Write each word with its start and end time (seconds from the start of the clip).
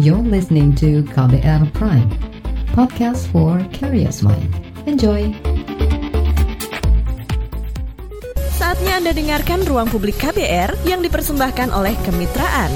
You're 0.00 0.16
listening 0.16 0.72
to 0.80 1.04
KBR 1.12 1.76
Prime, 1.76 2.08
podcast 2.72 3.28
for 3.28 3.60
curious 3.68 4.24
mind. 4.24 4.48
Enjoy! 4.88 5.28
Saatnya 8.56 8.96
Anda 8.96 9.12
dengarkan 9.12 9.60
Ruang 9.68 9.92
Publik 9.92 10.16
KBR 10.16 10.88
yang 10.88 11.04
dipersembahkan 11.04 11.76
oleh 11.76 11.92
Kemitraan. 12.08 12.72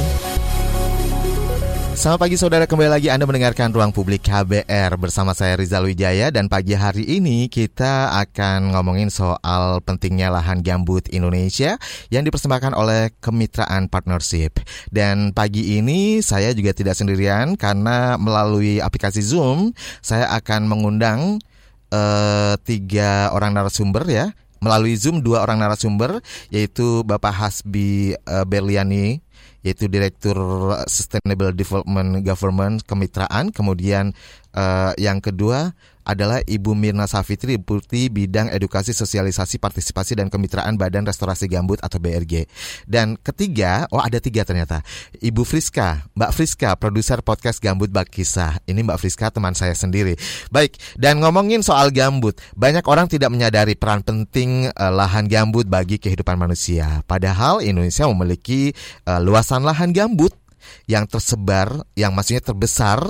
Selamat 1.95 2.27
pagi 2.27 2.35
saudara, 2.35 2.67
kembali 2.67 2.91
lagi 2.91 3.07
Anda 3.07 3.23
mendengarkan 3.23 3.71
Ruang 3.71 3.95
Publik 3.95 4.27
KBR 4.27 4.99
bersama 4.99 5.31
saya 5.31 5.55
Rizal 5.55 5.87
Wijaya. 5.87 6.27
Dan 6.35 6.51
pagi 6.51 6.75
hari 6.75 7.07
ini 7.07 7.47
kita 7.47 8.11
akan 8.19 8.75
ngomongin 8.75 9.15
soal 9.15 9.79
pentingnya 9.79 10.27
lahan 10.27 10.59
gambut 10.59 11.07
Indonesia 11.15 11.79
yang 12.11 12.27
dipersembahkan 12.27 12.75
oleh 12.75 13.15
Kemitraan 13.23 13.87
Partnership. 13.87 14.59
Dan 14.91 15.31
pagi 15.31 15.79
ini 15.79 16.19
saya 16.19 16.51
juga 16.51 16.75
tidak 16.75 16.99
sendirian 16.99 17.55
karena 17.55 18.19
melalui 18.19 18.83
aplikasi 18.83 19.23
Zoom 19.23 19.71
saya 20.03 20.35
akan 20.35 20.67
mengundang 20.67 21.39
uh, 21.95 22.59
tiga 22.67 23.31
orang 23.31 23.55
narasumber 23.55 24.03
ya. 24.11 24.35
Melalui 24.59 24.99
Zoom 24.99 25.23
dua 25.23 25.47
orang 25.47 25.63
narasumber 25.63 26.19
yaitu 26.51 27.07
Bapak 27.07 27.39
Hasbi 27.39 28.19
uh, 28.27 28.43
Berliani 28.43 29.23
yaitu 29.65 29.89
Direktur 29.89 30.37
Sustainable 30.85 31.57
Development 31.57 32.21
Government 32.21 32.85
Kemitraan, 32.85 33.49
kemudian 33.51 34.13
uh, 34.53 34.93
yang 35.01 35.25
kedua 35.25 35.73
adalah 36.05 36.45
Ibu 36.45 36.77
Mirna 36.77 37.09
Safitri, 37.09 37.57
Deputi 37.57 38.13
Bidang 38.13 38.53
Edukasi 38.53 38.93
Sosialisasi 38.93 39.57
Partisipasi 39.57 40.15
dan 40.21 40.29
Kemitraan 40.29 40.77
Badan 40.77 41.09
Restorasi 41.09 41.49
Gambut 41.49 41.81
atau 41.81 41.97
BRG. 41.97 42.45
Dan 42.85 43.17
ketiga, 43.17 43.89
oh 43.91 44.01
ada 44.01 44.21
tiga 44.21 44.45
ternyata, 44.45 44.85
Ibu 45.19 45.43
Friska, 45.43 46.07
Mbak 46.13 46.31
Friska, 46.37 46.71
produser 46.77 47.25
podcast 47.25 47.59
Gambut 47.59 47.89
Bak 47.89 48.13
Kisah. 48.13 48.61
Ini 48.69 48.85
Mbak 48.85 49.01
Friska 49.01 49.33
teman 49.33 49.57
saya 49.57 49.73
sendiri. 49.73 50.15
Baik, 50.53 50.77
dan 51.01 51.25
ngomongin 51.25 51.65
soal 51.65 51.89
gambut, 51.89 52.37
banyak 52.53 52.85
orang 52.85 53.09
tidak 53.09 53.33
menyadari 53.33 53.73
peran 53.75 54.05
penting 54.05 54.69
uh, 54.77 54.93
lahan 54.93 55.25
gambut 55.27 55.65
bagi 55.65 55.97
kehidupan 55.97 56.37
manusia. 56.37 57.01
Padahal 57.09 57.65
Indonesia 57.65 58.05
memiliki 58.07 58.77
uh, 59.09 59.19
luasan 59.19 59.65
lahan 59.65 59.91
gambut 59.97 60.37
yang 60.85 61.09
tersebar, 61.09 61.85
yang 61.97 62.13
maksudnya 62.13 62.45
terbesar 62.45 63.01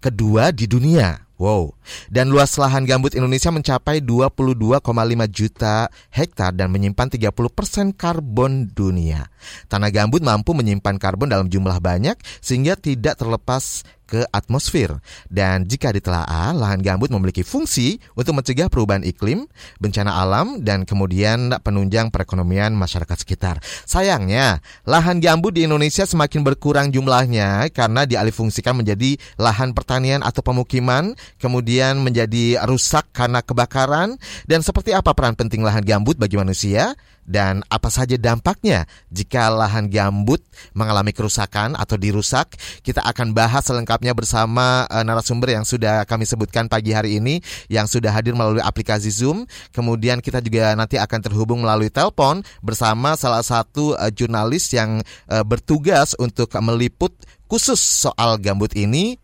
kedua 0.00 0.54
di 0.54 0.64
dunia. 0.64 1.27
Wow. 1.38 1.78
Dan 2.10 2.34
luas 2.34 2.58
lahan 2.58 2.82
gambut 2.82 3.14
Indonesia 3.14 3.54
mencapai 3.54 4.02
22,5 4.02 4.82
juta 5.30 5.86
hektar 6.10 6.50
dan 6.50 6.74
menyimpan 6.74 7.14
30 7.14 7.30
persen 7.54 7.94
karbon 7.94 8.66
dunia. 8.74 9.30
Tanah 9.70 9.94
gambut 9.94 10.18
mampu 10.18 10.50
menyimpan 10.50 10.98
karbon 10.98 11.30
dalam 11.30 11.46
jumlah 11.46 11.78
banyak 11.78 12.18
sehingga 12.42 12.74
tidak 12.74 13.22
terlepas 13.22 13.86
ke 14.08 14.24
atmosfer. 14.32 14.96
Dan 15.28 15.68
jika 15.68 15.92
ditelaah, 15.92 16.56
lahan 16.56 16.80
gambut 16.80 17.12
memiliki 17.12 17.44
fungsi 17.44 18.00
untuk 18.16 18.40
mencegah 18.40 18.72
perubahan 18.72 19.04
iklim, 19.04 19.44
bencana 19.76 20.16
alam, 20.16 20.64
dan 20.64 20.88
kemudian 20.88 21.52
penunjang 21.60 22.08
perekonomian 22.08 22.72
masyarakat 22.72 23.20
sekitar. 23.20 23.60
Sayangnya, 23.84 24.64
lahan 24.88 25.20
gambut 25.20 25.52
di 25.52 25.68
Indonesia 25.68 26.08
semakin 26.08 26.40
berkurang 26.40 26.88
jumlahnya 26.88 27.68
karena 27.76 28.08
dialihfungsikan 28.08 28.72
menjadi 28.72 29.20
lahan 29.36 29.76
pertanian 29.76 30.24
atau 30.24 30.40
pemukiman, 30.40 31.12
kemudian 31.36 32.00
menjadi 32.00 32.64
rusak 32.64 33.12
karena 33.12 33.44
kebakaran. 33.44 34.16
Dan 34.48 34.64
seperti 34.64 34.96
apa 34.96 35.12
peran 35.12 35.36
penting 35.36 35.60
lahan 35.60 35.84
gambut 35.84 36.16
bagi 36.16 36.40
manusia? 36.40 36.96
Dan 37.28 37.60
apa 37.68 37.92
saja 37.92 38.16
dampaknya 38.16 38.88
jika 39.12 39.52
lahan 39.52 39.92
gambut 39.92 40.40
mengalami 40.72 41.12
kerusakan 41.12 41.76
atau 41.76 42.00
dirusak. 42.00 42.56
Kita 42.80 43.04
akan 43.04 43.36
bahas 43.36 43.68
selengkapnya 43.68 44.16
bersama 44.16 44.88
uh, 44.88 45.04
narasumber 45.04 45.60
yang 45.60 45.68
sudah 45.68 46.08
kami 46.08 46.24
sebutkan 46.24 46.72
pagi 46.72 46.96
hari 46.96 47.20
ini 47.20 47.44
yang 47.68 47.84
sudah 47.84 48.08
hadir 48.08 48.32
melalui 48.32 48.64
aplikasi 48.64 49.12
Zoom. 49.12 49.44
Kemudian 49.76 50.24
kita 50.24 50.40
juga 50.40 50.72
nanti 50.72 50.96
akan 50.96 51.20
terhubung 51.20 51.60
melalui 51.60 51.92
telepon 51.92 52.40
bersama 52.64 53.12
salah 53.20 53.44
satu 53.44 53.92
uh, 54.00 54.08
jurnalis 54.08 54.72
yang 54.72 55.04
uh, 55.28 55.44
bertugas 55.44 56.16
untuk 56.16 56.48
meliput 56.64 57.12
khusus 57.44 57.78
soal 57.78 58.40
gambut 58.40 58.72
ini 58.72 59.20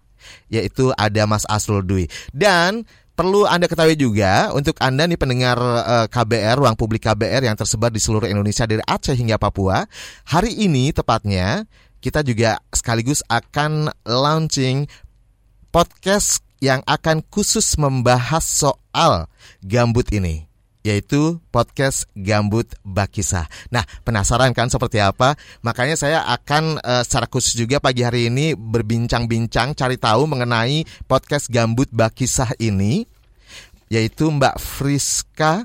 yaitu 0.49 0.93
ada 0.97 1.25
Mas 1.29 1.45
Asrul 1.49 1.84
Dwi. 1.84 2.09
Dan 2.33 2.89
perlu 3.15 3.47
Anda 3.47 3.71
ketahui 3.71 3.95
juga 3.95 4.51
untuk 4.53 4.79
Anda 4.83 5.07
nih 5.07 5.19
pendengar 5.19 5.59
eh, 5.63 6.07
KBR, 6.11 6.61
ruang 6.61 6.77
publik 6.79 7.07
KBR 7.07 7.47
yang 7.47 7.57
tersebar 7.57 7.91
di 7.95 8.03
seluruh 8.03 8.27
Indonesia 8.27 8.67
dari 8.67 8.83
Aceh 8.83 9.15
hingga 9.15 9.39
Papua. 9.39 9.87
Hari 10.29 10.53
ini 10.55 10.91
tepatnya 10.91 11.67
kita 12.03 12.21
juga 12.21 12.61
sekaligus 12.75 13.25
akan 13.33 13.89
launching 14.05 14.91
podcast 15.73 16.45
yang 16.61 16.85
akan 16.85 17.25
khusus 17.33 17.81
membahas 17.81 18.45
soal 18.45 19.27
gambut 19.65 20.07
ini 20.13 20.54
yaitu 20.84 21.41
podcast 21.49 22.05
Gambut 22.12 22.69
Bakisah. 22.84 23.49
Nah, 23.72 23.83
penasaran 24.05 24.53
kan 24.53 24.69
seperti 24.69 25.00
apa? 25.00 25.33
Makanya 25.65 25.97
saya 25.97 26.28
akan 26.28 26.78
uh, 26.84 27.03
secara 27.03 27.25
khusus 27.27 27.56
juga 27.56 27.81
pagi 27.81 28.05
hari 28.05 28.28
ini 28.28 28.53
berbincang-bincang 28.53 29.73
cari 29.73 29.97
tahu 29.97 30.28
mengenai 30.28 30.84
podcast 31.09 31.49
Gambut 31.49 31.89
Bakisah 31.89 32.53
ini 32.61 33.09
yaitu 33.89 34.28
Mbak 34.28 34.61
Friska 34.61 35.65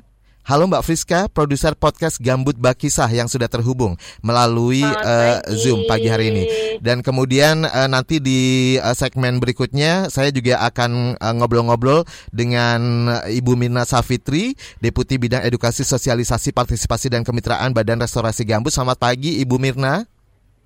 Halo 0.50 0.66
Mbak 0.66 0.82
Friska, 0.82 1.30
produser 1.30 1.78
podcast 1.78 2.18
Gambut 2.18 2.58
Bakisah 2.58 3.06
yang 3.14 3.30
sudah 3.30 3.46
terhubung 3.46 3.94
melalui 4.26 4.82
uh, 4.82 5.38
Zoom 5.54 5.86
pagi 5.86 6.10
hari 6.10 6.34
ini. 6.34 6.44
Dan 6.82 7.06
kemudian 7.06 7.70
uh, 7.70 7.86
nanti 7.86 8.18
di 8.18 8.74
uh, 8.82 8.98
segmen 8.98 9.38
berikutnya 9.38 10.10
saya 10.10 10.34
juga 10.34 10.58
akan 10.66 11.22
ngobrol-ngobrol 11.38 12.02
uh, 12.02 12.06
dengan 12.34 13.14
Ibu 13.30 13.54
Mirna 13.54 13.86
Safitri, 13.86 14.58
Deputi 14.82 15.22
Bidang 15.22 15.46
Edukasi 15.46 15.86
Sosialisasi 15.86 16.50
Partisipasi 16.50 17.14
dan 17.14 17.22
Kemitraan 17.22 17.70
Badan 17.70 18.02
Restorasi 18.02 18.42
Gambut. 18.42 18.74
Selamat 18.74 18.98
pagi 18.98 19.38
Ibu 19.46 19.62
Mirna. 19.62 20.10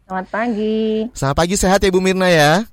Selamat 0.08 0.28
pagi. 0.32 1.12
Selamat 1.12 1.38
pagi 1.44 1.56
sehat 1.60 1.84
ya 1.84 1.92
Ibu 1.92 2.00
Mirna 2.00 2.32
ya. 2.32 2.72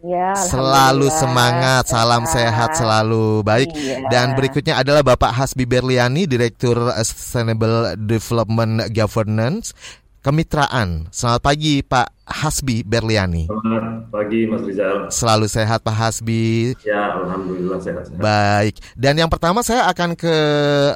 Ya, 0.00 0.32
selalu 0.32 1.12
semangat, 1.12 1.84
salam 1.92 2.24
sehat 2.24 2.72
selalu. 2.72 3.44
Baik. 3.44 3.68
Ya. 3.76 4.00
Dan 4.08 4.32
berikutnya 4.32 4.80
adalah 4.80 5.04
Bapak 5.04 5.28
Hasbi 5.28 5.68
Berliani, 5.68 6.24
Direktur 6.24 6.88
Sustainable 7.04 8.00
Development 8.00 8.88
Governance 8.88 9.76
Kemitraan. 10.20 11.08
Selamat 11.12 11.40
pagi 11.44 11.84
Pak 11.84 12.28
Hasbi 12.28 12.80
Berliani. 12.80 13.48
Selamat 13.48 14.08
pagi 14.08 14.48
Mas 14.48 14.64
Rizal. 14.64 15.08
Selalu 15.12 15.46
sehat 15.48 15.80
Pak 15.84 15.96
Hasbi. 15.96 16.76
Ya, 16.84 17.20
alhamdulillah 17.20 17.80
sehat. 17.80 18.08
sehat. 18.08 18.20
Baik. 18.20 18.80
Dan 18.96 19.20
yang 19.20 19.32
pertama 19.32 19.64
saya 19.64 19.88
akan 19.88 20.16
ke 20.16 20.36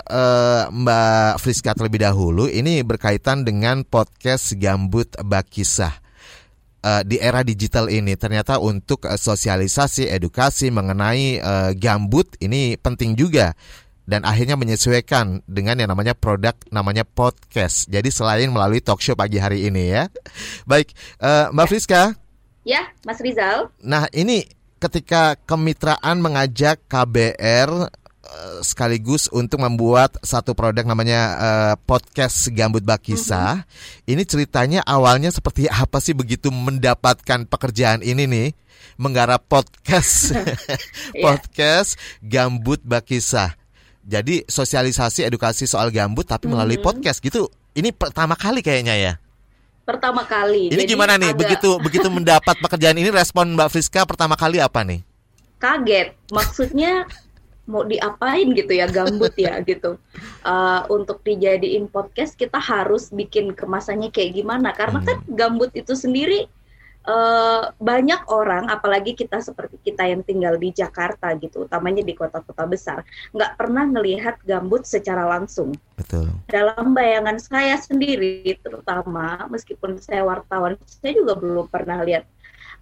uh, 0.00 0.68
Mbak 0.72 1.44
Friska 1.44 1.72
terlebih 1.72 2.04
dahulu. 2.04 2.48
Ini 2.48 2.84
berkaitan 2.84 3.48
dengan 3.48 3.84
podcast 3.84 4.56
Gambut 4.60 5.12
Bakisah 5.20 6.03
uh, 6.84 7.00
di 7.00 7.16
era 7.16 7.40
digital 7.40 7.88
ini 7.88 8.12
ternyata 8.14 8.60
untuk 8.60 9.08
uh, 9.08 9.16
sosialisasi 9.16 10.12
edukasi 10.12 10.68
mengenai 10.68 11.40
uh, 11.40 11.70
gambut 11.72 12.28
ini 12.44 12.76
penting 12.76 13.16
juga 13.16 13.56
dan 14.04 14.20
akhirnya 14.28 14.60
menyesuaikan 14.60 15.40
dengan 15.48 15.80
yang 15.80 15.88
namanya 15.88 16.12
produk 16.12 16.52
namanya 16.68 17.08
podcast. 17.08 17.88
Jadi 17.88 18.12
selain 18.12 18.52
melalui 18.52 18.84
talk 18.84 19.00
show 19.00 19.16
pagi 19.16 19.40
hari 19.40 19.64
ini 19.64 19.96
ya. 19.96 20.12
Baik, 20.70 20.92
uh, 21.24 21.48
Mbak 21.56 21.66
Friska. 21.72 22.12
Ya, 22.68 22.92
Mas 23.08 23.20
Rizal. 23.20 23.72
Nah, 23.80 24.04
ini 24.12 24.44
ketika 24.76 25.40
kemitraan 25.48 26.20
mengajak 26.20 26.84
KBR 26.84 27.88
Eh, 27.88 28.03
sekaligus 28.64 29.28
untuk 29.30 29.60
membuat 29.60 30.16
satu 30.24 30.56
produk 30.56 30.82
namanya 30.82 31.20
uh, 31.36 31.74
podcast 31.84 32.48
Gambut 32.50 32.82
Bakisa. 32.82 33.60
Mm-hmm. 33.60 34.10
Ini 34.10 34.22
ceritanya 34.24 34.80
awalnya 34.82 35.30
seperti 35.30 35.68
apa 35.84 36.00
sih 36.00 36.16
begitu 36.16 36.48
mendapatkan 36.48 37.46
pekerjaan 37.46 38.00
ini 38.00 38.24
nih? 38.24 38.48
Menggarap 38.94 39.44
podcast 39.50 40.32
iya. 41.16 41.22
podcast 41.22 42.00
Gambut 42.22 42.80
Bakisa. 42.82 43.54
Jadi 44.04 44.44
sosialisasi 44.44 45.24
edukasi 45.24 45.64
soal 45.64 45.88
gambut 45.88 46.28
tapi 46.28 46.48
melalui 46.48 46.76
mm-hmm. 46.80 46.88
podcast 46.88 47.18
gitu. 47.24 47.48
Ini 47.74 47.90
pertama 47.90 48.38
kali 48.38 48.62
kayaknya 48.62 48.96
ya 48.96 49.14
pertama 49.84 50.24
kali. 50.24 50.72
Ini 50.72 50.80
Jadi 50.80 50.96
gimana 50.96 51.20
nih? 51.20 51.36
Agak... 51.36 51.40
Begitu 51.44 51.70
begitu 51.86 52.08
mendapat 52.08 52.56
pekerjaan 52.58 52.96
ini 52.96 53.12
respon 53.12 53.52
Mbak 53.52 53.68
Friska 53.68 54.08
pertama 54.08 54.34
kali 54.34 54.58
apa 54.58 54.80
nih? 54.80 55.04
Kaget. 55.60 56.16
Maksudnya 56.32 57.04
mau 57.64 57.82
diapain 57.84 58.52
gitu 58.52 58.72
ya 58.72 58.86
gambut 58.88 59.32
ya 59.36 59.60
gitu. 59.68 59.96
Uh, 60.44 60.84
untuk 60.92 61.24
dijadiin 61.24 61.88
podcast 61.88 62.36
kita 62.36 62.60
harus 62.60 63.08
bikin 63.10 63.56
kemasannya 63.56 64.12
kayak 64.12 64.36
gimana. 64.36 64.72
Karena 64.76 65.00
kan 65.00 65.18
hmm. 65.24 65.34
gambut 65.34 65.70
itu 65.72 65.96
sendiri 65.96 66.48
uh, 67.08 67.70
banyak 67.76 68.20
orang 68.28 68.68
apalagi 68.72 69.14
kita 69.16 69.40
seperti 69.40 69.80
kita 69.80 70.08
yang 70.08 70.24
tinggal 70.24 70.56
di 70.56 70.72
Jakarta 70.72 71.32
gitu 71.36 71.68
utamanya 71.68 72.02
di 72.04 72.16
kota-kota 72.16 72.64
besar 72.64 72.98
nggak 73.32 73.52
pernah 73.60 73.84
melihat 73.88 74.36
gambut 74.44 74.88
secara 74.88 75.28
langsung. 75.28 75.76
Betul. 75.96 76.32
Dalam 76.48 76.96
bayangan 76.96 77.38
saya 77.38 77.76
sendiri 77.78 78.56
terutama 78.60 79.46
meskipun 79.48 80.00
saya 80.00 80.24
wartawan 80.24 80.80
saya 80.84 81.14
juga 81.14 81.36
belum 81.38 81.68
pernah 81.68 82.02
lihat 82.02 82.24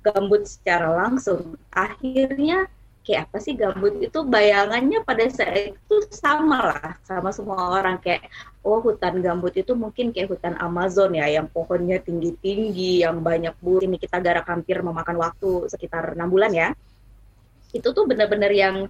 gambut 0.02 0.50
secara 0.50 0.90
langsung, 0.90 1.54
akhirnya 1.70 2.66
kayak 3.02 3.28
apa 3.28 3.38
sih 3.42 3.58
gambut 3.58 3.98
itu 3.98 4.22
bayangannya 4.22 5.02
pada 5.02 5.26
saat 5.26 5.74
itu 5.74 5.96
sama 6.14 6.70
lah 6.70 6.90
sama 7.02 7.34
semua 7.34 7.78
orang. 7.78 7.98
Kayak 7.98 8.30
oh 8.62 8.78
hutan 8.78 9.18
gambut 9.18 9.52
itu 9.58 9.74
mungkin 9.74 10.14
kayak 10.14 10.30
hutan 10.30 10.54
Amazon 10.62 11.14
ya 11.18 11.26
yang 11.26 11.50
pohonnya 11.50 11.98
tinggi-tinggi 11.98 13.02
yang 13.02 13.18
banyak 13.20 13.58
bu 13.58 13.82
ini 13.82 13.98
kita 13.98 14.22
garap 14.22 14.46
hampir 14.46 14.78
memakan 14.80 15.18
waktu 15.18 15.66
sekitar 15.66 16.14
enam 16.14 16.30
bulan 16.30 16.54
ya. 16.54 16.68
Itu 17.74 17.90
tuh 17.90 18.06
benar-benar 18.06 18.50
yang 18.54 18.86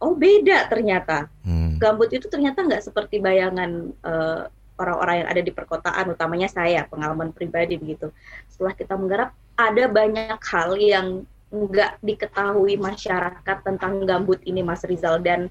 oh 0.00 0.12
beda 0.12 0.68
ternyata. 0.68 1.32
Hmm. 1.46 1.76
gambut 1.76 2.08
itu 2.08 2.24
ternyata 2.32 2.64
nggak 2.64 2.88
seperti 2.88 3.20
bayangan 3.20 3.92
uh, 4.00 4.48
orang-orang 4.80 5.24
yang 5.24 5.28
ada 5.28 5.42
di 5.44 5.52
perkotaan 5.52 6.12
utamanya 6.12 6.48
saya 6.48 6.84
pengalaman 6.88 7.32
pribadi 7.32 7.80
begitu. 7.80 8.12
Setelah 8.48 8.72
kita 8.76 8.96
menggarap 8.96 9.30
ada 9.56 9.84
banyak 9.88 10.40
hal 10.40 10.70
yang 10.76 11.06
nggak 11.50 12.02
diketahui 12.02 12.74
masyarakat 12.76 13.58
tentang 13.62 14.02
gambut 14.02 14.42
ini 14.42 14.66
Mas 14.66 14.82
Rizal 14.82 15.22
dan 15.22 15.46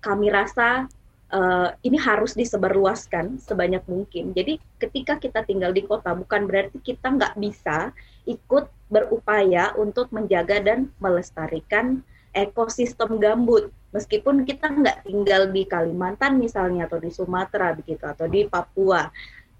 kami 0.00 0.32
rasa 0.32 0.88
uh, 1.32 1.68
ini 1.82 1.98
harus 1.98 2.32
disebarluaskan 2.38 3.40
sebanyak 3.42 3.82
mungkin. 3.90 4.32
Jadi 4.32 4.58
ketika 4.80 5.18
kita 5.20 5.42
tinggal 5.44 5.74
di 5.74 5.84
kota 5.84 6.14
bukan 6.14 6.46
berarti 6.46 6.78
kita 6.80 7.12
nggak 7.12 7.34
bisa 7.36 7.90
ikut 8.26 8.70
berupaya 8.86 9.74
untuk 9.76 10.10
menjaga 10.14 10.62
dan 10.62 10.90
melestarikan 11.02 12.00
ekosistem 12.36 13.18
gambut. 13.18 13.72
Meskipun 13.94 14.44
kita 14.44 14.68
nggak 14.68 15.08
tinggal 15.08 15.48
di 15.48 15.64
Kalimantan 15.64 16.36
misalnya 16.36 16.84
atau 16.84 17.00
di 17.00 17.08
Sumatera 17.08 17.72
begitu 17.72 18.04
atau 18.04 18.28
di 18.28 18.44
Papua, 18.44 19.08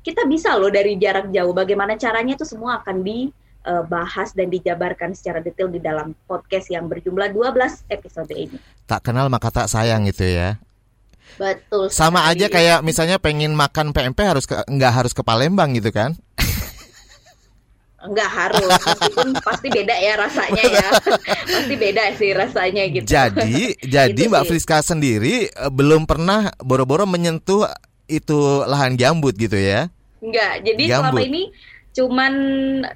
kita 0.05 0.29
bisa 0.29 0.53
loh 0.55 0.69
dari 0.69 1.01
jarak 1.01 1.33
jauh. 1.33 1.57
Bagaimana 1.57 1.97
caranya 1.97 2.37
itu 2.37 2.45
semua 2.45 2.85
akan 2.85 3.01
di 3.01 3.33
uh, 3.67 3.85
bahas 3.85 4.33
dan 4.33 4.49
dijabarkan 4.49 5.13
secara 5.13 5.43
detail 5.43 5.69
di 5.69 5.83
dalam 5.83 6.15
podcast 6.31 6.71
yang 6.71 6.87
berjumlah 6.87 7.35
12 7.35 7.91
episode 7.91 8.31
ini. 8.33 8.57
Tak 8.87 9.11
kenal 9.11 9.27
maka 9.27 9.51
tak 9.51 9.67
sayang 9.67 10.07
itu 10.07 10.23
ya. 10.23 10.57
Betul. 11.37 11.91
Sama 11.91 12.23
sekali. 12.23 12.31
aja 12.33 12.47
kayak 12.49 12.79
misalnya 12.87 13.17
pengen 13.19 13.53
makan 13.53 13.91
PMP 13.91 14.23
harus 14.25 14.47
ke, 14.47 14.57
nggak 14.71 14.93
harus 14.95 15.13
ke 15.13 15.21
Palembang 15.27 15.75
gitu 15.75 15.91
kan? 15.91 16.15
Enggak 18.07 18.31
harus, 18.31 18.71
meskipun 18.71 19.35
pasti 19.43 19.67
beda 19.67 19.95
ya 19.99 20.15
rasanya 20.15 20.63
ya. 20.63 20.89
pasti 21.59 21.75
beda 21.75 22.03
sih 22.15 22.31
rasanya 22.31 22.83
gitu. 22.87 23.07
Jadi, 23.11 23.75
jadi 23.99 24.15
gitu 24.15 24.31
Mbak 24.31 24.45
Friska 24.47 24.79
sendiri 24.79 25.51
eh, 25.51 25.71
belum 25.75 26.07
pernah 26.07 26.55
boro-boro 26.63 27.03
menyentuh 27.03 27.67
itu 28.07 28.63
lahan 28.63 28.95
gambut 28.95 29.35
gitu 29.35 29.59
ya? 29.59 29.91
Enggak, 30.23 30.63
jadi 30.63 30.83
gambut. 30.87 31.19
selama 31.19 31.21
ini 31.27 31.43
cuman 31.97 32.35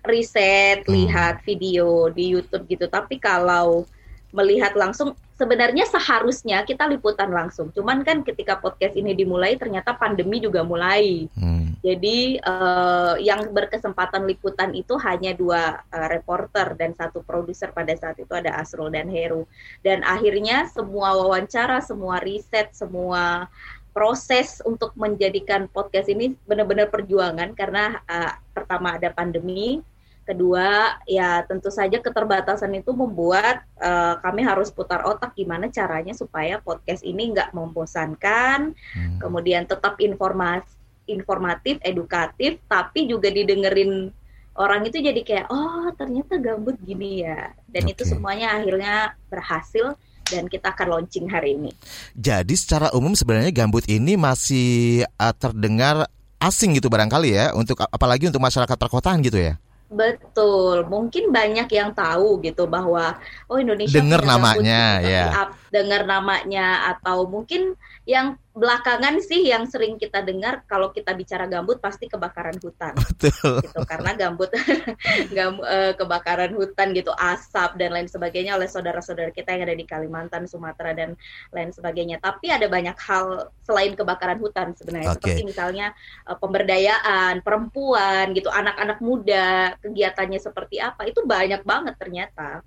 riset, 0.04 0.84
hmm. 0.84 0.92
lihat 0.92 1.40
video 1.48 2.12
di 2.12 2.36
YouTube 2.36 2.68
gitu. 2.68 2.84
Tapi 2.84 3.16
kalau 3.16 3.88
melihat 4.30 4.78
langsung 4.78 5.18
sebenarnya 5.34 5.88
seharusnya 5.88 6.62
kita 6.68 6.84
liputan 6.86 7.32
langsung. 7.32 7.72
Cuman 7.72 8.04
kan 8.04 8.20
ketika 8.22 8.60
podcast 8.60 8.94
ini 8.94 9.16
dimulai 9.16 9.56
ternyata 9.56 9.96
pandemi 9.96 10.38
juga 10.38 10.62
mulai. 10.62 11.26
Hmm. 11.34 11.74
Jadi 11.80 12.36
uh, 12.44 13.16
yang 13.16 13.50
berkesempatan 13.50 14.28
liputan 14.28 14.76
itu 14.76 15.00
hanya 15.00 15.32
dua 15.32 15.80
uh, 15.88 16.08
reporter 16.12 16.76
dan 16.76 16.92
satu 16.92 17.24
produser 17.24 17.72
pada 17.72 17.96
saat 17.96 18.20
itu 18.20 18.30
ada 18.36 18.52
Asrul 18.60 18.92
dan 18.92 19.08
Heru. 19.08 19.48
Dan 19.80 20.04
akhirnya 20.04 20.68
semua 20.68 21.16
wawancara, 21.16 21.80
semua 21.80 22.20
riset, 22.20 22.70
semua 22.76 23.48
proses 23.90 24.62
untuk 24.62 24.94
menjadikan 24.94 25.66
podcast 25.66 26.06
ini 26.06 26.38
benar-benar 26.46 26.94
perjuangan 26.94 27.50
karena 27.58 27.98
uh, 28.06 28.38
pertama 28.60 29.00
ada 29.00 29.08
pandemi, 29.08 29.80
kedua 30.28 31.00
ya 31.08 31.42
tentu 31.48 31.72
saja 31.72 31.98
keterbatasan 31.98 32.70
itu 32.76 32.92
membuat 32.92 33.64
uh, 33.80 34.20
kami 34.20 34.44
harus 34.44 34.70
putar 34.70 35.02
otak 35.08 35.34
gimana 35.34 35.72
caranya 35.72 36.12
supaya 36.12 36.60
podcast 36.60 37.02
ini 37.02 37.32
nggak 37.34 37.56
membosankan, 37.56 38.76
hmm. 38.76 39.18
kemudian 39.18 39.64
tetap 39.64 39.96
informasi 39.98 40.78
informatif, 41.10 41.82
edukatif, 41.82 42.62
tapi 42.70 43.10
juga 43.10 43.26
didengerin 43.34 44.14
orang 44.54 44.86
itu 44.86 45.02
jadi 45.02 45.18
kayak 45.26 45.46
oh 45.50 45.90
ternyata 45.98 46.38
gambut 46.38 46.78
gini 46.86 47.26
ya, 47.26 47.50
dan 47.66 47.82
okay. 47.88 47.92
itu 47.98 48.02
semuanya 48.06 48.54
akhirnya 48.54 49.18
berhasil 49.26 49.98
dan 50.30 50.46
kita 50.46 50.70
akan 50.70 50.86
launching 50.94 51.26
hari 51.26 51.58
ini. 51.58 51.74
Jadi 52.14 52.54
secara 52.54 52.94
umum 52.94 53.18
sebenarnya 53.18 53.50
gambut 53.50 53.82
ini 53.90 54.14
masih 54.14 55.02
uh, 55.18 55.34
terdengar 55.34 56.06
asing 56.40 56.80
gitu 56.80 56.88
barangkali 56.88 57.36
ya 57.36 57.46
untuk 57.52 57.84
apalagi 57.84 58.26
untuk 58.32 58.40
masyarakat 58.40 58.76
perkotaan 58.80 59.20
gitu 59.20 59.36
ya. 59.36 59.54
Betul, 59.90 60.86
mungkin 60.86 61.34
banyak 61.34 61.66
yang 61.66 61.90
tahu 61.90 62.38
gitu 62.46 62.70
bahwa 62.70 63.18
oh 63.50 63.58
Indonesia 63.58 63.98
dengar 63.98 64.22
namanya 64.22 65.02
ya. 65.02 65.50
Dengar 65.66 66.06
namanya 66.06 66.94
atau 66.94 67.26
mungkin 67.26 67.74
yang 68.06 68.38
belakangan 68.60 69.24
sih 69.24 69.48
yang 69.48 69.64
sering 69.64 69.96
kita 69.96 70.20
dengar 70.20 70.60
kalau 70.68 70.92
kita 70.92 71.16
bicara 71.16 71.48
gambut 71.48 71.80
pasti 71.80 72.12
kebakaran 72.12 72.60
hutan. 72.60 72.92
Betul. 73.16 73.64
Gitu 73.64 73.80
karena 73.88 74.12
gambut 74.12 74.52
gam, 75.36 75.56
uh, 75.64 75.96
kebakaran 75.96 76.52
hutan 76.52 76.92
gitu, 76.92 77.08
asap 77.16 77.80
dan 77.80 77.96
lain 77.96 78.04
sebagainya 78.04 78.60
oleh 78.60 78.68
saudara-saudara 78.68 79.32
kita 79.32 79.56
yang 79.56 79.64
ada 79.64 79.72
di 79.72 79.88
Kalimantan, 79.88 80.44
Sumatera 80.44 80.92
dan 80.92 81.16
lain 81.56 81.72
sebagainya. 81.72 82.20
Tapi 82.20 82.52
ada 82.52 82.68
banyak 82.68 83.00
hal 83.00 83.48
selain 83.64 83.96
kebakaran 83.96 84.36
hutan 84.36 84.76
sebenarnya 84.76 85.16
okay. 85.16 85.32
seperti 85.32 85.42
misalnya 85.48 85.96
uh, 86.28 86.36
pemberdayaan 86.36 87.40
perempuan 87.40 88.36
gitu, 88.36 88.52
anak-anak 88.52 89.00
muda, 89.00 89.80
kegiatannya 89.80 90.36
seperti 90.36 90.76
apa. 90.84 91.08
Itu 91.08 91.24
banyak 91.24 91.64
banget 91.64 91.96
ternyata 91.96 92.60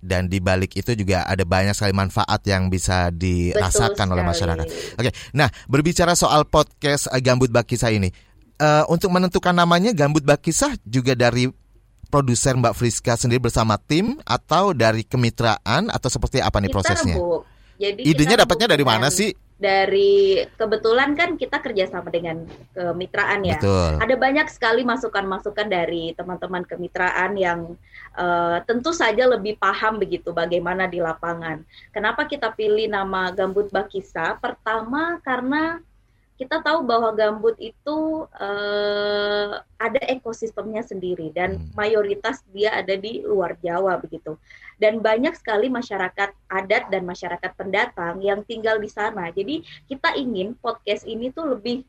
dan 0.00 0.26
di 0.26 0.40
balik 0.40 0.74
itu 0.74 0.96
juga 0.96 1.28
ada 1.28 1.44
banyak 1.44 1.76
sekali 1.76 1.92
manfaat 1.92 2.40
yang 2.48 2.72
bisa 2.72 3.12
dirasakan 3.12 4.08
oleh 4.16 4.24
masyarakat. 4.24 4.66
Oke, 4.96 5.12
nah 5.36 5.52
berbicara 5.68 6.16
soal 6.16 6.48
podcast 6.48 7.12
eh, 7.12 7.20
Gambut 7.20 7.52
Bakisah 7.52 7.92
ini, 7.92 8.08
uh, 8.60 8.84
untuk 8.88 9.12
menentukan 9.12 9.52
namanya 9.52 9.92
Gambut 9.92 10.24
Bakisah 10.24 10.76
juga 10.88 11.12
dari 11.12 11.52
produser 12.10 12.58
Mbak 12.58 12.74
Friska 12.74 13.14
sendiri 13.14 13.38
bersama 13.38 13.78
tim 13.78 14.18
atau 14.26 14.74
dari 14.74 15.06
kemitraan 15.06 15.92
atau 15.92 16.08
seperti 16.10 16.42
apa 16.42 16.58
nih 16.58 16.72
prosesnya? 16.72 17.16
Jadi 17.80 18.04
idenya 18.04 18.44
dapatnya 18.44 18.76
dari 18.76 18.84
mana 18.84 19.08
sih? 19.08 19.32
Dari 19.60 20.40
kebetulan 20.56 21.12
kan 21.12 21.36
kita 21.36 21.60
kerjasama 21.60 22.08
dengan 22.08 22.48
kemitraan 22.72 23.44
ya. 23.44 23.60
Betul. 23.60 24.00
Ada 24.00 24.14
banyak 24.16 24.48
sekali 24.48 24.82
masukan-masukan 24.88 25.68
dari 25.68 26.16
teman-teman 26.16 26.64
kemitraan 26.64 27.36
yang 27.36 27.76
uh, 28.16 28.64
tentu 28.64 28.96
saja 28.96 29.28
lebih 29.28 29.60
paham 29.60 30.00
begitu 30.00 30.32
bagaimana 30.32 30.88
di 30.88 31.04
lapangan. 31.04 31.60
Kenapa 31.92 32.24
kita 32.24 32.56
pilih 32.56 32.88
nama 32.88 33.28
Gambut 33.36 33.68
Bakisa? 33.68 34.40
Pertama 34.40 35.20
karena 35.20 35.84
kita 36.40 36.64
tahu 36.64 36.88
bahwa 36.88 37.12
gambut 37.12 37.52
itu 37.60 38.24
uh, 38.24 39.60
ada 39.76 40.00
ekosistemnya 40.08 40.80
sendiri 40.80 41.28
dan 41.36 41.60
hmm. 41.60 41.76
mayoritas 41.76 42.40
dia 42.56 42.72
ada 42.72 42.96
di 42.96 43.20
luar 43.20 43.60
Jawa 43.60 44.00
begitu. 44.00 44.40
Dan 44.80 45.04
banyak 45.04 45.36
sekali 45.36 45.68
masyarakat 45.68 46.32
adat 46.48 46.88
dan 46.88 47.04
masyarakat 47.04 47.52
pendatang 47.52 48.24
yang 48.24 48.40
tinggal 48.48 48.80
di 48.80 48.88
sana. 48.88 49.28
Jadi 49.28 49.60
kita 49.84 50.16
ingin 50.16 50.56
podcast 50.56 51.04
ini 51.04 51.28
tuh 51.28 51.60
lebih 51.60 51.84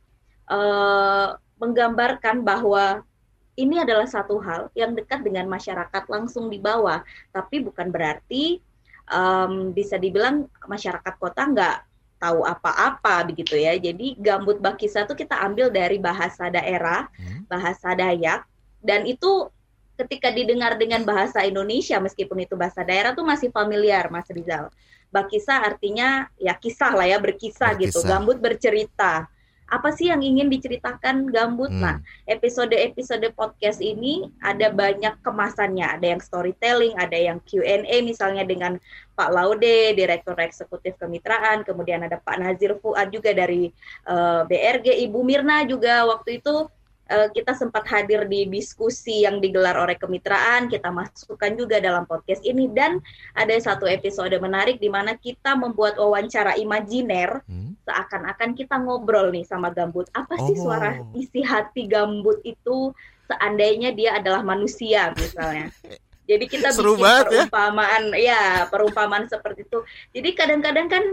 uh, 0.52 1.40
menggambarkan 1.56 2.44
bahwa 2.44 3.08
ini 3.56 3.80
adalah 3.80 4.04
satu 4.04 4.36
hal 4.44 4.68
yang 4.76 4.92
dekat 5.00 5.24
dengan 5.24 5.48
masyarakat 5.48 6.04
langsung 6.12 6.52
di 6.52 6.60
bawah. 6.60 7.00
Tapi 7.32 7.64
bukan 7.64 7.88
berarti 7.88 8.60
um, 9.08 9.72
bisa 9.72 9.96
dibilang 9.96 10.52
masyarakat 10.68 11.16
kota 11.16 11.48
nggak 11.48 11.78
tahu 12.22 12.46
apa-apa 12.46 13.34
begitu 13.34 13.58
ya. 13.58 13.74
Jadi 13.82 14.14
gambut 14.22 14.62
bakisa 14.62 15.10
itu 15.10 15.18
kita 15.18 15.42
ambil 15.42 15.74
dari 15.74 15.98
bahasa 15.98 16.54
daerah, 16.54 17.10
hmm. 17.18 17.50
bahasa 17.50 17.98
Dayak 17.98 18.46
dan 18.86 19.10
itu 19.10 19.50
ketika 19.98 20.30
didengar 20.34 20.78
dengan 20.78 21.02
bahasa 21.06 21.46
Indonesia 21.46 21.98
meskipun 22.02 22.46
itu 22.46 22.54
bahasa 22.58 22.82
daerah 22.82 23.14
tuh 23.18 23.26
masih 23.26 23.50
familiar 23.50 24.10
Mas 24.14 24.30
Rizal. 24.30 24.70
Bakisa 25.12 25.60
artinya 25.60 26.30
ya 26.40 26.56
kisah 26.56 26.96
lah 26.96 27.10
ya 27.10 27.20
berkisah, 27.20 27.76
gitu. 27.76 28.00
berkisah. 28.00 28.06
gitu, 28.06 28.10
gambut 28.10 28.38
bercerita 28.40 29.28
apa 29.72 29.96
sih 29.96 30.12
yang 30.12 30.20
ingin 30.20 30.52
diceritakan 30.52 31.32
gambut. 31.32 31.72
Hmm. 31.72 31.80
Nah, 31.80 31.96
episode-episode 32.28 33.24
podcast 33.40 33.80
ini 33.80 34.28
ada 34.44 34.68
banyak 34.68 35.16
kemasannya, 35.24 35.88
ada 35.88 36.06
yang 36.12 36.20
storytelling, 36.20 36.92
ada 37.00 37.16
yang 37.16 37.40
Q&A 37.48 38.04
misalnya 38.04 38.44
dengan 38.44 38.76
Pak 39.16 39.32
Laude, 39.32 39.96
Direktur 39.96 40.36
Eksekutif 40.36 41.00
Kemitraan, 41.00 41.64
kemudian 41.64 42.04
ada 42.04 42.20
Pak 42.20 42.36
Nazir 42.44 42.76
Fuad 42.84 43.16
juga 43.16 43.32
dari 43.32 43.72
uh, 44.12 44.44
eh, 44.44 44.52
BRG, 44.52 45.08
Ibu 45.08 45.20
Mirna 45.24 45.64
juga 45.64 46.04
waktu 46.04 46.44
itu 46.44 46.68
uh, 47.12 47.28
kita 47.36 47.52
sempat 47.52 47.84
hadir 47.92 48.24
di 48.32 48.48
diskusi 48.48 49.28
yang 49.28 49.44
digelar 49.44 49.76
oleh 49.76 50.00
kemitraan, 50.00 50.72
kita 50.72 50.88
masukkan 50.88 51.52
juga 51.60 51.84
dalam 51.84 52.08
podcast 52.08 52.40
ini 52.48 52.72
dan 52.72 53.04
ada 53.36 53.52
satu 53.60 53.84
episode 53.86 54.34
menarik 54.40 54.80
di 54.80 54.88
mana 54.88 55.20
kita 55.20 55.60
membuat 55.60 56.00
wawancara 56.00 56.56
imajiner 56.56 57.44
hmm. 57.46 57.76
seakan-akan 57.84 58.56
kita 58.56 58.80
ngobrol 58.80 59.30
nih 59.36 59.44
sama 59.44 59.70
gambut. 59.76 60.08
Apa 60.16 60.40
sih 60.48 60.56
oh. 60.64 60.72
suara 60.72 61.04
isi 61.12 61.44
hati 61.44 61.92
gambut 61.92 62.40
itu 62.48 62.96
seandainya 63.28 63.92
dia 63.92 64.18
adalah 64.18 64.40
manusia 64.42 65.12
misalnya. 65.20 65.68
Jadi 66.32 66.46
kita 66.48 66.72
Seru 66.72 66.96
bikin 66.96 67.04
banget 67.04 67.26
ya. 67.28 67.30
perumpamaan, 67.44 68.04
ya. 68.16 68.44
perumpamaan 68.72 69.26
seperti 69.28 69.68
itu. 69.68 69.80
Jadi 70.16 70.30
kadang-kadang 70.32 70.88
kan, 70.88 71.04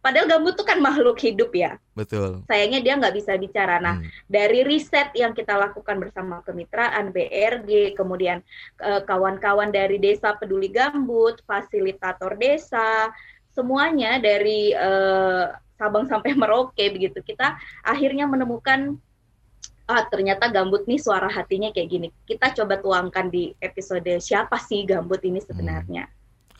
padahal 0.00 0.26
gambut 0.28 0.56
tuh 0.56 0.64
kan 0.64 0.80
makhluk 0.80 1.20
hidup 1.20 1.52
ya. 1.52 1.76
Betul. 1.92 2.40
Sayangnya 2.48 2.80
dia 2.80 2.94
nggak 2.96 3.14
bisa 3.16 3.36
bicara. 3.36 3.76
Nah, 3.80 4.00
Hmm. 4.00 4.08
dari 4.26 4.64
riset 4.64 5.12
yang 5.12 5.36
kita 5.36 5.56
lakukan 5.60 6.00
bersama 6.00 6.40
kemitraan 6.44 7.12
BRG, 7.12 7.92
kemudian 7.94 8.40
eh, 8.80 9.00
kawan-kawan 9.04 9.68
dari 9.68 10.00
Desa 10.00 10.32
Peduli 10.36 10.72
Gambut, 10.72 11.44
fasilitator 11.44 12.36
desa, 12.40 13.12
semuanya 13.52 14.16
dari 14.16 14.72
eh, 14.72 15.44
Sabang 15.80 16.04
sampai 16.04 16.36
Merauke 16.36 16.92
begitu. 16.92 17.24
Kita 17.24 17.56
akhirnya 17.80 18.28
menemukan 18.28 19.00
ah 19.90 20.06
ternyata 20.06 20.46
gambut 20.52 20.86
nih 20.86 21.00
suara 21.02 21.26
hatinya 21.26 21.72
kayak 21.74 21.88
gini. 21.88 22.08
Kita 22.22 22.52
coba 22.54 22.78
tuangkan 22.78 23.26
di 23.26 23.50
episode 23.58 24.06
siapa 24.22 24.54
sih 24.60 24.86
gambut 24.86 25.18
ini 25.24 25.42
sebenarnya. 25.42 26.06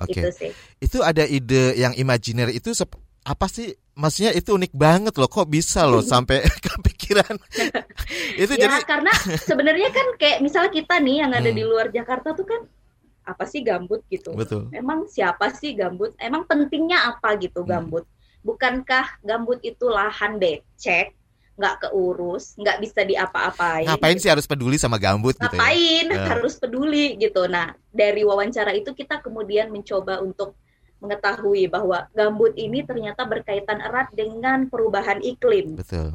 Oke. 0.01 0.17
Gitu 0.17 0.29
sih. 0.33 0.51
Itu 0.81 1.05
ada 1.05 1.23
ide 1.29 1.77
yang 1.77 1.93
imajiner 1.95 2.49
itu 2.51 2.73
apa 3.23 3.47
sih? 3.47 3.71
Maksudnya 3.93 4.33
itu 4.33 4.57
unik 4.57 4.73
banget 4.73 5.15
loh. 5.17 5.29
Kok 5.29 5.47
bisa 5.47 5.85
loh 5.85 6.01
sampai 6.13 6.41
kepikiran? 6.67 7.37
itu 8.43 8.53
ya 8.57 8.65
jadi 8.69 8.77
karena 8.87 9.13
sebenarnya 9.41 9.91
kan 9.91 10.07
kayak 10.17 10.39
misalnya 10.41 10.71
kita 10.71 10.97
nih 10.99 11.17
yang 11.27 11.33
ada 11.33 11.51
Hmm. 11.51 11.59
di 11.59 11.65
luar 11.65 11.91
Jakarta 11.91 12.33
tuh 12.33 12.47
kan 12.47 12.61
apa 13.21 13.45
sih 13.47 13.61
gambut 13.61 14.03
gitu. 14.09 14.33
betul. 14.35 14.67
Emang 14.73 15.05
siapa 15.07 15.53
sih 15.53 15.77
gambut? 15.77 16.17
Emang 16.17 16.43
pentingnya 16.45 17.13
apa 17.13 17.37
gitu 17.37 17.63
Hmm. 17.63 17.71
gambut? 17.71 18.05
Bukankah 18.41 19.21
gambut 19.21 19.61
itu 19.61 19.85
lahan 19.85 20.41
becek, 20.41 21.13
nggak 21.61 21.77
keurus, 21.85 22.57
nggak 22.57 22.81
bisa 22.81 23.05
diapa-apain? 23.05 23.85
Ngapain 23.85 24.17
sih 24.17 24.33
harus 24.33 24.49
peduli 24.49 24.81
sama 24.81 24.97
gambut 24.97 25.37
gitu 25.37 25.45
ya? 25.45 25.61
Ngapain? 25.61 26.05
Ya. 26.09 26.25
Harus 26.25 26.57
peduli 26.57 27.21
gitu. 27.21 27.45
Nah, 27.45 27.71
dari 27.93 28.25
wawancara 28.25 28.73
itu 28.73 28.97
kita 28.97 29.21
kemudian 29.21 29.69
mencoba 29.69 30.25
untuk 30.25 30.57
mengetahui 31.01 31.67
bahwa 31.67 32.07
gambut 32.13 32.53
ini 32.55 32.85
ternyata 32.85 33.25
berkaitan 33.25 33.81
erat 33.81 34.13
dengan 34.13 34.69
perubahan 34.69 35.21
iklim. 35.25 35.81
Betul. 35.81 36.15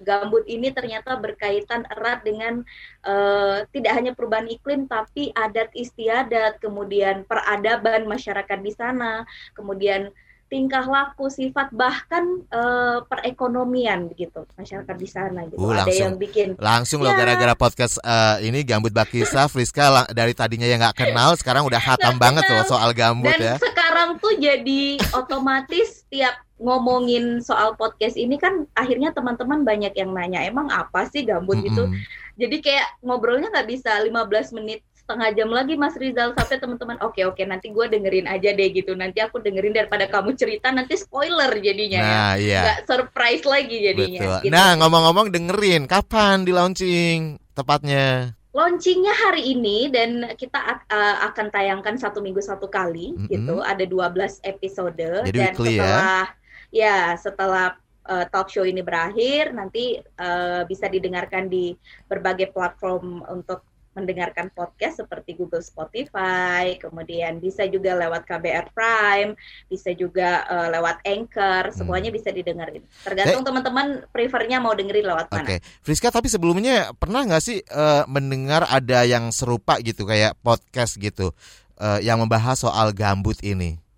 Gambut 0.00 0.48
ini 0.48 0.72
ternyata 0.72 1.12
berkaitan 1.20 1.84
erat 1.92 2.24
dengan 2.24 2.64
eh, 3.04 3.68
tidak 3.70 3.92
hanya 3.94 4.12
perubahan 4.16 4.48
iklim 4.48 4.88
tapi 4.90 5.30
adat 5.36 5.70
istiadat, 5.76 6.58
kemudian 6.58 7.22
peradaban 7.28 8.08
masyarakat 8.08 8.58
di 8.64 8.72
sana, 8.72 9.28
kemudian 9.52 10.08
tingkah 10.50 10.82
laku, 10.82 11.26
sifat 11.26 11.70
bahkan 11.70 12.42
eh, 12.44 12.98
perekonomian 13.06 14.06
begitu 14.06 14.42
masyarakat 14.52 14.96
di 14.96 15.06
sana 15.06 15.46
gitu. 15.46 15.56
Uh, 15.56 15.70
Ada 15.70 15.86
langsung. 15.86 16.02
yang 16.02 16.14
bikin 16.16 16.48
Langsung 16.58 17.00
loh 17.00 17.10
Ya. 17.10 17.18
gara-gara 17.18 17.54
podcast 17.54 17.96
eh, 17.96 18.44
ini 18.44 18.60
Gambut 18.60 18.90
Bakisa, 18.90 19.46
Friska 19.46 19.80
dari 20.10 20.32
tadinya 20.32 20.66
yang 20.66 20.78
nggak 20.78 20.98
kenal 21.00 21.32
sekarang 21.34 21.62
udah 21.62 21.78
hatam 21.78 22.12
Nggak 22.12 22.20
banget 22.20 22.44
loh 22.44 22.60
kenal. 22.60 22.68
soal 22.68 22.90
gambut 22.90 23.30
Dan 23.32 23.40
ya. 23.40 23.54
sekarang 23.56 24.18
tuh 24.18 24.34
jadi 24.36 24.82
otomatis 25.14 26.02
tiap 26.06 26.34
ngomongin 26.58 27.40
soal 27.40 27.72
podcast 27.72 28.14
ini 28.14 28.34
kan 28.34 28.66
akhirnya 28.74 29.10
teman-teman 29.10 29.62
banyak 29.62 29.94
yang 29.94 30.10
nanya 30.10 30.42
emang 30.42 30.68
apa 30.68 31.06
sih 31.06 31.22
gambut 31.22 31.56
itu 31.58 31.88
Mm-mm. 31.88 31.96
jadi 32.36 32.56
kayak 32.58 32.86
ngobrolnya 33.00 33.48
nggak 33.48 33.64
bisa 33.66 33.96
15 33.96 34.12
menit 34.54 34.84
setengah 35.10 35.34
jam 35.34 35.50
lagi 35.50 35.74
Mas 35.74 35.98
Rizal 35.98 36.38
sampai 36.38 36.62
teman-teman 36.62 37.02
oke 37.02 37.18
oke 37.26 37.42
nanti 37.42 37.74
gue 37.74 37.86
dengerin 37.90 38.30
aja 38.30 38.54
deh 38.54 38.70
gitu 38.70 38.94
nanti 38.94 39.18
aku 39.18 39.42
dengerin 39.42 39.74
daripada 39.74 40.06
kamu 40.06 40.38
cerita 40.38 40.70
nanti 40.70 40.94
spoiler 40.94 41.50
jadinya 41.58 41.98
ya 41.98 42.20
Nah, 42.20 42.34
iya. 42.38 42.60
nggak 42.62 42.80
surprise 42.86 43.42
lagi 43.42 43.76
jadinya 43.82 44.20
Betul. 44.22 44.42
gitu. 44.46 44.54
Nah, 44.54 44.70
ngomong-ngomong 44.78 45.26
dengerin, 45.34 45.82
kapan 45.90 46.46
di 46.46 46.52
launching 46.54 47.42
tepatnya? 47.58 48.38
Launchingnya 48.54 49.14
hari 49.14 49.50
ini 49.50 49.90
dan 49.90 50.30
kita 50.38 50.58
uh, 50.86 51.16
akan 51.26 51.50
tayangkan 51.50 51.98
satu 51.98 52.22
minggu 52.22 52.38
satu 52.38 52.70
kali 52.70 53.14
Mm-mm. 53.18 53.30
gitu. 53.30 53.56
Ada 53.66 53.82
12 53.82 54.46
episode 54.46 54.94
Jadi 55.26 55.38
dan 55.38 55.54
weekly 55.54 55.74
ya? 55.74 55.82
setelah 55.82 56.22
ya 56.70 56.98
setelah 57.18 57.66
uh, 58.10 58.24
talk 58.30 58.50
show 58.50 58.66
ini 58.66 58.82
berakhir 58.82 59.54
nanti 59.54 59.98
uh, 60.18 60.66
bisa 60.66 60.90
didengarkan 60.90 61.46
di 61.46 61.74
berbagai 62.10 62.50
platform 62.50 63.22
untuk 63.30 63.69
mendengarkan 63.90 64.54
podcast 64.54 65.02
seperti 65.02 65.34
Google 65.34 65.62
Spotify, 65.66 66.78
kemudian 66.78 67.42
bisa 67.42 67.66
juga 67.66 67.98
lewat 67.98 68.22
KBR 68.22 68.70
Prime, 68.70 69.34
bisa 69.66 69.90
juga 69.98 70.46
uh, 70.46 70.68
lewat 70.70 71.02
Anchor, 71.02 71.74
semuanya 71.74 72.14
bisa 72.14 72.30
didengerin. 72.30 72.86
Tergantung 73.02 73.42
teman-teman 73.42 74.06
prefernya 74.14 74.62
mau 74.62 74.70
dengerin 74.72 75.06
lewat 75.10 75.26
Oke, 75.34 75.58
mana. 75.58 75.82
Friska 75.82 76.14
tapi 76.14 76.30
sebelumnya 76.30 76.94
pernah 76.94 77.26
nggak 77.26 77.42
sih 77.42 77.58
eh, 77.60 78.02
mendengar 78.06 78.66
ada 78.70 79.02
yang 79.02 79.34
serupa 79.34 79.82
gitu 79.82 80.06
kayak 80.06 80.38
podcast 80.40 80.94
gitu 80.96 81.34
eh, 81.82 82.00
yang 82.06 82.22
membahas 82.22 82.62
soal 82.62 82.94
gambut 82.94 83.42
ini? 83.42 83.89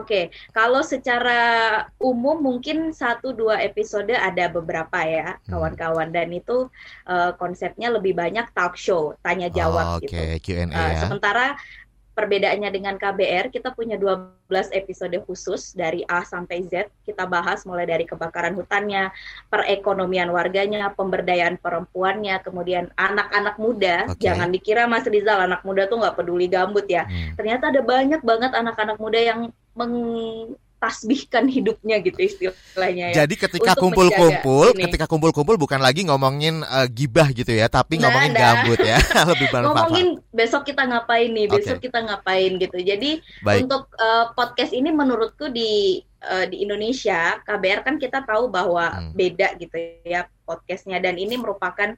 Oke, 0.00 0.34
kalau 0.56 0.80
secara 0.82 1.30
umum 2.02 2.36
mungkin 2.42 2.90
satu 2.90 3.30
dua 3.36 3.60
episode 3.62 4.10
ada 4.12 4.44
beberapa 4.50 4.98
ya 5.06 5.38
Hmm. 5.46 5.52
kawan-kawan 5.52 6.08
dan 6.14 6.28
itu 6.34 6.68
eh, 7.08 7.30
konsepnya 7.40 7.88
lebih 7.94 8.12
banyak 8.16 8.46
talk 8.56 8.74
show 8.74 9.14
tanya 9.24 9.48
Oh, 9.54 9.58
jawab 9.58 9.86
Oke, 9.96 10.04
gitu. 10.04 10.20
Q&A 10.44 10.74
Eh, 10.74 10.90
ya. 10.94 10.98
Sementara 10.98 11.54
perbedaannya 12.14 12.70
dengan 12.70 12.94
KBR 12.94 13.50
kita 13.50 13.74
punya 13.74 13.98
12 13.98 14.70
episode 14.70 15.18
khusus 15.26 15.74
dari 15.74 16.06
A 16.06 16.22
sampai 16.22 16.62
Z 16.66 16.88
kita 17.02 17.26
bahas 17.26 17.66
mulai 17.66 17.84
dari 17.84 18.06
kebakaran 18.06 18.54
hutannya, 18.54 19.10
perekonomian 19.50 20.30
warganya, 20.30 20.94
pemberdayaan 20.94 21.58
perempuannya, 21.58 22.40
kemudian 22.40 22.88
anak-anak 22.96 23.58
muda. 23.58 24.08
Oke. 24.08 24.22
Jangan 24.24 24.48
dikira 24.54 24.86
Mas 24.86 25.04
Rizal 25.04 25.44
anak 25.44 25.66
muda 25.66 25.90
tuh 25.90 26.00
nggak 26.00 26.16
peduli 26.16 26.46
gambut 26.48 26.86
ya 26.88 27.04
Hmm. 27.04 27.36
ternyata 27.36 27.68
ada 27.68 27.82
banyak 27.84 28.20
banget 28.24 28.52
anak-anak 28.54 28.96
muda 28.96 29.18
yang 29.20 29.40
mengtasbihkan 30.84 31.48
hidupnya 31.48 31.96
gitu 32.04 32.20
istilahnya 32.20 33.16
ya. 33.16 33.24
Jadi 33.24 33.34
ketika 33.40 33.72
kumpul-kumpul, 33.72 34.76
ketika 34.76 35.08
kumpul-kumpul 35.08 35.56
bukan 35.56 35.80
lagi 35.80 36.04
ngomongin 36.04 36.60
eh, 36.60 36.88
gibah 36.92 37.32
gitu 37.32 37.50
ya, 37.56 37.72
tapi 37.72 37.96
Nah, 37.96 38.12
ngomongin 38.12 38.32
nah. 38.36 38.40
gambut 38.40 38.78
ya, 38.84 38.98
lebih 39.32 39.48
bermanfaat. 39.48 39.88
Ngomongin 39.88 40.08
besok 40.28 40.62
kita 40.68 40.82
ngapain 40.84 41.30
nih, 41.32 41.46
besok 41.48 41.76
Oke. 41.80 41.88
kita 41.88 41.98
ngapain 42.04 42.52
gitu. 42.60 42.78
Jadi 42.84 43.10
Baik. 43.40 43.64
untuk 43.64 43.88
eh, 43.96 44.24
podcast 44.36 44.72
ini 44.76 44.90
menurutku 44.92 45.48
di 45.48 46.04
eh, 46.20 46.44
di 46.52 46.60
Indonesia 46.60 47.40
KBR 47.40 47.80
kan 47.80 47.96
kita 47.96 48.20
tahu 48.28 48.52
bahwa 48.52 48.84
Hmm. 48.84 49.10
beda 49.16 49.56
gitu 49.56 49.76
ya 50.04 50.28
podcastnya 50.44 51.00
dan 51.00 51.16
ini 51.16 51.40
merupakan 51.40 51.96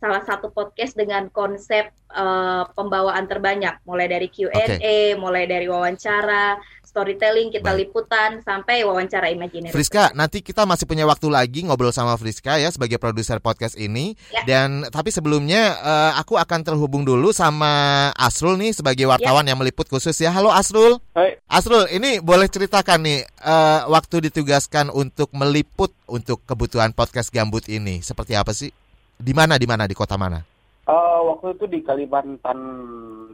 salah 0.00 0.24
satu 0.24 0.48
podcast 0.48 0.96
dengan 0.96 1.28
konsep 1.28 1.92
eh, 1.92 2.64
pembawaan 2.72 3.28
terbanyak 3.28 3.84
mulai 3.84 4.08
dari 4.08 4.32
Q&A, 4.32 5.14
mulai 5.20 5.44
dari 5.44 5.68
wawancara, 5.68 6.56
storytelling, 6.90 7.54
kita 7.54 7.70
Baik. 7.70 7.86
liputan 7.86 8.42
sampai 8.42 8.82
wawancara 8.82 9.30
imajiner. 9.30 9.70
Friska, 9.70 10.10
nanti 10.18 10.42
kita 10.42 10.66
masih 10.66 10.90
punya 10.90 11.06
waktu 11.06 11.30
lagi 11.30 11.62
ngobrol 11.62 11.94
sama 11.94 12.18
Friska 12.18 12.58
ya 12.58 12.66
sebagai 12.74 12.98
produser 12.98 13.38
podcast 13.38 13.78
ini. 13.78 14.18
Ya. 14.34 14.42
Dan 14.42 14.90
tapi 14.90 15.14
sebelumnya 15.14 15.78
eh, 15.78 16.12
aku 16.18 16.34
akan 16.34 16.66
terhubung 16.66 17.06
dulu 17.06 17.30
sama 17.30 18.10
Asrul 18.18 18.58
nih 18.58 18.74
sebagai 18.74 19.06
wartawan 19.06 19.46
yang 19.46 19.62
meliput 19.62 19.86
khusus 19.86 20.18
ya. 20.18 20.34
Halo 20.34 20.50
Asrul. 20.50 20.98
Hai. 21.14 21.38
Asrul, 21.46 21.86
ini 21.94 22.18
boleh 22.18 22.50
ceritakan 22.50 22.98
nih 23.06 23.22
eh, 23.22 23.80
waktu 23.86 24.26
ditugaskan 24.26 24.90
untuk 24.90 25.30
meliput 25.30 25.94
untuk 26.10 26.42
kebutuhan 26.42 26.90
podcast 26.90 27.30
Gambut 27.30 27.70
ini 27.70 28.02
seperti 28.02 28.34
apa 28.34 28.50
sih? 28.50 28.74
Di 29.14 29.30
mana 29.30 29.54
di 29.54 29.70
mana 29.70 29.86
di 29.86 29.94
kota 29.94 30.18
mana? 30.18 30.49
Eh, 30.90 31.20
waktu 31.22 31.54
itu 31.54 31.64
di 31.70 31.78
Kalimantan 31.86 32.58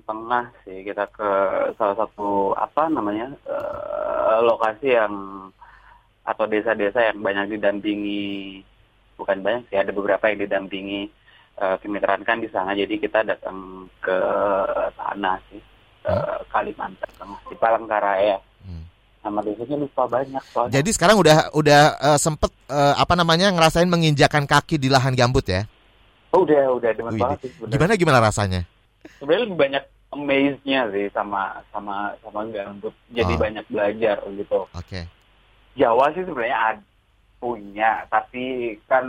Tengah 0.05 0.45
sih 0.63 0.85
kita 0.85 1.09
ke 1.09 1.31
salah 1.81 1.97
satu 1.97 2.53
apa 2.53 2.93
namanya 2.93 3.33
eh, 3.49 4.37
lokasi 4.45 4.93
yang 4.93 5.15
atau 6.27 6.45
desa-desa 6.45 7.01
yang 7.01 7.25
banyak 7.25 7.57
didampingi 7.57 8.61
bukan 9.17 9.41
banyak 9.41 9.63
sih 9.73 9.79
ada 9.81 9.89
beberapa 9.89 10.29
yang 10.29 10.45
didampingi 10.45 11.09
eh, 11.57 11.77
kemitraan 11.81 12.29
kan 12.29 12.45
di 12.45 12.53
sana 12.53 12.77
jadi 12.77 12.93
kita 13.01 13.25
datang 13.25 13.89
ke 14.05 14.19
sana 15.01 15.41
sih 15.49 15.63
ke 16.05 16.15
Kalimantan 16.53 17.11
Tengah 17.17 17.41
di 17.49 17.57
Palangkaraya 17.57 18.37
Hmm. 18.67 18.83
nama 19.23 19.47
desanya 19.47 19.79
lupa 19.79 20.11
banyak 20.11 20.43
soalnya 20.51 20.75
Jadi 20.83 20.91
sekarang 20.91 21.23
udah 21.23 21.55
udah 21.55 21.83
eh, 22.03 22.19
sempet 22.19 22.51
eh, 22.67 22.95
apa 22.99 23.15
namanya 23.15 23.55
ngerasain 23.55 23.87
menginjakan 23.87 24.43
kaki 24.43 24.75
di 24.75 24.91
lahan 24.91 25.15
gambut 25.15 25.47
ya? 25.47 25.71
Oh, 26.37 26.45
udah 26.45 26.65
udah 26.77 26.91
demen 26.93 27.13
Wih, 27.17 27.21
banget 27.25 27.39
sih. 27.49 27.51
Gimana 27.65 27.97
gimana 27.97 28.21
rasanya? 28.21 28.61
sebenarnya 29.17 29.43
lebih 29.49 29.59
banyak 29.59 29.85
amaze-nya 30.13 30.81
sih 30.93 31.07
sama 31.17 31.65
sama 31.73 32.13
sama 32.21 32.45
gambut. 32.53 32.93
Jadi 33.11 33.33
Oh. 33.35 33.41
banyak 33.41 33.65
belajar 33.67 34.17
gitu. 34.29 34.61
Oke. 34.71 35.01
Jawa 35.77 36.13
sih 36.13 36.25
sebenarnya 36.25 36.81
punya, 37.37 38.05
tapi 38.09 38.77
kan 38.89 39.05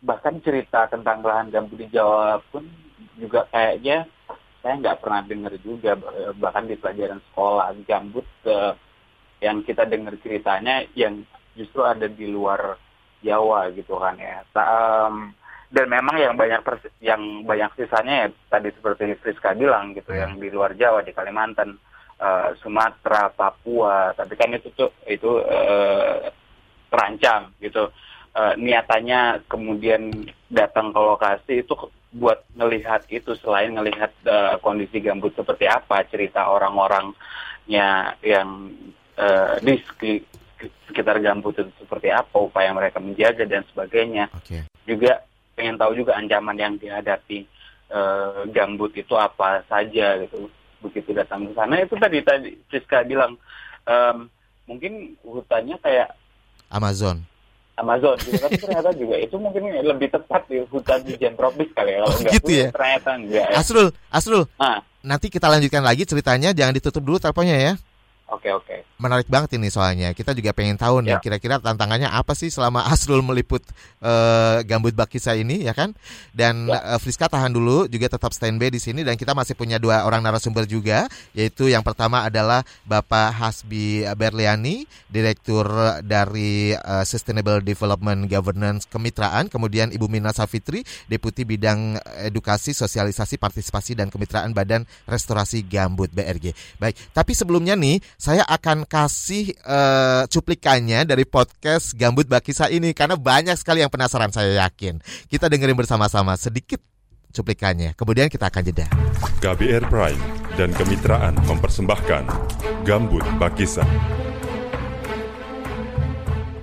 bahkan 0.00 0.38
cerita 0.44 0.86
tentang 0.86 1.24
lahan 1.24 1.50
gambut 1.50 1.80
di 1.80 1.88
Jawa 1.90 2.38
pun 2.52 2.62
juga 3.18 3.48
kayaknya 3.50 4.06
saya 4.62 4.74
nggak 4.78 5.00
pernah 5.02 5.22
dengar 5.24 5.52
juga 5.62 5.96
bahkan 6.36 6.68
di 6.68 6.76
pelajaran 6.78 7.18
sekolah 7.32 7.74
gambut 7.88 8.26
eh, 8.46 8.72
yang 9.40 9.62
kita 9.62 9.88
dengar 9.88 10.14
ceritanya 10.22 10.84
yang 10.94 11.24
justru 11.56 11.82
ada 11.82 12.06
di 12.06 12.28
luar 12.28 12.76
Jawa 13.22 13.70
gitu 13.72 13.96
kan 13.96 14.16
ya. 14.18 14.42
Em, 14.52 15.32
dan 15.72 15.86
memang 15.90 16.16
yang 16.16 16.34
banyak 16.38 16.62
pers- 16.62 16.94
yang 17.02 17.42
banyak 17.42 17.70
sisanya 17.74 18.14
ya 18.24 18.28
tadi 18.48 18.70
seperti 18.70 19.18
Friska 19.18 19.54
bilang 19.54 19.94
gitu 19.94 20.14
Hmm. 20.14 20.20
yang 20.22 20.32
di 20.38 20.48
luar 20.50 20.72
Jawa 20.78 21.02
di 21.02 21.10
Kalimantan 21.10 21.74
eh, 22.16 22.48
Sumatera 22.62 23.28
Papua 23.34 24.14
tapi 24.16 24.38
kan 24.38 24.54
itu 24.54 24.70
tuh 24.72 24.94
itu 25.06 25.42
eh, 25.44 26.30
terancam 26.90 27.52
gitu 27.60 27.90
Eh, 28.36 28.52
niatannya 28.60 29.48
kemudian 29.48 30.12
datang 30.52 30.92
ke 30.92 31.00
lokasi 31.00 31.64
itu 31.64 31.72
buat 32.12 32.44
ngelihat 32.52 33.08
itu 33.08 33.32
selain 33.40 33.72
ngelihat 33.72 34.12
eh, 34.28 34.60
kondisi 34.60 35.00
gambut 35.00 35.32
seperti 35.32 35.64
apa 35.64 36.04
cerita 36.04 36.44
orang-orangnya 36.44 38.12
yang 38.20 38.76
eh, 39.16 39.56
di 39.64 40.20
sekitar 40.86 41.20
gambut 41.20 41.52
itu 41.54 41.68
seperti 41.76 42.08
apa 42.08 42.36
upaya 42.36 42.70
mereka 42.70 42.96
menjaga 42.96 43.44
dan 43.44 43.62
sebagainya 43.68 44.32
Oke. 44.32 44.64
juga 44.82 45.20
pengen 45.52 45.76
tahu 45.76 45.92
juga 45.94 46.14
ancaman 46.14 46.54
yang 46.54 46.74
dihadapi 46.74 47.44
eh, 47.88 48.40
gambut 48.50 48.92
itu 48.92 49.12
apa 49.12 49.60
saja 49.64 50.16
gitu 50.18 50.48
begitu 50.78 51.12
datang 51.12 51.44
ke 51.44 51.52
sana 51.52 51.78
itu 51.78 51.94
tadi 51.96 52.18
tadi 52.20 52.52
Siska 52.68 53.00
bilang 53.02 53.36
em, 53.84 54.28
mungkin 54.64 55.16
hutannya 55.20 55.76
kayak 55.78 56.12
Amazon. 56.68 57.22
Amazon 57.76 58.16
gitu 58.18 58.36
tapi 58.36 58.56
ternyata 58.56 58.90
juga 58.92 59.16
itu 59.24 59.36
mungkin 59.36 59.68
lebih 59.68 60.08
tepat 60.08 60.48
di 60.48 60.64
hutan 60.64 61.00
hujan 61.02 61.32
tropis 61.34 61.68
kali 61.72 61.92
ya 61.92 62.00
kalau 62.00 62.08
Oh, 62.08 62.18
enggak 62.18 62.32
gitu 62.34 62.50
ya? 62.50 62.68
ternyata 62.70 63.10
enggak 63.14 63.46
ya. 63.52 63.56
Asrul, 63.56 63.88
Asrul, 64.08 64.44
Nah, 64.56 64.80
nanti 65.00 65.26
kita 65.28 65.46
lanjutkan 65.46 65.80
lagi 65.80 66.02
ceritanya. 66.02 66.50
Jangan 66.50 66.72
ditutup 66.72 67.02
dulu 67.02 67.16
teleponnya 67.16 67.56
ya. 67.56 67.72
Oke 68.26 68.48
oke. 68.52 68.76
Menarik 68.96 69.28
banget 69.28 69.54
ini 69.60 69.68
soalnya. 69.68 70.10
Kita 70.10 70.32
juga 70.32 70.50
pengen 70.50 70.74
tahu 70.74 71.04
nih 71.04 71.14
Ya. 71.14 71.20
kira-kira 71.20 71.60
tantangannya 71.60 72.08
apa 72.08 72.32
sih 72.32 72.48
selama 72.48 72.82
Asrul 72.92 73.20
meliput 73.20 73.62
eh, 74.00 74.58
gambut 74.64 74.92
bakisa 74.92 75.36
ini 75.36 75.62
ya 75.62 75.72
kan? 75.72 75.92
Dan 76.32 76.66
Ya. 76.66 76.96
eh, 76.96 76.98
Friska 76.98 77.28
tahan 77.28 77.52
dulu 77.52 77.86
juga 77.86 78.10
tetap 78.10 78.32
standby 78.32 78.72
di 78.72 78.80
sini 78.80 79.04
dan 79.04 79.14
kita 79.14 79.36
masih 79.36 79.54
punya 79.54 79.76
dua 79.76 80.02
orang 80.02 80.24
narasumber 80.24 80.64
juga 80.64 81.06
yaitu 81.32 81.68
yang 81.68 81.84
pertama 81.84 82.24
adalah 82.24 82.64
Bapak 82.82 83.36
Hasbi 83.36 84.02
Berliani, 84.16 84.88
Direktur 85.06 85.68
dari 86.02 86.72
eh, 86.72 87.04
Sustainable 87.04 87.60
Development 87.60 88.26
Governance 88.26 88.84
Kemitraan, 88.86 89.48
kemudian 89.48 89.92
Ibu 89.92 90.08
Mina 90.08 90.32
Safitri, 90.32 90.80
Deputi 91.06 91.44
Bidang 91.44 91.96
Edukasi, 92.24 92.72
Sosialisasi, 92.72 93.36
Partisipasi 93.36 93.92
dan 93.94 94.08
Kemitraan 94.08 94.50
Badan 94.50 94.82
Restorasi 95.04 95.62
Gambut 95.62 96.10
BRG. 96.10 96.52
Baik, 96.76 96.96
tapi 97.12 97.32
sebelumnya 97.32 97.76
nih 97.76 98.00
saya 98.26 98.42
akan 98.42 98.90
kasih 98.90 99.54
eh, 99.54 100.22
cuplikannya 100.26 101.06
dari 101.06 101.22
podcast 101.22 101.94
Gambut 101.94 102.26
Bakisa 102.26 102.66
ini 102.66 102.90
karena 102.90 103.14
banyak 103.14 103.54
sekali 103.54 103.86
yang 103.86 103.92
penasaran 103.94 104.34
saya 104.34 104.66
yakin. 104.66 104.98
Kita 105.30 105.46
dengerin 105.46 105.78
bersama-sama 105.78 106.34
sedikit 106.34 106.82
cuplikannya. 107.30 107.94
Kemudian 107.94 108.26
kita 108.26 108.50
akan 108.50 108.66
jeda. 108.66 108.90
KBR 109.38 109.86
Prime 109.86 110.18
dan 110.58 110.74
kemitraan 110.74 111.38
mempersembahkan 111.46 112.26
Gambut 112.82 113.22
Bakisa. 113.38 113.86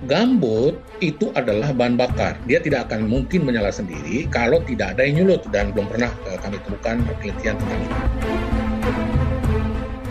Gambut 0.04 0.76
itu 1.00 1.32
adalah 1.32 1.72
bahan 1.72 1.96
bakar. 1.96 2.36
Dia 2.44 2.60
tidak 2.60 2.92
akan 2.92 3.08
mungkin 3.08 3.48
menyala 3.48 3.72
sendiri 3.72 4.28
kalau 4.28 4.60
tidak 4.68 5.00
ada 5.00 5.08
yang 5.08 5.24
nyulut 5.24 5.40
dan 5.48 5.72
belum 5.72 5.88
pernah 5.88 6.12
eh, 6.28 6.36
kami 6.44 6.60
temukan 6.60 7.00
penelitian 7.08 7.56
tentang 7.56 7.80
itu. 7.80 7.96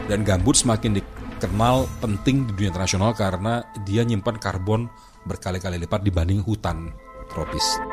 Dan 0.10 0.26
gambut 0.26 0.58
semakin 0.58 0.98
dikenal 1.44 1.92
penting 2.00 2.48
di 2.48 2.56
dunia 2.56 2.72
internasional 2.72 3.12
karena 3.12 3.68
dia 3.84 4.08
nyimpan 4.08 4.40
karbon 4.40 4.88
berkali-kali 5.28 5.76
lipat 5.76 6.00
dibanding 6.00 6.40
hutan 6.40 6.96
tropis. 7.28 7.84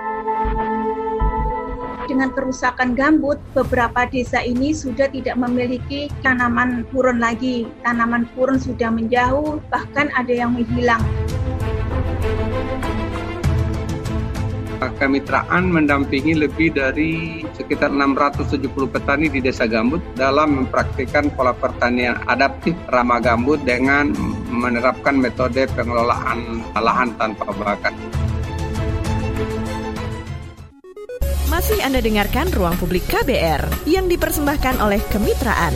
dengan 2.10 2.34
kerusakan 2.34 2.98
gambut, 2.98 3.38
beberapa 3.54 4.02
desa 4.02 4.42
ini 4.42 4.74
sudah 4.74 5.06
tidak 5.14 5.38
memiliki 5.38 6.10
tanaman 6.26 6.82
purun 6.90 7.22
lagi. 7.22 7.70
Tanaman 7.86 8.26
purun 8.34 8.58
sudah 8.58 8.90
menjauh, 8.90 9.62
bahkan 9.70 10.10
ada 10.18 10.34
yang 10.34 10.50
menghilang. 10.50 10.98
Kemitraan 14.88 15.68
mendampingi 15.68 16.32
lebih 16.32 16.72
dari 16.72 17.44
sekitar 17.52 17.92
670 17.92 18.64
petani 18.88 19.28
di 19.28 19.44
Desa 19.44 19.68
Gambut 19.68 20.00
dalam 20.16 20.64
mempraktikkan 20.64 21.28
pola 21.36 21.52
pertanian 21.52 22.16
adaptif 22.24 22.72
ramah 22.88 23.20
gambut 23.20 23.60
dengan 23.60 24.16
menerapkan 24.48 25.20
metode 25.20 25.68
pengelolaan 25.76 26.64
lahan 26.72 27.12
tanpa 27.20 27.52
bakat. 27.52 27.92
Masih 31.50 31.82
Anda 31.82 32.00
dengarkan 32.00 32.48
Ruang 32.56 32.78
Publik 32.78 33.04
KBR 33.10 33.84
yang 33.84 34.08
dipersembahkan 34.08 34.80
oleh 34.80 35.02
Kemitraan. 35.12 35.74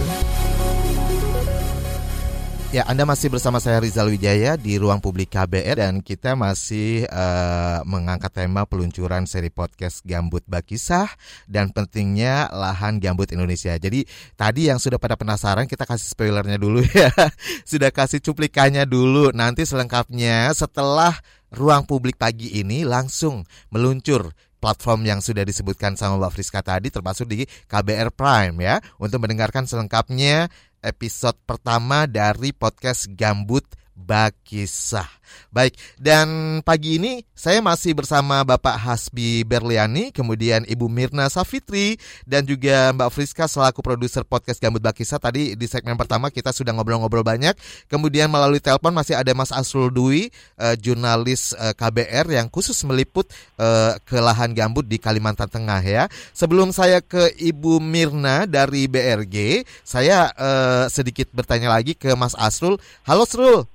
Ya, 2.75 2.83
Anda 2.91 3.07
masih 3.07 3.31
bersama 3.31 3.63
saya 3.63 3.79
Rizal 3.79 4.11
Wijaya 4.11 4.59
di 4.59 4.83
Ruang 4.83 4.99
Publik 4.99 5.31
KBR 5.31 5.79
dan 5.79 6.03
kita 6.03 6.35
masih 6.35 7.07
eh, 7.07 7.79
mengangkat 7.87 8.35
tema 8.35 8.67
peluncuran 8.67 9.31
seri 9.31 9.47
podcast 9.47 10.03
Gambut 10.03 10.43
Bakisah 10.43 11.07
dan 11.47 11.71
pentingnya 11.71 12.51
lahan 12.51 12.99
gambut 12.99 13.31
Indonesia. 13.31 13.79
Jadi 13.79 14.11
tadi 14.35 14.75
yang 14.75 14.83
sudah 14.83 14.99
pada 14.99 15.15
penasaran 15.15 15.71
kita 15.71 15.87
kasih 15.87 16.19
spoilernya 16.19 16.59
dulu 16.59 16.83
ya. 16.99 17.15
sudah 17.63 17.95
kasih 17.95 18.19
cuplikannya 18.19 18.91
dulu. 18.91 19.31
Nanti 19.31 19.63
selengkapnya 19.63 20.51
setelah 20.51 21.15
Ruang 21.55 21.87
Publik 21.87 22.19
pagi 22.19 22.59
ini 22.59 22.83
langsung 22.83 23.47
meluncur 23.71 24.35
platform 24.59 25.05
yang 25.05 25.21
sudah 25.21 25.45
disebutkan 25.47 25.93
sama 25.95 26.17
Mbak 26.17 26.33
Friska 26.41 26.65
tadi 26.65 26.89
termasuk 26.89 27.29
di 27.29 27.45
KBR 27.71 28.11
Prime 28.17 28.57
ya 28.59 28.81
untuk 28.97 29.21
mendengarkan 29.21 29.69
selengkapnya 29.69 30.49
episode 30.85 31.41
pertama 31.49 32.05
dari 32.05 32.53
podcast 32.53 33.09
Gambut 33.17 33.65
Bakisah. 33.95 35.07
Baik, 35.55 35.79
dan 35.97 36.61
pagi 36.67 36.99
ini 36.99 37.23
saya 37.33 37.63
masih 37.63 37.95
bersama 37.95 38.43
Bapak 38.43 38.75
Hasbi 38.75 39.47
Berliani, 39.47 40.11
kemudian 40.11 40.67
Ibu 40.67 40.91
Mirna 40.91 41.31
Safitri, 41.31 41.97
dan 42.27 42.43
juga 42.43 42.91
Mbak 42.91 43.11
Friska 43.15 43.47
selaku 43.47 43.81
produser 43.81 44.27
podcast 44.27 44.59
Gambut 44.59 44.83
Bakisah. 44.83 45.23
Tadi 45.23 45.55
di 45.55 45.67
segmen 45.71 45.95
pertama 45.95 46.29
kita 46.29 46.51
sudah 46.51 46.75
ngobrol-ngobrol 46.75 47.23
banyak. 47.23 47.55
Kemudian 47.87 48.27
melalui 48.29 48.59
telepon 48.59 48.91
masih 48.91 49.15
ada 49.15 49.31
Mas 49.33 49.55
Asrul 49.55 49.95
Dwi, 49.95 50.29
eh, 50.59 50.75
jurnalis 50.79 51.55
eh, 51.55 51.73
KBR 51.73 52.35
yang 52.35 52.47
khusus 52.51 52.77
meliput 52.83 53.31
eh, 53.59 53.95
ke 54.03 54.19
lahan 54.19 54.53
gambut 54.53 54.85
di 54.85 54.99
Kalimantan 54.99 55.49
Tengah 55.49 55.81
ya. 55.87 56.05
Sebelum 56.35 56.75
saya 56.75 56.99
ke 56.99 57.31
Ibu 57.39 57.79
Mirna 57.79 58.45
dari 58.51 58.91
BRG, 58.91 59.63
saya 59.87 60.35
eh, 60.35 60.85
sedikit 60.91 61.31
bertanya 61.31 61.73
lagi 61.73 61.95
ke 61.95 62.11
Mas 62.19 62.35
Asrul. 62.35 62.77
Halo 63.07 63.23
Asrul. 63.25 63.71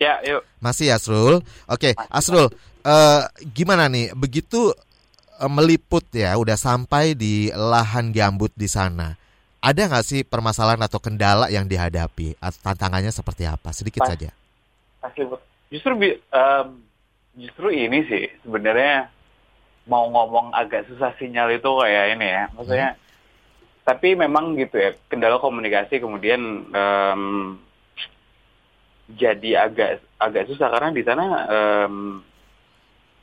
Ya, 0.00 0.16
yuk. 0.24 0.40
Masih 0.64 0.88
Asrul. 0.96 1.44
Oke, 1.68 1.92
Asrul, 2.08 2.48
eh, 2.80 3.22
gimana 3.52 3.84
nih? 3.92 4.16
Begitu 4.16 4.72
eh, 5.36 5.50
meliput 5.52 6.08
ya, 6.16 6.40
udah 6.40 6.56
sampai 6.56 7.12
di 7.12 7.52
lahan 7.52 8.08
gambut 8.08 8.48
di 8.56 8.64
sana. 8.64 9.20
Ada 9.60 9.92
nggak 9.92 10.06
sih 10.08 10.20
permasalahan 10.24 10.80
atau 10.80 10.96
kendala 11.04 11.52
yang 11.52 11.68
dihadapi? 11.68 12.40
Tantangannya 12.40 13.12
seperti 13.12 13.44
apa? 13.44 13.76
Sedikit 13.76 14.00
Pas- 14.00 14.16
saja. 14.16 14.32
Pasti 15.04 15.20
justru 15.68 15.94
em, 16.02 16.68
justru 17.38 17.68
ini 17.70 18.02
sih 18.10 18.24
sebenarnya 18.42 19.12
mau 19.86 20.10
ngomong 20.10 20.52
agak 20.52 20.90
susah 20.90 21.14
sinyal 21.16 21.54
itu 21.56 21.70
kayak 21.78 22.18
ini 22.18 22.26
ya 22.26 22.44
maksudnya 22.52 22.90
tapi 23.86 24.18
memang 24.18 24.58
gitu 24.58 24.76
ya 24.76 24.90
kendala 25.08 25.38
komunikasi 25.38 26.02
kemudian 26.02 26.68
em, 26.68 27.22
jadi 29.14 29.50
agak 29.64 29.90
agak 30.16 30.44
susah. 30.46 30.68
Karena 30.68 30.90
di 30.90 31.02
sana 31.02 31.24
em, 31.46 31.94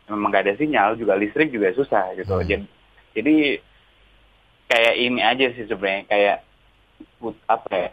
memang 0.07 0.29
gak 0.29 0.43
ada 0.47 0.55
sinyal 0.55 0.95
juga 0.95 1.13
listrik 1.13 1.51
juga 1.51 1.71
susah 1.71 2.15
gitu. 2.15 2.31
Hmm. 2.31 2.43
jadi 2.43 2.63
jadi 3.11 3.35
kayak 4.67 4.95
ini 4.95 5.19
aja 5.19 5.45
sih 5.51 5.65
sebenarnya 5.65 6.03
kayak 6.05 6.37
put- 7.17 7.43
apa 7.45 7.69
ya 7.71 7.89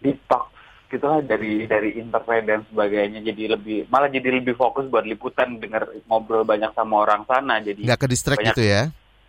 detox 0.00 0.50
gitu 0.88 1.08
lah 1.08 1.24
dari 1.24 1.64
dari 1.64 1.96
internet 1.96 2.42
dan 2.44 2.60
sebagainya. 2.68 3.24
Jadi 3.24 3.42
lebih 3.48 3.78
malah 3.88 4.08
jadi 4.08 4.28
lebih 4.28 4.52
fokus 4.54 4.84
buat 4.86 5.04
liputan 5.04 5.56
dengar 5.56 5.88
ngobrol 6.04 6.44
banyak 6.44 6.72
sama 6.72 7.02
orang 7.02 7.24
sana. 7.24 7.60
Jadi 7.60 7.84
Nggak 7.84 8.00
ke 8.00 8.08
distract 8.08 8.40
banyak- 8.42 8.56
gitu 8.56 8.64
ya? 8.66 8.82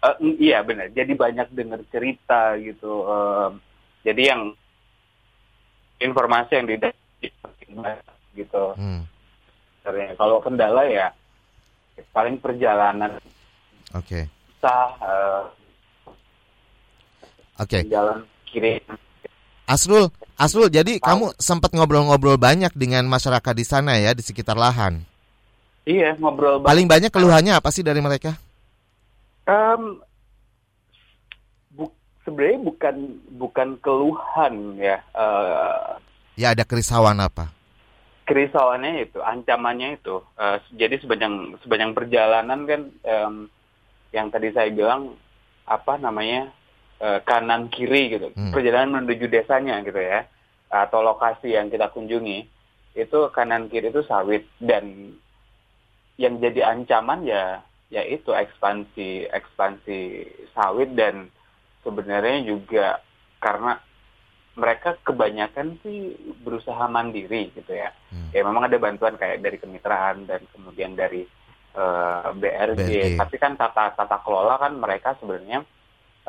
Mm, 0.04 0.36
iya 0.36 0.60
benar 0.60 0.92
jadi 0.92 1.16
banyak 1.16 1.48
dengar 1.56 1.80
cerita 1.88 2.60
gitu 2.60 3.08
Em, 3.08 3.64
jadi 4.04 4.36
yang 4.36 4.52
informasi 6.04 6.60
yang 6.60 6.68
didapat 6.68 7.00
gitu 8.34 8.74
Hmm, 8.76 9.06
kalau 10.16 10.40
kendala 10.40 10.86
ya 10.86 11.08
paling 12.10 12.38
perjalanan 12.38 13.18
Oke, 13.94 14.26
susah 14.58 14.90
eh, 14.98 15.44
oke. 17.62 17.80
jalan 17.86 18.26
kiri 18.50 18.82
Asrul, 19.64 20.12
Asrul, 20.36 20.68
jadi 20.68 21.00
kamu 21.00 21.40
sempat 21.40 21.72
ngobrol-ngobrol 21.72 22.36
banyak 22.36 22.76
dengan 22.76 23.08
masyarakat 23.08 23.54
di 23.56 23.64
sana 23.64 23.96
ya 23.96 24.12
di 24.12 24.20
sekitar 24.20 24.60
lahan. 24.60 25.00
iya 25.88 26.20
ngobrol 26.20 26.60
banyak. 26.60 26.68
Paling 26.68 26.88
banyak 26.92 27.12
keluhannya 27.16 27.54
apa 27.56 27.72
sih 27.72 27.80
dari 27.80 28.04
mereka? 28.04 28.36
Um, 29.48 30.04
bu 31.72 31.88
sebenarnya 32.28 32.60
bukan 32.60 32.96
bukan 33.40 33.70
keluhan 33.80 34.54
ya. 34.76 35.00
Uh, 35.16 35.96
ya 36.36 36.52
ada 36.52 36.68
kerisauan 36.68 37.24
apa? 37.24 37.48
Kerisauannya 38.24 39.04
itu, 39.04 39.20
ancamannya 39.20 40.00
itu. 40.00 40.24
Uh, 40.40 40.58
jadi 40.80 40.96
sepanjang 41.04 41.60
sepanjang 41.60 41.92
perjalanan 41.92 42.60
kan 42.64 42.82
um, 43.04 43.36
yang 44.16 44.32
tadi 44.32 44.56
saya 44.56 44.72
bilang 44.72 45.20
apa 45.68 46.00
namanya 46.00 46.48
uh, 47.04 47.20
kanan 47.28 47.68
kiri 47.68 48.16
gitu, 48.16 48.32
hmm. 48.32 48.56
perjalanan 48.56 49.04
menuju 49.04 49.28
desanya 49.28 49.84
gitu 49.84 50.00
ya, 50.00 50.24
atau 50.72 51.04
lokasi 51.04 51.52
yang 51.52 51.68
kita 51.68 51.92
kunjungi 51.92 52.48
itu 52.94 53.20
kanan 53.34 53.68
kiri 53.68 53.90
itu 53.90 54.06
sawit 54.06 54.46
dan 54.62 55.18
yang 56.22 56.38
jadi 56.38 56.78
ancaman 56.78 57.26
ya 57.26 57.66
yaitu 57.90 58.34
ekspansi 58.34 59.30
ekspansi 59.30 60.30
sawit 60.54 60.94
dan 60.94 61.30
sebenarnya 61.82 62.46
juga 62.46 63.02
karena 63.42 63.78
mereka 64.54 64.94
kebanyakan 65.02 65.82
sih 65.82 66.14
berusaha 66.46 66.86
mandiri 66.86 67.50
gitu 67.58 67.74
ya. 67.74 67.90
Hmm. 68.14 68.30
Ya 68.30 68.46
memang 68.46 68.70
ada 68.70 68.78
bantuan 68.78 69.18
kayak 69.18 69.42
dari 69.42 69.58
kemitraan 69.58 70.30
dan 70.30 70.46
kemudian 70.54 70.94
dari 70.94 71.26
uh, 71.74 72.30
eh, 72.30 72.38
BRG. 72.38 72.78
BRG. 72.78 72.92
Tapi 73.18 73.36
kan 73.42 73.58
tata 73.58 73.98
tata 73.98 74.18
kelola 74.22 74.62
kan 74.62 74.78
mereka 74.78 75.18
sebenarnya 75.18 75.66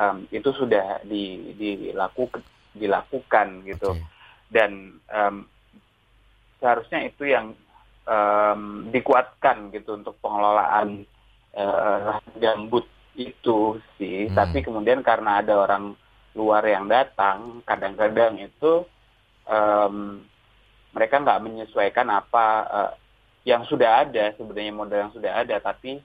um, 0.01 0.25
itu 0.33 0.51
sudah 0.57 1.05
di, 1.05 1.53
dilakukan 1.57 2.41
dilakukan 2.73 3.61
gitu. 3.69 3.93
Okay. 3.93 4.09
Dan 4.49 5.01
um, 5.13 5.45
seharusnya 6.65 7.05
itu 7.05 7.29
yang 7.29 7.53
um, 8.09 8.89
dikuatkan 8.89 9.69
gitu 9.69 10.01
untuk 10.01 10.17
pengelolaan 10.25 11.05
uh, 11.53 12.25
gambut 12.41 12.89
itu 13.21 13.77
sih. 14.01 14.33
Hmm. 14.33 14.37
Tapi 14.41 14.65
kemudian 14.65 15.05
karena 15.05 15.45
ada 15.45 15.61
orang 15.61 15.93
luar 16.35 16.67
yang 16.67 16.91
datang, 16.91 17.63
kadang-kadang 17.63 18.39
itu 18.43 18.83
um, 19.47 20.21
mereka 20.91 21.23
nggak 21.23 21.43
menyesuaikan 21.43 22.11
apa 22.11 22.47
uh, 22.67 22.93
yang 23.47 23.63
sudah 23.67 24.07
ada 24.07 24.35
sebenarnya 24.35 24.73
model 24.75 25.01
yang 25.09 25.15
sudah 25.15 25.33
ada, 25.47 25.57
tapi 25.63 26.03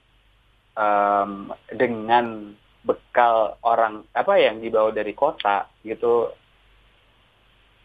um, 0.77 1.49
dengan 1.73 2.53
bekal 2.85 3.59
orang 3.65 4.07
apa 4.15 4.39
yang 4.39 4.63
dibawa 4.63 4.93
dari 4.95 5.11
kota 5.11 5.67
gitu 5.83 6.31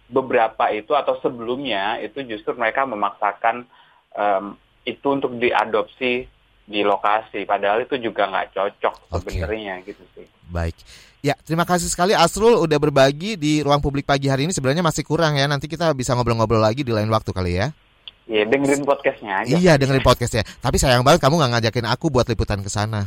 beberapa 0.07 0.71
itu 0.71 0.95
atau 0.95 1.19
sebelumnya 1.19 1.99
itu 1.99 2.23
justru 2.23 2.55
mereka 2.55 2.87
memaksakan 2.87 3.67
um, 4.15 4.55
itu 4.85 5.07
untuk 5.09 5.35
diadopsi 5.41 6.29
di 6.65 6.81
lokasi 6.81 7.45
padahal 7.45 7.85
itu 7.85 8.01
juga 8.01 8.25
nggak 8.29 8.57
cocok 8.57 8.95
okay. 9.13 9.17
sebenarnya 9.21 9.75
gitu 9.85 10.05
sih. 10.17 10.27
Baik. 10.49 10.77
Ya, 11.25 11.33
terima 11.41 11.65
kasih 11.65 11.89
sekali 11.89 12.13
Asrul 12.13 12.61
udah 12.61 12.77
berbagi 12.77 13.41
di 13.41 13.65
ruang 13.65 13.81
publik 13.81 14.05
pagi 14.05 14.29
hari 14.29 14.45
ini 14.45 14.53
sebenarnya 14.53 14.85
masih 14.85 15.09
kurang 15.09 15.41
ya. 15.41 15.49
Nanti 15.49 15.69
kita 15.73 15.89
bisa 15.97 16.13
ngobrol-ngobrol 16.13 16.61
lagi 16.61 16.85
di 16.85 16.93
lain 16.93 17.09
waktu 17.09 17.33
kali 17.33 17.53
ya. 17.57 17.73
Iya, 18.25 18.49
dengerin 18.49 18.89
podcastnya 18.89 19.45
aja. 19.45 19.53
Iya, 19.53 19.73
dengerin 19.77 20.01
podcastnya. 20.01 20.49
Tapi 20.65 20.81
sayang 20.81 21.05
banget 21.05 21.21
kamu 21.21 21.37
nggak 21.37 21.53
ngajakin 21.61 21.87
aku 21.93 22.09
buat 22.09 22.25
liputan 22.25 22.65
ke 22.65 22.73
sana. 22.73 23.05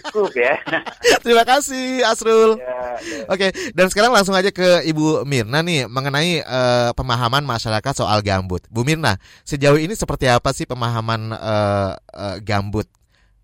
Cukup 0.00 0.32
ya. 0.32 0.56
Terima 1.24 1.44
kasih, 1.44 2.00
Asrul. 2.08 2.56
Ya, 2.56 2.96
ya. 3.04 3.28
Oke, 3.28 3.52
dan 3.76 3.92
sekarang 3.92 4.16
langsung 4.16 4.32
aja 4.32 4.48
ke 4.48 4.80
Ibu 4.88 5.28
Mirna 5.28 5.60
nih 5.60 5.84
mengenai 5.92 6.40
uh, 6.40 6.96
pemahaman 6.96 7.44
masyarakat 7.44 7.92
soal 7.92 8.24
gambut. 8.24 8.64
Bu 8.72 8.80
Mirna, 8.80 9.20
sejauh 9.44 9.76
ini 9.76 9.92
seperti 9.92 10.24
apa 10.24 10.56
sih 10.56 10.64
pemahaman 10.64 11.36
uh, 11.36 11.92
uh, 11.92 12.36
gambut 12.40 12.88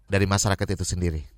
dari 0.08 0.24
masyarakat 0.24 0.64
itu 0.64 0.84
sendiri? 0.88 1.28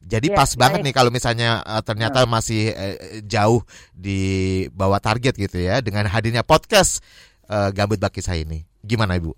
Jadi 0.00 0.32
ya, 0.32 0.36
pas 0.36 0.48
banget 0.60 0.84
nih 0.84 0.92
kalau 0.96 1.08
misalnya 1.08 1.64
uh, 1.64 1.80
ternyata 1.80 2.24
hmm. 2.24 2.28
masih 2.28 2.72
uh, 2.72 2.96
jauh 3.24 3.64
di 3.96 4.64
bawah 4.76 5.00
target 5.00 5.36
gitu 5.36 5.56
ya 5.56 5.80
dengan 5.84 6.04
hadirnya 6.08 6.44
podcast 6.44 7.04
uh, 7.50 7.68
Gambut 7.74 7.98
Bakisa 7.98 8.38
ini. 8.38 8.62
Gimana 8.86 9.18
Ibu? 9.18 9.34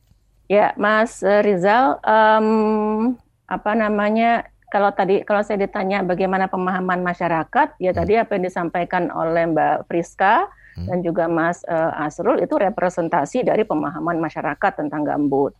Ya, 0.52 0.76
Mas 0.76 1.24
Rizal, 1.24 1.96
um, 2.04 3.16
apa 3.48 3.72
namanya? 3.72 4.44
Kalau 4.68 4.88
tadi 4.92 5.20
kalau 5.24 5.44
saya 5.44 5.60
ditanya 5.60 6.00
bagaimana 6.00 6.48
pemahaman 6.48 7.04
masyarakat, 7.04 7.76
ya 7.76 7.92
hmm. 7.92 7.98
tadi 7.98 8.12
apa 8.16 8.30
yang 8.36 8.44
disampaikan 8.48 9.12
oleh 9.12 9.48
Mbak 9.52 9.88
Friska 9.88 10.48
hmm. 10.76 10.86
dan 10.88 10.98
juga 11.04 11.28
Mas 11.28 11.60
uh, 11.68 11.92
Asrul 12.04 12.40
itu 12.40 12.56
representasi 12.56 13.44
dari 13.44 13.68
pemahaman 13.68 14.16
masyarakat 14.16 14.72
tentang 14.76 15.04
gambut. 15.04 15.52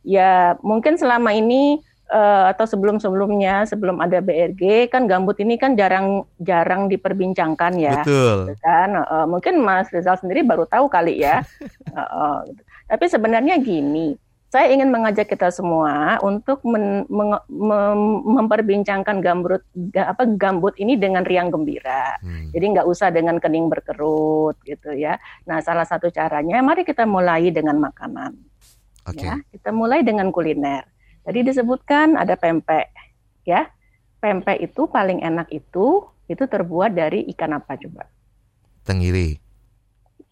Ya, 0.00 0.56
mungkin 0.64 0.96
selama 0.96 1.36
ini 1.36 1.84
uh, 2.10 2.50
atau 2.52 2.64
sebelum-sebelumnya 2.68 3.64
sebelum 3.64 4.02
ada 4.02 4.20
BRG 4.20 4.92
kan 4.92 5.08
gambut 5.08 5.38
ini 5.40 5.56
kan 5.56 5.78
jarang 5.78 6.28
jarang 6.42 6.90
diperbincangkan 6.90 7.72
ya. 7.80 8.02
Betul. 8.02 8.52
Gitu 8.52 8.54
kan 8.60 8.90
uh, 8.98 9.26
mungkin 9.28 9.62
Mas 9.62 9.88
Rizal 9.94 10.18
sendiri 10.20 10.44
baru 10.44 10.68
tahu 10.68 10.90
kali 10.90 11.22
ya. 11.22 11.46
uh, 11.94 12.00
uh, 12.20 12.38
Tapi 12.84 13.08
sebenarnya 13.08 13.56
gini, 13.64 14.12
saya 14.54 14.70
ingin 14.70 14.94
mengajak 14.94 15.26
kita 15.26 15.50
semua 15.50 16.22
untuk 16.22 16.62
men, 16.62 17.02
mem, 17.10 17.34
mem, 17.50 18.00
memperbincangkan 18.38 19.18
gambut 19.18 19.58
apa 19.98 20.30
gambut 20.38 20.78
ini 20.78 20.94
dengan 20.94 21.26
riang 21.26 21.50
gembira. 21.50 22.14
Hmm. 22.22 22.54
Jadi 22.54 22.78
nggak 22.78 22.86
usah 22.86 23.10
dengan 23.10 23.42
kening 23.42 23.66
berkerut 23.66 24.54
gitu 24.62 24.94
ya. 24.94 25.18
Nah, 25.50 25.58
salah 25.58 25.82
satu 25.82 26.06
caranya 26.14 26.62
mari 26.62 26.86
kita 26.86 27.02
mulai 27.02 27.50
dengan 27.50 27.82
makanan. 27.82 28.38
Okay. 29.10 29.26
Ya, 29.26 29.42
kita 29.50 29.74
mulai 29.74 30.06
dengan 30.06 30.30
kuliner. 30.30 30.86
Tadi 31.24 31.40
disebutkan 31.40 32.20
ada 32.20 32.36
pempek, 32.36 32.92
ya. 33.48 33.64
Pempek 34.20 34.60
itu 34.60 34.84
paling 34.88 35.24
enak 35.24 35.48
itu 35.52 36.04
itu 36.28 36.44
terbuat 36.44 36.92
dari 36.96 37.24
ikan 37.32 37.56
apa 37.56 37.76
coba? 37.76 38.08
Tenggiri. 38.84 39.36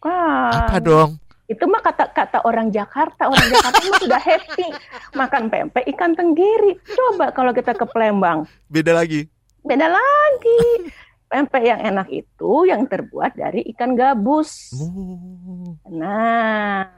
Wah. 0.05 0.69
Apa 0.69 0.81
dong? 0.81 1.17
Itu 1.49 1.69
mah 1.69 1.85
kata-kata 1.85 2.45
orang 2.49 2.73
Jakarta. 2.73 3.29
Orang 3.29 3.49
Jakarta 3.53 3.81
mah 3.85 4.01
sudah 4.01 4.23
happy 4.23 4.69
makan 5.13 5.53
pempek 5.53 5.85
ikan 5.97 6.17
tenggiri. 6.17 6.81
Coba 6.93 7.33
kalau 7.37 7.53
kita 7.53 7.77
ke 7.77 7.85
Palembang. 7.89 8.49
Beda 8.73 8.97
lagi. 8.97 9.29
Beda 9.61 9.89
lagi. 9.89 10.89
Pempek 11.29 11.65
yang 11.65 11.81
enak 11.81 12.09
itu 12.13 12.53
yang 12.69 12.85
terbuat 12.85 13.37
dari 13.37 13.65
ikan 13.73 13.97
gabus. 13.97 14.77
Oh. 14.77 15.77
Nah, 15.89 16.89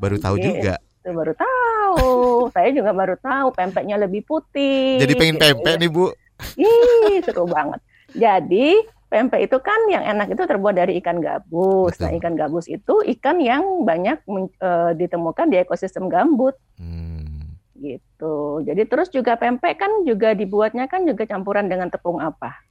baru 0.00 0.16
tahu 0.16 0.40
gitu. 0.40 0.48
juga. 0.56 0.80
Itu 1.02 1.10
baru 1.10 1.34
tahu. 1.34 2.10
Saya 2.54 2.70
juga 2.70 2.94
baru 2.94 3.18
tahu 3.18 3.50
pempeknya 3.50 3.98
lebih 3.98 4.22
putih. 4.22 5.02
Jadi 5.02 5.18
pengen 5.18 5.36
gitu. 5.36 5.44
pempek 5.50 5.74
nih 5.82 5.90
Bu. 5.90 6.06
Ih, 6.54 7.18
seru 7.26 7.50
banget. 7.50 7.82
Jadi 8.14 8.86
pempek 9.10 9.50
itu 9.50 9.58
kan 9.58 9.80
yang 9.90 10.06
enak 10.06 10.30
itu 10.30 10.46
terbuat 10.46 10.78
dari 10.78 11.02
ikan 11.02 11.18
gabus. 11.18 11.98
Nah, 11.98 12.06
Betul. 12.06 12.06
Nah, 12.06 12.12
ikan 12.22 12.34
gabus 12.38 12.66
itu 12.70 12.94
ikan 13.18 13.42
yang 13.42 13.82
banyak 13.82 14.22
uh, 14.62 14.94
ditemukan 14.94 15.50
di 15.50 15.58
ekosistem 15.58 16.06
gambut. 16.06 16.54
Hmm. 16.78 17.58
Gitu. 17.74 18.62
Jadi 18.62 18.82
terus 18.86 19.10
juga 19.10 19.34
pempek 19.34 19.82
kan 19.82 20.06
juga 20.06 20.38
dibuatnya 20.38 20.86
kan 20.86 21.02
juga 21.02 21.26
campuran 21.26 21.66
dengan 21.66 21.90
tepung 21.90 22.22
apa? 22.22 22.62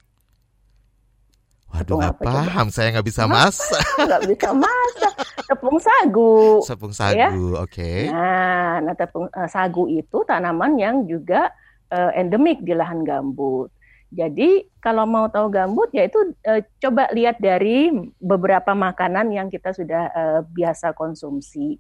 Waduh 1.72 1.96
nggak 2.04 2.18
paham, 2.20 2.68
coba? 2.68 2.76
saya 2.76 2.88
nggak 2.92 3.08
bisa 3.08 3.24
masak. 3.26 3.84
Nggak 4.08 4.24
bisa 4.28 4.50
masak. 4.52 5.14
Tepung 5.48 5.78
sagu. 5.80 6.60
Tepung 6.68 6.94
sagu, 6.94 7.16
ya? 7.18 7.30
oke. 7.32 7.72
Okay. 7.72 8.12
Nah, 8.12 8.84
nah 8.84 8.96
tepung 8.96 9.32
uh, 9.32 9.48
sagu 9.48 9.88
itu 9.88 10.18
tanaman 10.28 10.76
yang 10.76 11.08
juga 11.08 11.52
uh, 11.92 12.12
endemik 12.16 12.60
di 12.64 12.76
lahan 12.76 13.08
gambut. 13.08 13.72
Jadi 14.12 14.68
kalau 14.84 15.08
mau 15.08 15.32
tahu 15.32 15.48
gambut 15.48 15.88
ya 15.96 16.04
itu 16.04 16.36
uh, 16.44 16.60
coba 16.84 17.08
lihat 17.16 17.40
dari 17.40 17.88
beberapa 18.20 18.76
makanan 18.76 19.32
yang 19.32 19.48
kita 19.48 19.72
sudah 19.72 20.12
uh, 20.12 20.40
biasa 20.52 20.92
konsumsi. 20.92 21.80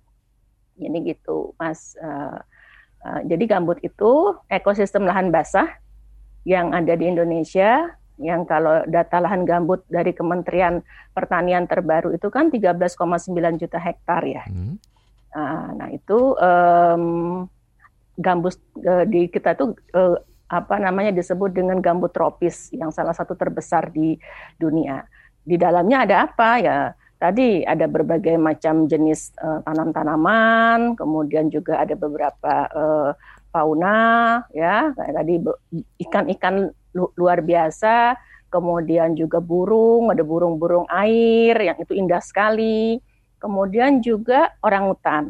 Ini 0.79 0.97
gitu, 1.03 1.51
Mas. 1.59 1.99
Uh, 1.99 2.39
uh, 3.03 3.19
jadi 3.27 3.59
gambut 3.59 3.83
itu 3.83 4.39
ekosistem 4.47 5.03
lahan 5.03 5.27
basah 5.27 5.67
yang 6.47 6.71
ada 6.71 6.95
di 6.95 7.11
Indonesia 7.11 7.91
yang 8.21 8.45
kalau 8.45 8.85
data 8.85 9.17
lahan 9.17 9.43
gambut 9.43 9.81
dari 9.89 10.13
Kementerian 10.13 10.85
Pertanian 11.11 11.65
terbaru 11.65 12.13
itu 12.13 12.29
kan 12.29 12.53
13,9 12.53 13.01
juta 13.57 13.79
hektar 13.81 14.21
ya. 14.23 14.45
Hmm. 14.45 14.77
Nah, 15.33 15.67
nah 15.75 15.87
itu 15.89 16.37
um, 16.37 17.03
gambus 18.19 18.61
uh, 18.85 19.03
di 19.07 19.27
kita 19.27 19.57
tuh 19.57 19.73
uh, 19.97 20.15
apa 20.51 20.75
namanya 20.77 21.15
disebut 21.15 21.55
dengan 21.55 21.79
gambut 21.79 22.11
tropis 22.11 22.69
yang 22.75 22.91
salah 22.91 23.15
satu 23.15 23.33
terbesar 23.39 23.89
di 23.89 24.19
dunia. 24.59 25.07
Di 25.41 25.55
dalamnya 25.55 26.05
ada 26.05 26.15
apa 26.27 26.49
ya? 26.59 26.79
Tadi 27.21 27.61
ada 27.61 27.85
berbagai 27.85 28.33
macam 28.35 28.89
jenis 28.89 29.29
uh, 29.37 29.61
tanam-tanaman, 29.61 30.97
kemudian 30.97 31.53
juga 31.53 31.77
ada 31.77 31.93
beberapa 31.93 32.53
uh, 32.73 33.11
fauna 33.51 34.41
ya, 34.55 34.95
kayak 34.95 35.13
tadi 35.13 35.33
ikan-ikan 36.07 36.71
luar 36.95 37.43
biasa, 37.43 38.15
kemudian 38.51 39.15
juga 39.15 39.39
burung, 39.39 40.11
ada 40.11 40.23
burung-burung 40.23 40.87
air 40.91 41.55
yang 41.59 41.77
itu 41.79 41.95
indah 41.95 42.23
sekali, 42.23 42.99
kemudian 43.39 43.99
juga 44.03 44.55
orang 44.63 44.91
hutan. 44.91 45.23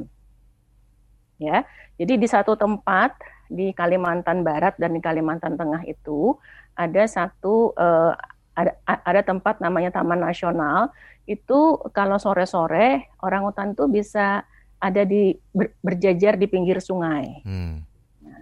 Ya, 1.42 1.66
jadi 1.98 2.22
di 2.22 2.28
satu 2.30 2.54
tempat 2.54 3.18
di 3.50 3.74
Kalimantan 3.74 4.46
Barat 4.46 4.78
dan 4.78 4.94
di 4.94 5.02
Kalimantan 5.02 5.58
Tengah 5.58 5.82
itu 5.90 6.38
ada 6.78 7.04
satu 7.10 7.74
uh, 7.76 8.14
ada, 8.56 8.78
ada 8.86 9.22
tempat 9.26 9.60
namanya 9.60 9.90
Taman 9.92 10.22
Nasional 10.22 10.94
itu 11.26 11.80
kalau 11.96 12.18
sore-sore 12.20 13.12
orang 13.24 13.48
hutan 13.48 13.74
tuh 13.74 13.88
bisa 13.88 14.44
ada 14.82 15.06
di 15.06 15.38
ber, 15.54 15.78
berjajar 15.86 16.36
di 16.36 16.50
pinggir 16.50 16.82
sungai. 16.82 17.46
Hmm. 17.46 17.86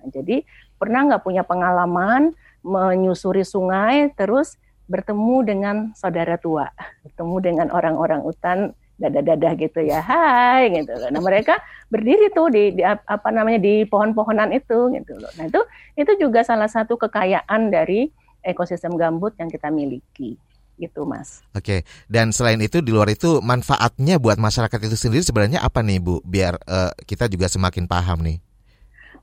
Jadi 0.10 0.44
pernah 0.76 1.06
nggak 1.06 1.24
punya 1.24 1.46
pengalaman 1.46 2.34
menyusuri 2.66 3.48
sungai 3.48 4.12
terus 4.14 4.60
bertemu 4.90 5.36
dengan 5.46 5.76
saudara 5.94 6.36
tua, 6.42 6.68
bertemu 7.06 7.36
dengan 7.40 7.68
orang-orang 7.70 8.26
hutan 8.26 8.74
dadah-dadah 9.00 9.56
gitu 9.56 9.80
ya, 9.86 10.04
hai 10.04 10.68
gitu 10.76 10.92
loh. 10.92 11.08
Nah 11.08 11.24
mereka 11.24 11.56
berdiri 11.88 12.34
tuh 12.36 12.52
di, 12.52 12.76
di 12.76 12.84
apa 12.84 13.30
namanya 13.32 13.64
di 13.64 13.88
pohon-pohonan 13.88 14.52
itu 14.52 14.92
gitu 14.92 15.14
loh. 15.16 15.32
Nah 15.40 15.48
itu 15.48 15.62
itu 15.96 16.12
juga 16.20 16.44
salah 16.44 16.68
satu 16.68 17.00
kekayaan 17.00 17.72
dari 17.72 18.12
ekosistem 18.44 19.00
gambut 19.00 19.36
yang 19.40 19.48
kita 19.48 19.72
miliki 19.72 20.36
gitu 20.80 21.04
mas. 21.04 21.44
Oke, 21.52 21.84
dan 22.08 22.32
selain 22.32 22.60
itu 22.64 22.80
di 22.80 22.96
luar 22.96 23.12
itu 23.12 23.44
manfaatnya 23.44 24.16
buat 24.16 24.40
masyarakat 24.40 24.80
itu 24.88 24.96
sendiri 24.96 25.24
sebenarnya 25.24 25.60
apa 25.60 25.84
nih 25.84 26.00
bu? 26.00 26.24
Biar 26.24 26.56
uh, 26.66 26.92
kita 27.04 27.28
juga 27.28 27.52
semakin 27.52 27.84
paham 27.84 28.24
nih. 28.24 28.40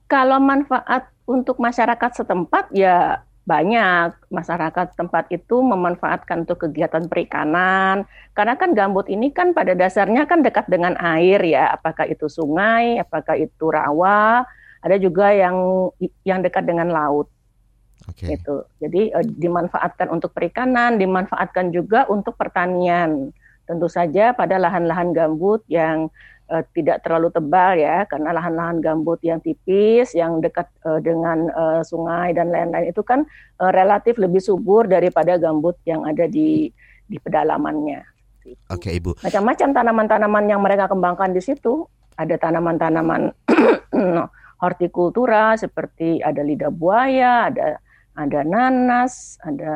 Kalau 0.07 0.39
manfaat 0.39 1.11
untuk 1.27 1.59
masyarakat 1.59 2.23
setempat 2.23 2.71
ya 2.71 3.27
banyak. 3.47 4.11
Masyarakat 4.29 4.99
tempat 4.99 5.31
itu 5.31 5.63
memanfaatkan 5.63 6.43
untuk 6.45 6.67
kegiatan 6.67 7.07
perikanan. 7.07 8.05
Karena 8.35 8.59
kan 8.59 8.75
gambut 8.75 9.07
ini 9.07 9.31
kan 9.31 9.55
pada 9.55 9.73
dasarnya 9.73 10.27
kan 10.27 10.43
dekat 10.43 10.67
dengan 10.67 10.99
air 10.99 11.41
ya. 11.47 11.71
Apakah 11.73 12.11
itu 12.11 12.27
sungai 12.27 12.99
apakah 12.99 13.39
itu 13.39 13.71
rawa. 13.71 14.45
Ada 14.83 14.99
juga 14.99 15.31
yang 15.31 15.89
yang 16.27 16.43
dekat 16.43 16.67
dengan 16.67 16.91
laut. 16.91 17.31
Okay. 18.07 18.39
gitu. 18.39 18.63
Jadi 18.79 19.11
eh, 19.11 19.27
dimanfaatkan 19.27 20.07
untuk 20.15 20.31
perikanan 20.31 20.95
dimanfaatkan 20.95 21.75
juga 21.75 22.07
untuk 22.07 22.39
pertanian. 22.39 23.35
Tentu 23.67 23.91
saja 23.91 24.31
pada 24.31 24.63
lahan-lahan 24.63 25.11
gambut 25.11 25.67
yang 25.67 26.07
uh, 26.51 26.65
tidak 26.75 27.03
terlalu 27.03 27.31
tebal 27.31 27.79
ya 27.79 28.07
karena 28.07 28.35
lahan-lahan 28.35 28.79
gambut 28.83 29.19
yang 29.23 29.43
tipis 29.43 30.15
yang 30.15 30.39
dekat 30.39 30.67
uh, 30.87 30.99
dengan 31.03 31.51
uh, 31.53 31.83
sungai 31.83 32.35
dan 32.35 32.51
lain-lain 32.51 32.91
itu 32.91 33.03
kan 33.03 33.27
uh, 33.63 33.73
relatif 33.75 34.19
lebih 34.19 34.43
subur 34.43 34.87
daripada 34.87 35.39
gambut 35.39 35.77
yang 35.87 36.07
ada 36.07 36.27
di 36.27 36.71
di 37.07 37.17
pedalamannya. 37.23 38.03
Oke, 38.71 38.91
okay, 38.91 38.93
Ibu. 39.03 39.19
Macam-macam 39.27 39.69
tanaman-tanaman 39.75 40.45
yang 40.47 40.63
mereka 40.63 40.87
kembangkan 40.87 41.35
di 41.35 41.43
situ. 41.43 41.87
Ada 42.15 42.39
tanaman-tanaman 42.39 43.35
hortikultura 44.63 45.59
seperti 45.59 46.23
ada 46.23 46.41
lidah 46.41 46.71
buaya, 46.71 47.51
ada 47.51 47.83
ada 48.17 48.41
nanas, 48.49 49.37
ada 49.45 49.73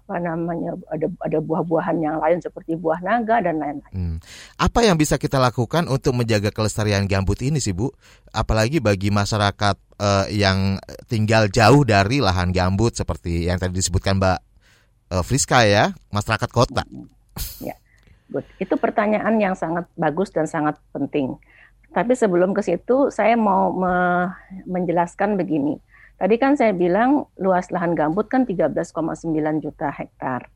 apa 0.00 0.16
namanya, 0.16 0.72
ada 0.88 1.04
ada 1.20 1.38
buah-buahan 1.44 2.00
yang 2.00 2.16
lain 2.16 2.40
seperti 2.40 2.80
buah 2.80 3.04
naga 3.04 3.44
dan 3.44 3.60
lain-lain. 3.60 3.92
Hmm. 3.92 4.16
Apa 4.56 4.88
yang 4.88 4.96
bisa 4.96 5.20
kita 5.20 5.36
lakukan 5.36 5.84
untuk 5.84 6.16
menjaga 6.16 6.48
kelestarian 6.48 7.04
gambut 7.04 7.36
ini 7.44 7.60
sih 7.60 7.76
Bu? 7.76 7.92
Apalagi 8.32 8.80
bagi 8.80 9.12
masyarakat 9.12 9.76
uh, 10.00 10.26
yang 10.32 10.80
tinggal 11.12 11.52
jauh 11.52 11.84
dari 11.84 12.24
lahan 12.24 12.56
gambut 12.56 12.96
seperti 12.96 13.52
yang 13.52 13.60
tadi 13.60 13.76
disebutkan 13.76 14.16
Mbak 14.16 14.38
uh, 15.12 15.24
Friska 15.28 15.68
ya, 15.68 15.92
masyarakat 16.08 16.48
kota. 16.48 16.88
Ya, 17.60 17.76
good. 18.32 18.48
Itu 18.56 18.80
pertanyaan 18.80 19.36
yang 19.36 19.52
sangat 19.52 19.84
bagus 19.92 20.32
dan 20.32 20.48
sangat 20.48 20.80
penting. 20.96 21.36
Tapi 21.92 22.16
sebelum 22.16 22.56
ke 22.56 22.64
situ, 22.64 23.12
saya 23.12 23.36
mau 23.36 23.76
me 23.76 24.28
menjelaskan 24.64 25.36
begini 25.36 25.76
Tadi 26.18 26.34
kan 26.34 26.58
saya 26.58 26.74
bilang 26.74 27.30
luas 27.38 27.70
lahan 27.70 27.94
gambut 27.94 28.26
kan 28.26 28.42
13,9 28.42 28.90
juta 29.62 29.88
hektar. 29.94 30.50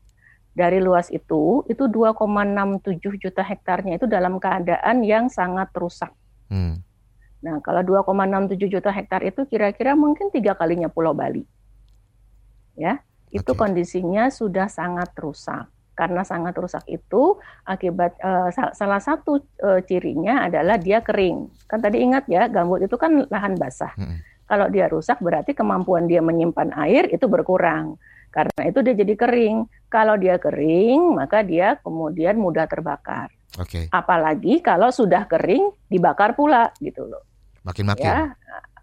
Dari 0.53 0.83
luas 0.83 1.07
itu, 1.09 1.63
itu 1.71 1.87
2,67 1.87 3.17
juta 3.17 3.41
hektarnya 3.41 3.97
itu 3.97 4.05
dalam 4.05 4.37
keadaan 4.37 5.01
yang 5.01 5.31
sangat 5.31 5.71
rusak. 5.73 6.11
Hmm. 6.51 6.83
Nah, 7.41 7.63
kalau 7.63 7.81
2,67 7.81 8.59
juta 8.69 8.91
hektar 8.91 9.23
itu 9.23 9.47
kira-kira 9.47 9.95
mungkin 9.95 10.29
tiga 10.29 10.53
kalinya 10.53 10.91
Pulau 10.91 11.15
Bali. 11.15 11.47
Ya, 12.75 12.99
itu 13.31 13.55
okay. 13.55 13.57
kondisinya 13.57 14.29
sudah 14.29 14.67
sangat 14.67 15.15
rusak. 15.15 15.71
Karena 15.95 16.25
sangat 16.25 16.57
rusak 16.57 16.83
itu 16.89 17.37
akibat 17.63 18.17
uh, 18.17 18.49
salah 18.73 18.97
satu 18.97 19.45
uh, 19.61 19.79
cirinya 19.85 20.43
adalah 20.43 20.75
dia 20.75 21.05
kering. 21.05 21.49
Kan 21.69 21.79
tadi 21.81 22.01
ingat 22.03 22.25
ya, 22.27 22.51
gambut 22.51 22.83
itu 22.83 22.97
kan 22.99 23.25
lahan 23.31 23.55
basah. 23.55 23.93
Hmm 23.95 24.32
kalau 24.47 24.67
dia 24.69 24.91
rusak 24.91 25.17
berarti 25.23 25.55
kemampuan 25.55 26.05
dia 26.05 26.19
menyimpan 26.19 26.75
air 26.83 27.07
itu 27.09 27.25
berkurang. 27.25 27.95
Karena 28.33 28.61
itu 28.65 28.81
dia 28.81 28.97
jadi 28.97 29.13
kering. 29.13 29.57
Kalau 29.87 30.17
dia 30.17 30.41
kering, 30.41 31.15
maka 31.15 31.45
dia 31.45 31.77
kemudian 31.79 32.35
mudah 32.41 32.65
terbakar. 32.65 33.29
Oke. 33.61 33.85
Okay. 33.85 33.85
Apalagi 33.93 34.59
kalau 34.65 34.89
sudah 34.89 35.29
kering 35.29 35.69
dibakar 35.85 36.33
pula 36.33 36.73
gitu 36.81 37.05
loh. 37.05 37.21
Makin-makin. 37.61 38.03
Ya, 38.03 38.33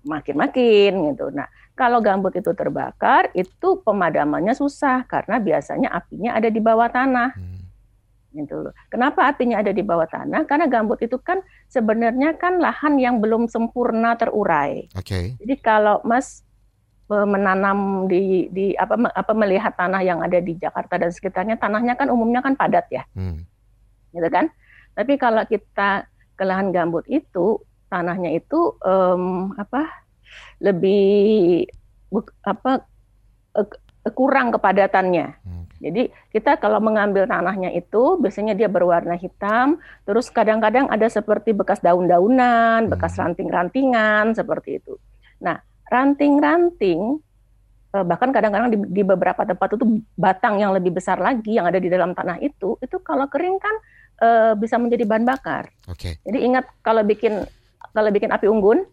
makin-makin 0.06 0.92
gitu. 1.12 1.34
Nah, 1.34 1.50
kalau 1.74 1.98
gambut 1.98 2.30
itu 2.38 2.54
terbakar, 2.54 3.34
itu 3.34 3.82
pemadamannya 3.82 4.54
susah 4.54 5.02
karena 5.10 5.42
biasanya 5.42 5.90
apinya 5.90 6.38
ada 6.38 6.46
di 6.46 6.62
bawah 6.62 6.86
tanah. 6.86 7.34
Hmm 7.34 7.59
gitu 8.30 8.68
loh. 8.68 8.72
Kenapa 8.88 9.26
apinya 9.26 9.58
ada 9.58 9.74
di 9.74 9.82
bawah 9.82 10.06
tanah? 10.06 10.46
Karena 10.46 10.70
gambut 10.70 11.02
itu 11.02 11.18
kan 11.18 11.42
sebenarnya 11.66 12.38
kan 12.38 12.62
lahan 12.62 12.96
yang 12.96 13.18
belum 13.18 13.50
sempurna 13.50 14.14
terurai. 14.14 14.86
Oke. 14.94 15.06
Okay. 15.06 15.24
Jadi 15.42 15.54
kalau 15.58 15.98
Mas 16.06 16.46
e, 17.10 17.16
menanam 17.26 18.06
di 18.06 18.46
di 18.54 18.72
apa 18.78 18.96
apa 19.10 19.32
melihat 19.34 19.74
tanah 19.74 20.02
yang 20.02 20.22
ada 20.22 20.38
di 20.38 20.54
Jakarta 20.56 20.98
dan 20.98 21.10
sekitarnya 21.10 21.58
tanahnya 21.58 21.98
kan 21.98 22.08
umumnya 22.08 22.42
kan 22.42 22.54
padat 22.54 22.86
ya. 22.88 23.02
Hmm. 23.18 23.42
Gitu 24.14 24.28
kan? 24.30 24.50
Tapi 24.94 25.18
kalau 25.18 25.42
kita 25.46 26.06
ke 26.34 26.44
lahan 26.46 26.70
gambut 26.70 27.06
itu 27.10 27.58
tanahnya 27.90 28.34
itu 28.34 28.78
um, 28.86 29.54
apa? 29.58 30.00
lebih 30.60 31.66
apa 32.44 32.84
kurang 34.14 34.52
kepadatannya. 34.54 35.26
Hmm. 35.44 35.59
Jadi 35.80 36.12
kita 36.28 36.60
kalau 36.60 36.76
mengambil 36.78 37.24
tanahnya 37.24 37.72
itu 37.72 38.20
biasanya 38.20 38.52
dia 38.52 38.68
berwarna 38.68 39.16
hitam, 39.16 39.80
terus 40.04 40.28
kadang-kadang 40.28 40.92
ada 40.92 41.08
seperti 41.08 41.56
bekas 41.56 41.80
daun-daunan, 41.80 42.86
bekas 42.92 43.16
hmm. 43.16 43.20
ranting-rantingan 43.24 44.36
seperti 44.36 44.76
itu. 44.84 45.00
Nah, 45.40 45.56
ranting-ranting 45.88 47.16
eh, 47.96 48.04
bahkan 48.04 48.28
kadang-kadang 48.28 48.68
di, 48.76 48.78
di 48.92 49.02
beberapa 49.02 49.40
tempat 49.48 49.80
itu 49.80 50.04
batang 50.20 50.60
yang 50.60 50.76
lebih 50.76 50.92
besar 51.00 51.16
lagi 51.16 51.56
yang 51.56 51.64
ada 51.64 51.80
di 51.80 51.88
dalam 51.88 52.12
tanah 52.12 52.36
itu, 52.44 52.76
itu 52.84 52.96
kalau 53.00 53.24
kering 53.26 53.56
kan 53.56 53.74
e, 54.20 54.28
bisa 54.60 54.76
menjadi 54.76 55.04
bahan 55.08 55.24
bakar. 55.24 55.72
Okay. 55.88 56.20
Jadi 56.22 56.38
ingat 56.44 56.68
kalau 56.84 57.02
bikin 57.02 57.42
kalau 57.90 58.10
bikin 58.12 58.30
api 58.30 58.46
unggun 58.46 58.84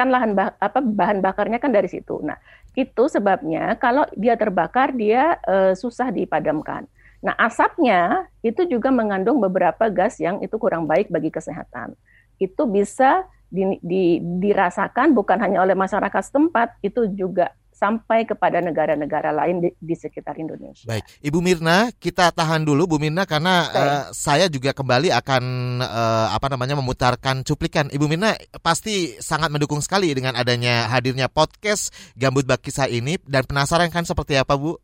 kan 0.00 0.08
lahan 0.08 0.32
bah, 0.32 0.56
apa 0.56 0.80
bahan 0.80 1.20
bakarnya 1.20 1.60
kan 1.60 1.68
dari 1.68 1.84
situ. 1.92 2.24
Nah, 2.24 2.40
itu 2.72 3.04
sebabnya 3.12 3.76
kalau 3.76 4.08
dia 4.16 4.32
terbakar 4.40 4.96
dia 4.96 5.36
e, 5.44 5.76
susah 5.76 6.08
dipadamkan. 6.08 6.88
Nah, 7.20 7.36
asapnya 7.36 8.24
itu 8.40 8.64
juga 8.64 8.88
mengandung 8.88 9.36
beberapa 9.44 9.92
gas 9.92 10.16
yang 10.16 10.40
itu 10.40 10.56
kurang 10.56 10.88
baik 10.88 11.12
bagi 11.12 11.28
kesehatan. 11.28 11.92
Itu 12.40 12.64
bisa 12.64 13.28
di, 13.52 13.76
di, 13.84 14.24
dirasakan 14.40 15.12
bukan 15.12 15.36
hanya 15.36 15.60
oleh 15.60 15.76
masyarakat 15.76 16.22
setempat, 16.32 16.80
itu 16.80 17.12
juga 17.12 17.52
sampai 17.80 18.28
kepada 18.28 18.60
negara-negara 18.60 19.32
lain 19.32 19.64
di, 19.64 19.72
di 19.80 19.96
sekitar 19.96 20.36
Indonesia. 20.36 20.84
Baik, 20.84 21.00
Ibu 21.24 21.40
Mirna, 21.40 21.88
kita 21.96 22.28
tahan 22.28 22.68
dulu 22.68 22.84
Bu 22.84 22.96
Mirna 23.00 23.24
karena 23.24 23.54
uh, 23.72 24.04
saya 24.12 24.52
juga 24.52 24.76
kembali 24.76 25.08
akan 25.08 25.42
uh, 25.80 26.28
apa 26.36 26.52
namanya 26.52 26.76
memutarkan 26.76 27.40
cuplikan. 27.40 27.88
Ibu 27.88 28.04
Mirna 28.04 28.36
pasti 28.60 29.16
sangat 29.16 29.48
mendukung 29.48 29.80
sekali 29.80 30.12
dengan 30.12 30.36
adanya 30.36 30.92
hadirnya 30.92 31.32
podcast 31.32 31.88
Gambut 32.20 32.44
Bakisa 32.44 32.84
ini 32.84 33.16
dan 33.24 33.48
penasaran 33.48 33.88
kan 33.88 34.04
seperti 34.04 34.36
apa 34.36 34.60
Bu? 34.60 34.76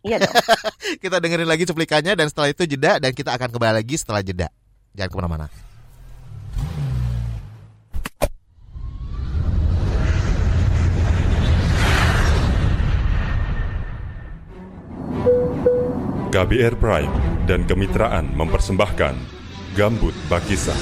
Iya 0.00 0.24
dong. 0.24 0.32
kita 1.04 1.20
dengerin 1.20 1.44
lagi 1.44 1.68
cuplikannya 1.68 2.16
dan 2.16 2.32
setelah 2.32 2.48
itu 2.48 2.64
jeda 2.64 2.96
dan 2.96 3.12
kita 3.12 3.36
akan 3.36 3.52
kembali 3.52 3.84
lagi 3.84 4.00
setelah 4.00 4.24
jeda. 4.24 4.48
Jangan 4.96 5.12
ke 5.12 5.16
mana-mana. 5.20 5.67
KBR 16.28 16.76
Prime 16.76 17.12
dan 17.48 17.64
kemitraan 17.64 18.36
mempersembahkan 18.36 19.16
Gambut 19.72 20.12
Bakisa. 20.28 20.76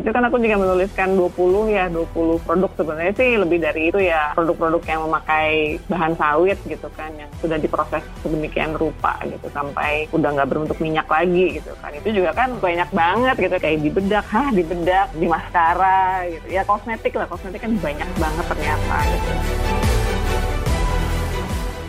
Itu 0.00 0.10
kan 0.10 0.24
aku 0.24 0.40
juga 0.40 0.56
menuliskan 0.56 1.14
20 1.14 1.76
ya 1.76 1.84
20 1.92 2.40
produk. 2.42 2.70
Sebenarnya 2.74 3.12
sih 3.14 3.30
lebih 3.36 3.58
dari 3.60 3.92
itu 3.92 4.00
ya 4.00 4.32
produk-produk 4.32 4.82
yang 4.88 5.00
memakai 5.04 5.76
bahan 5.86 6.16
sawit 6.16 6.58
gitu 6.64 6.88
kan 6.96 7.12
yang 7.14 7.28
sudah 7.38 7.60
diproses 7.60 8.02
sedemikian 8.24 8.72
rupa 8.74 9.20
gitu 9.28 9.46
sampai 9.52 10.08
udah 10.10 10.28
nggak 10.34 10.48
berbentuk 10.48 10.78
minyak 10.80 11.06
lagi 11.06 11.60
gitu 11.60 11.72
kan. 11.78 11.92
Itu 11.92 12.08
juga 12.16 12.32
kan 12.32 12.56
banyak 12.56 12.90
banget 12.90 13.36
gitu 13.36 13.56
kayak 13.60 13.78
di 13.84 13.90
bedak. 13.92 14.26
Hah 14.32 14.48
di 14.50 14.64
bedak 14.64 15.08
di 15.14 15.26
maskara 15.28 16.24
gitu. 16.26 16.46
Ya 16.48 16.62
kosmetik 16.64 17.14
lah 17.14 17.28
kosmetik 17.28 17.60
kan 17.60 17.76
banyak 17.78 18.08
banget 18.16 18.44
ternyata 18.48 18.96
gitu 19.06 19.69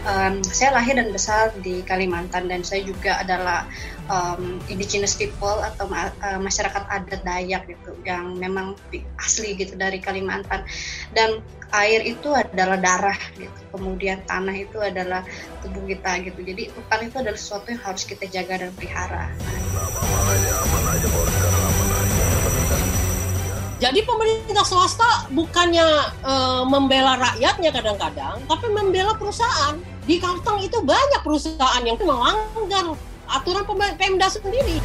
um, 0.05 0.41
saya 0.45 0.73
lahir 0.73 0.97
dan 0.97 1.09
besar 1.13 1.53
di 1.61 1.81
Kalimantan 1.85 2.49
dan 2.49 2.61
saya 2.65 2.85
juga 2.85 3.21
adalah 3.21 3.65
um, 4.09 4.57
indigenous 4.67 5.13
people 5.17 5.61
atau 5.61 5.85
uh, 5.89 6.39
masyarakat 6.41 6.83
adat 6.89 7.21
Dayak 7.21 7.69
gitu 7.69 7.91
yang 8.05 8.37
memang 8.37 8.77
asli 9.21 9.53
gitu 9.57 9.77
dari 9.77 10.01
Kalimantan. 10.01 10.65
Dan 11.13 11.41
air 11.71 12.03
itu 12.03 12.35
adalah 12.35 12.75
darah 12.75 13.19
gitu 13.39 13.61
kemudian 13.71 14.19
tanah 14.27 14.55
itu 14.59 14.75
adalah 14.81 15.23
tubuh 15.63 15.87
kita 15.87 16.19
gitu. 16.27 16.39
Jadi 16.43 16.67
hutan 16.75 16.99
itu 17.07 17.15
adalah 17.21 17.39
sesuatu 17.39 17.71
yang 17.71 17.81
harus 17.81 18.03
kita 18.03 18.27
jaga 18.27 18.67
dan 18.67 18.71
pelihara 18.75 19.31
jadi 23.81 24.05
pemerintah 24.05 24.61
swasta 24.61 25.25
bukannya 25.33 25.81
uh, 26.21 26.61
membela 26.69 27.17
rakyatnya 27.17 27.73
kadang-kadang, 27.73 28.37
tapi 28.45 28.69
membela 28.69 29.17
perusahaan. 29.17 29.73
Di 30.05 30.21
Kalteng 30.21 30.61
itu 30.61 30.77
banyak 30.85 31.25
perusahaan 31.25 31.81
yang 31.81 31.97
melanggar 31.97 32.93
aturan 33.25 33.65
Pemda 33.97 34.29
sendiri. 34.29 34.77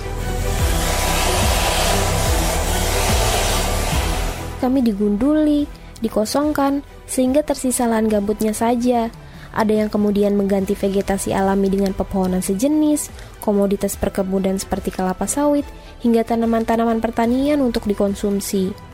Kami 4.65 4.81
digunduli, 4.81 5.69
dikosongkan, 6.01 6.81
sehingga 7.05 7.45
tersisa 7.45 7.85
lahan 7.85 8.09
gambutnya 8.09 8.57
saja. 8.57 9.13
Ada 9.53 9.85
yang 9.85 9.93
kemudian 9.93 10.41
mengganti 10.41 10.73
vegetasi 10.73 11.37
alami 11.37 11.69
dengan 11.69 11.93
pepohonan 11.93 12.41
sejenis, 12.41 13.13
komoditas 13.45 13.93
perkebunan 14.01 14.57
seperti 14.57 14.89
kelapa 14.89 15.29
sawit, 15.29 15.69
hingga 16.01 16.25
tanaman-tanaman 16.25 17.05
pertanian 17.05 17.61
untuk 17.61 17.85
dikonsumsi. 17.85 18.86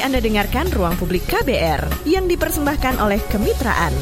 Anda 0.00 0.18
dengarkan 0.18 0.72
Ruang 0.72 0.96
Publik 0.96 1.28
KBR 1.28 2.08
yang 2.08 2.24
dipersembahkan 2.24 3.04
oleh 3.04 3.20
Kemitraan. 3.28 3.92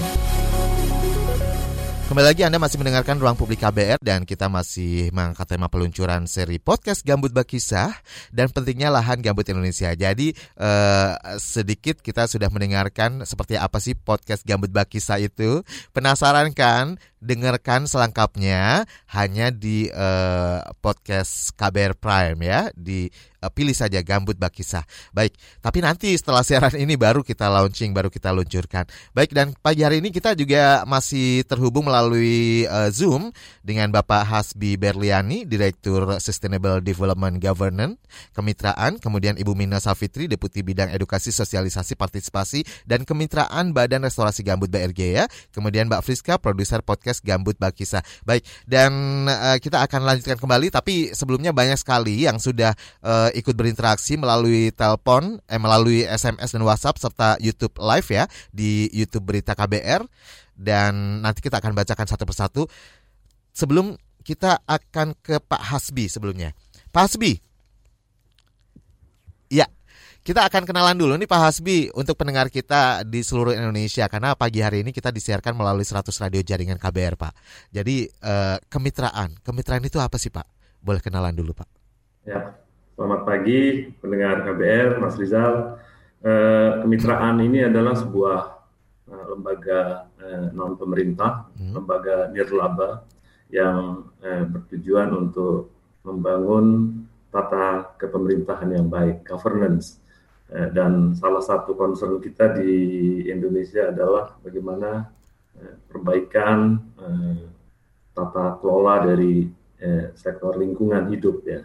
Kembali 2.08 2.24
lagi 2.24 2.40
Anda 2.40 2.56
masih 2.56 2.80
mendengarkan 2.80 3.20
Ruang 3.20 3.36
Publik 3.36 3.60
KBR 3.60 4.00
dan 4.00 4.24
kita 4.24 4.48
masih 4.48 5.12
mengangkat 5.12 5.44
tema 5.44 5.68
peluncuran 5.68 6.24
seri 6.24 6.56
podcast 6.56 7.04
Gambut 7.04 7.36
Bakisah 7.36 7.92
dan 8.32 8.48
pentingnya 8.48 8.88
lahan 8.88 9.20
gambut 9.20 9.44
Indonesia. 9.44 9.92
Jadi 9.92 10.32
eh, 10.32 11.12
sedikit 11.36 12.00
kita 12.00 12.24
sudah 12.24 12.48
mendengarkan 12.48 13.28
seperti 13.28 13.60
apa 13.60 13.76
sih 13.76 13.92
podcast 13.92 14.48
Gambut 14.48 14.72
Bakisah 14.72 15.20
itu. 15.20 15.60
Penasaran 15.92 16.56
kan? 16.56 16.96
Dengarkan 17.20 17.84
selengkapnya 17.84 18.88
hanya 19.12 19.52
di 19.52 19.92
eh, 19.92 20.60
podcast 20.80 21.52
KBR 21.60 21.92
Prime 22.00 22.40
ya 22.40 22.72
di 22.72 23.12
uh, 23.42 23.50
pilih 23.50 23.74
saja 23.74 24.02
Gambut 24.02 24.38
Bakisah. 24.38 24.82
Baik, 25.14 25.34
tapi 25.62 25.82
nanti 25.82 26.14
setelah 26.14 26.42
siaran 26.42 26.74
ini 26.78 26.94
baru 26.98 27.22
kita 27.22 27.46
launching, 27.46 27.94
baru 27.94 28.10
kita 28.10 28.34
luncurkan. 28.34 28.86
Baik, 29.14 29.34
dan 29.34 29.54
pagi 29.58 29.82
hari 29.82 30.02
ini 30.02 30.10
kita 30.10 30.34
juga 30.34 30.82
masih 30.86 31.42
terhubung 31.46 31.86
melalui 31.86 32.66
uh, 32.66 32.90
Zoom 32.90 33.30
dengan 33.62 33.90
Bapak 33.94 34.26
Hasbi 34.26 34.74
Berliani, 34.74 35.46
Direktur 35.46 36.18
Sustainable 36.18 36.82
Development 36.82 37.38
Governance 37.38 38.00
Kemitraan, 38.34 38.98
kemudian 38.98 39.36
Ibu 39.38 39.54
Mina 39.54 39.78
Safitri, 39.78 40.26
Deputi 40.26 40.64
Bidang 40.64 40.90
Edukasi 40.90 41.30
Sosialisasi 41.30 41.94
Partisipasi 41.94 42.64
dan 42.88 43.04
Kemitraan 43.04 43.76
Badan 43.76 44.04
Restorasi 44.04 44.42
Gambut 44.42 44.72
BRG 44.72 45.00
ya. 45.18 45.24
Kemudian 45.54 45.86
Mbak 45.86 46.02
Friska, 46.04 46.34
produser 46.40 46.80
podcast 46.82 47.22
Gambut 47.22 47.56
Bakisah. 47.60 48.02
Baik, 48.24 48.44
dan 48.64 49.24
uh, 49.28 49.56
kita 49.60 49.84
akan 49.84 50.04
lanjutkan 50.04 50.38
kembali 50.40 50.72
tapi 50.72 51.12
sebelumnya 51.12 51.52
banyak 51.52 51.76
sekali 51.78 52.24
yang 52.24 52.40
sudah 52.40 52.72
uh, 53.04 53.27
ikut 53.34 53.54
berinteraksi 53.54 54.16
melalui 54.16 54.70
telepon, 54.72 55.40
eh, 55.48 55.60
melalui 55.60 56.04
SMS 56.04 56.54
dan 56.54 56.62
WhatsApp 56.64 57.00
serta 57.00 57.28
YouTube 57.40 57.76
Live 57.80 58.08
ya 58.08 58.24
di 58.52 58.88
YouTube 58.92 59.28
Berita 59.28 59.56
KBR 59.56 60.04
dan 60.58 61.22
nanti 61.22 61.44
kita 61.44 61.62
akan 61.62 61.72
bacakan 61.72 62.06
satu 62.06 62.24
persatu. 62.26 62.62
Sebelum 63.54 63.98
kita 64.22 64.60
akan 64.68 65.16
ke 65.18 65.40
Pak 65.40 65.62
Hasbi 65.72 66.06
sebelumnya. 66.06 66.52
Pak 66.92 67.08
Hasbi. 67.08 67.40
Ya, 69.48 69.64
kita 70.20 70.44
akan 70.44 70.68
kenalan 70.68 70.92
dulu 70.92 71.16
nih 71.16 71.24
Pak 71.24 71.40
Hasbi 71.40 71.88
untuk 71.96 72.20
pendengar 72.20 72.52
kita 72.52 73.00
di 73.08 73.24
seluruh 73.24 73.56
Indonesia 73.56 74.04
karena 74.12 74.36
pagi 74.36 74.60
hari 74.60 74.84
ini 74.84 74.92
kita 74.92 75.08
disiarkan 75.08 75.56
melalui 75.56 75.88
100 75.88 76.04
radio 76.20 76.44
jaringan 76.44 76.76
KBR 76.76 77.16
Pak. 77.16 77.32
Jadi 77.72 78.04
eh, 78.04 78.56
kemitraan, 78.68 79.40
kemitraan 79.40 79.80
itu 79.80 79.96
apa 79.96 80.20
sih 80.20 80.28
Pak? 80.28 80.44
Boleh 80.84 81.00
kenalan 81.00 81.32
dulu 81.32 81.56
Pak. 81.56 81.68
Ya, 82.28 82.52
Selamat 82.98 83.30
pagi 83.30 83.94
pendengar 84.02 84.42
KBR, 84.42 84.98
Mas 84.98 85.14
Rizal. 85.14 85.78
Eh, 86.18 86.82
kemitraan 86.82 87.38
ini 87.38 87.62
adalah 87.62 87.94
sebuah 87.94 88.58
eh, 89.06 89.24
lembaga 89.30 90.10
eh, 90.18 90.50
non 90.50 90.74
pemerintah, 90.74 91.46
hmm. 91.54 91.78
lembaga 91.78 92.26
nirlaba 92.34 93.06
yang 93.54 94.02
bertujuan 94.50 95.14
untuk 95.14 95.70
membangun 96.02 96.90
tata 97.30 97.94
kepemerintahan 98.02 98.74
yang 98.74 98.90
baik, 98.90 99.22
governance. 99.22 100.02
dan 100.50 101.14
salah 101.14 101.40
satu 101.40 101.78
concern 101.78 102.18
kita 102.18 102.58
di 102.58 102.74
Indonesia 103.30 103.94
adalah 103.94 104.34
bagaimana 104.42 105.06
perbaikan 105.86 106.82
tata 108.10 108.58
kelola 108.58 109.06
dari 109.06 109.46
sektor 110.18 110.60
lingkungan 110.60 111.08
hidup 111.08 111.40
ya, 111.46 111.64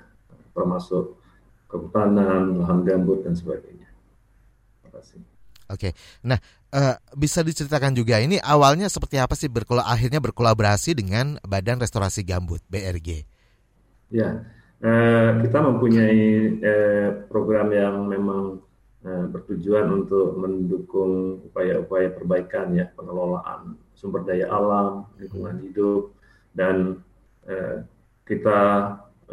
termasuk 0.55 1.22
kehutanan, 1.73 2.61
lahan 2.61 2.85
gambut 2.85 3.25
dan 3.25 3.33
sebagainya. 3.33 3.89
Terima 3.89 4.89
kasih. 4.93 5.19
Oke, 5.73 5.89
nah 6.21 6.37
uh, 6.69 6.95
bisa 7.17 7.41
diceritakan 7.41 7.97
juga 7.97 8.21
ini 8.21 8.37
awalnya 8.37 8.85
seperti 8.85 9.17
apa 9.17 9.33
sih 9.33 9.49
berkol 9.49 9.81
akhirnya 9.81 10.21
berkolaborasi 10.21 10.93
dengan 10.93 11.41
Badan 11.41 11.81
Restorasi 11.81 12.21
Gambut 12.21 12.61
BRG? 12.69 13.25
Ya, 14.13 14.45
uh, 14.85 15.29
kita 15.41 15.57
mempunyai 15.65 16.21
uh, 16.61 17.09
program 17.25 17.73
yang 17.73 18.05
memang 18.05 18.61
uh, 19.01 19.25
bertujuan 19.33 19.89
untuk 19.89 20.37
mendukung 20.37 21.41
upaya-upaya 21.49 22.13
perbaikan 22.13 22.77
ya 22.77 22.85
pengelolaan 22.93 23.73
sumber 23.97 24.21
daya 24.29 24.45
alam, 24.53 25.09
lingkungan 25.17 25.57
hidup 25.65 26.13
dan 26.53 27.01
uh, 27.49 27.81
kita 28.29 28.59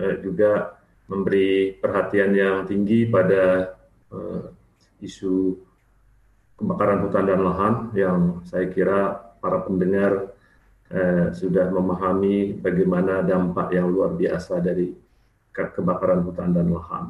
uh, 0.00 0.14
juga 0.24 0.80
memberi 1.11 1.75
perhatian 1.75 2.31
yang 2.31 2.57
tinggi 2.70 3.11
pada 3.11 3.75
uh, 4.14 4.46
isu 5.03 5.59
kebakaran 6.55 7.03
hutan 7.03 7.25
dan 7.27 7.40
lahan 7.42 7.75
yang 7.99 8.18
saya 8.46 8.70
kira 8.70 9.18
para 9.42 9.66
pendengar 9.66 10.31
uh, 10.94 11.35
sudah 11.35 11.67
memahami 11.75 12.54
bagaimana 12.54 13.27
dampak 13.27 13.75
yang 13.75 13.90
luar 13.90 14.15
biasa 14.15 14.63
dari 14.63 14.94
kebakaran 15.50 16.23
hutan 16.23 16.54
dan 16.54 16.71
lahan. 16.71 17.04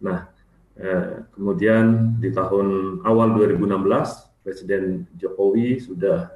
Nah, 0.00 0.32
uh, 0.80 1.28
kemudian 1.36 2.16
di 2.16 2.32
tahun 2.32 2.98
awal 3.04 3.36
2016 3.36 4.42
Presiden 4.42 5.06
Jokowi 5.14 5.76
sudah 5.78 6.32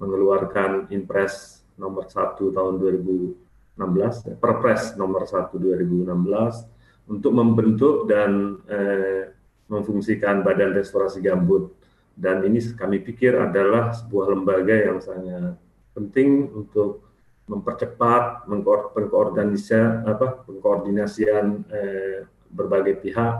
mengeluarkan 0.00 0.88
Impres 0.88 1.62
nomor 1.76 2.08
1 2.08 2.40
tahun 2.40 2.80
2016 2.80 3.45
16 3.76 4.40
Perpres 4.40 4.96
nomor 4.96 5.28
1 5.28 5.52
2016 5.52 7.12
untuk 7.12 7.32
membentuk 7.32 8.08
dan 8.10 8.60
eh, 8.66 9.30
memfungsikan 9.70 10.42
Badan 10.42 10.74
Restorasi 10.74 11.22
Gambut 11.22 11.76
dan 12.16 12.40
ini 12.48 12.58
kami 12.72 13.04
pikir 13.04 13.36
adalah 13.36 13.92
sebuah 13.92 14.32
lembaga 14.32 14.72
yang 14.72 14.98
sangat 15.04 15.60
penting 15.92 16.48
untuk 16.52 17.04
mempercepat 17.46 18.48
mengkoordinasi 18.50 20.08
apa 20.08 20.42
pengkoordinasian 20.48 21.62
eh, 21.70 22.26
berbagai 22.50 22.98
pihak 23.04 23.34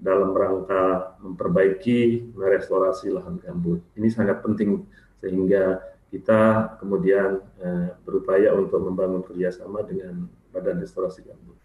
dalam 0.00 0.32
rangka 0.32 1.12
memperbaiki 1.20 2.32
merestorasi 2.32 3.12
lahan 3.12 3.36
gambut. 3.44 3.84
Ini 3.98 4.08
sangat 4.08 4.40
penting 4.40 4.80
sehingga 5.20 5.76
kita 6.10 6.74
kemudian 6.82 7.38
eh, 7.62 7.94
berupaya 8.02 8.50
untuk 8.58 8.82
membangun 8.82 9.22
kerjasama 9.22 9.86
dengan 9.86 10.26
Badan 10.50 10.82
Restorasi 10.82 11.22
Gambut. 11.22 11.60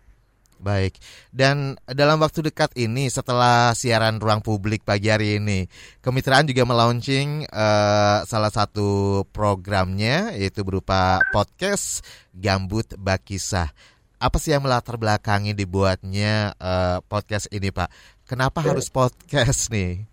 Baik. 0.55 0.97
Dan 1.35 1.75
dalam 1.83 2.23
waktu 2.23 2.47
dekat 2.47 2.71
ini 2.79 3.11
setelah 3.11 3.75
siaran 3.75 4.23
ruang 4.23 4.39
publik 4.39 4.87
pagi 4.87 5.11
hari 5.11 5.37
ini, 5.37 5.67
kemitraan 5.99 6.47
juga 6.47 6.63
melaunching 6.63 7.43
uh, 7.51 8.23
salah 8.23 8.51
satu 8.53 9.21
programnya 9.35 10.31
yaitu 10.31 10.63
berupa 10.63 11.19
podcast 11.35 12.07
Gambut 12.31 12.87
Bakisah. 12.95 13.75
Apa 14.15 14.39
sih 14.39 14.55
yang 14.55 14.63
melatar 14.63 14.95
belakangi 14.95 15.51
dibuatnya 15.51 16.55
uh, 16.55 17.03
podcast 17.03 17.51
ini, 17.51 17.69
Pak? 17.75 17.91
Kenapa 18.23 18.63
ya. 18.63 18.71
harus 18.73 18.87
podcast 18.87 19.67
nih? 19.69 20.07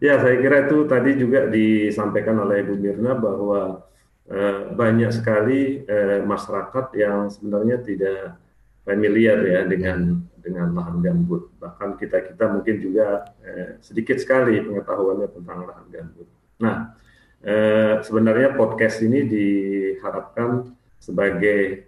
Ya, 0.00 0.16
saya 0.16 0.40
kira 0.40 0.64
itu 0.64 0.88
tadi 0.88 1.10
juga 1.20 1.44
disampaikan 1.46 2.40
oleh 2.40 2.64
Ibu 2.64 2.74
Mirna 2.80 3.12
bahwa 3.12 3.84
uh, 4.32 4.60
banyak 4.72 5.12
sekali 5.12 5.84
uh, 5.84 6.24
masyarakat 6.24 6.96
yang 6.96 7.28
sebenarnya 7.28 7.84
tidak 7.84 8.40
familiar 8.80 9.38
ya 9.44 9.60
dengan 9.68 10.24
dengan 10.40 10.72
lahan 10.72 11.04
gambut. 11.04 11.52
Bahkan 11.60 12.00
kita 12.00 12.32
kita 12.32 12.44
mungkin 12.48 12.80
juga 12.80 13.28
eh, 13.44 13.76
sedikit 13.84 14.16
sekali 14.16 14.58
pengetahuannya 14.64 15.28
tentang 15.30 15.68
lahan 15.68 15.86
gambut. 15.92 16.26
Nah, 16.58 16.96
eh, 17.44 18.00
sebenarnya 18.00 18.56
podcast 18.56 19.04
ini 19.04 19.28
diharapkan 19.28 20.72
sebagai 20.96 21.86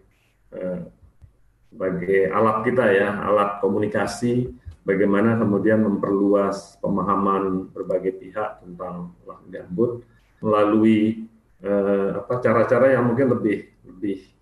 eh, 0.53 0.81
sebagai 1.73 2.29
alat 2.29 2.57
kita 2.69 2.85
ya, 2.93 3.09
alat 3.25 3.59
komunikasi 3.65 4.53
bagaimana 4.83 5.39
kemudian 5.39 5.83
memperluas 5.87 6.79
pemahaman 6.83 7.71
berbagai 7.71 8.19
pihak 8.19 8.63
tentang 8.63 9.15
lahan 9.27 9.47
gambut 9.51 10.03
melalui 10.43 11.27
eh, 11.63 12.11
apa 12.19 12.43
cara-cara 12.43 12.95
yang 12.95 13.07
mungkin 13.07 13.31
lebih 13.35 13.71
lebih 13.87 14.33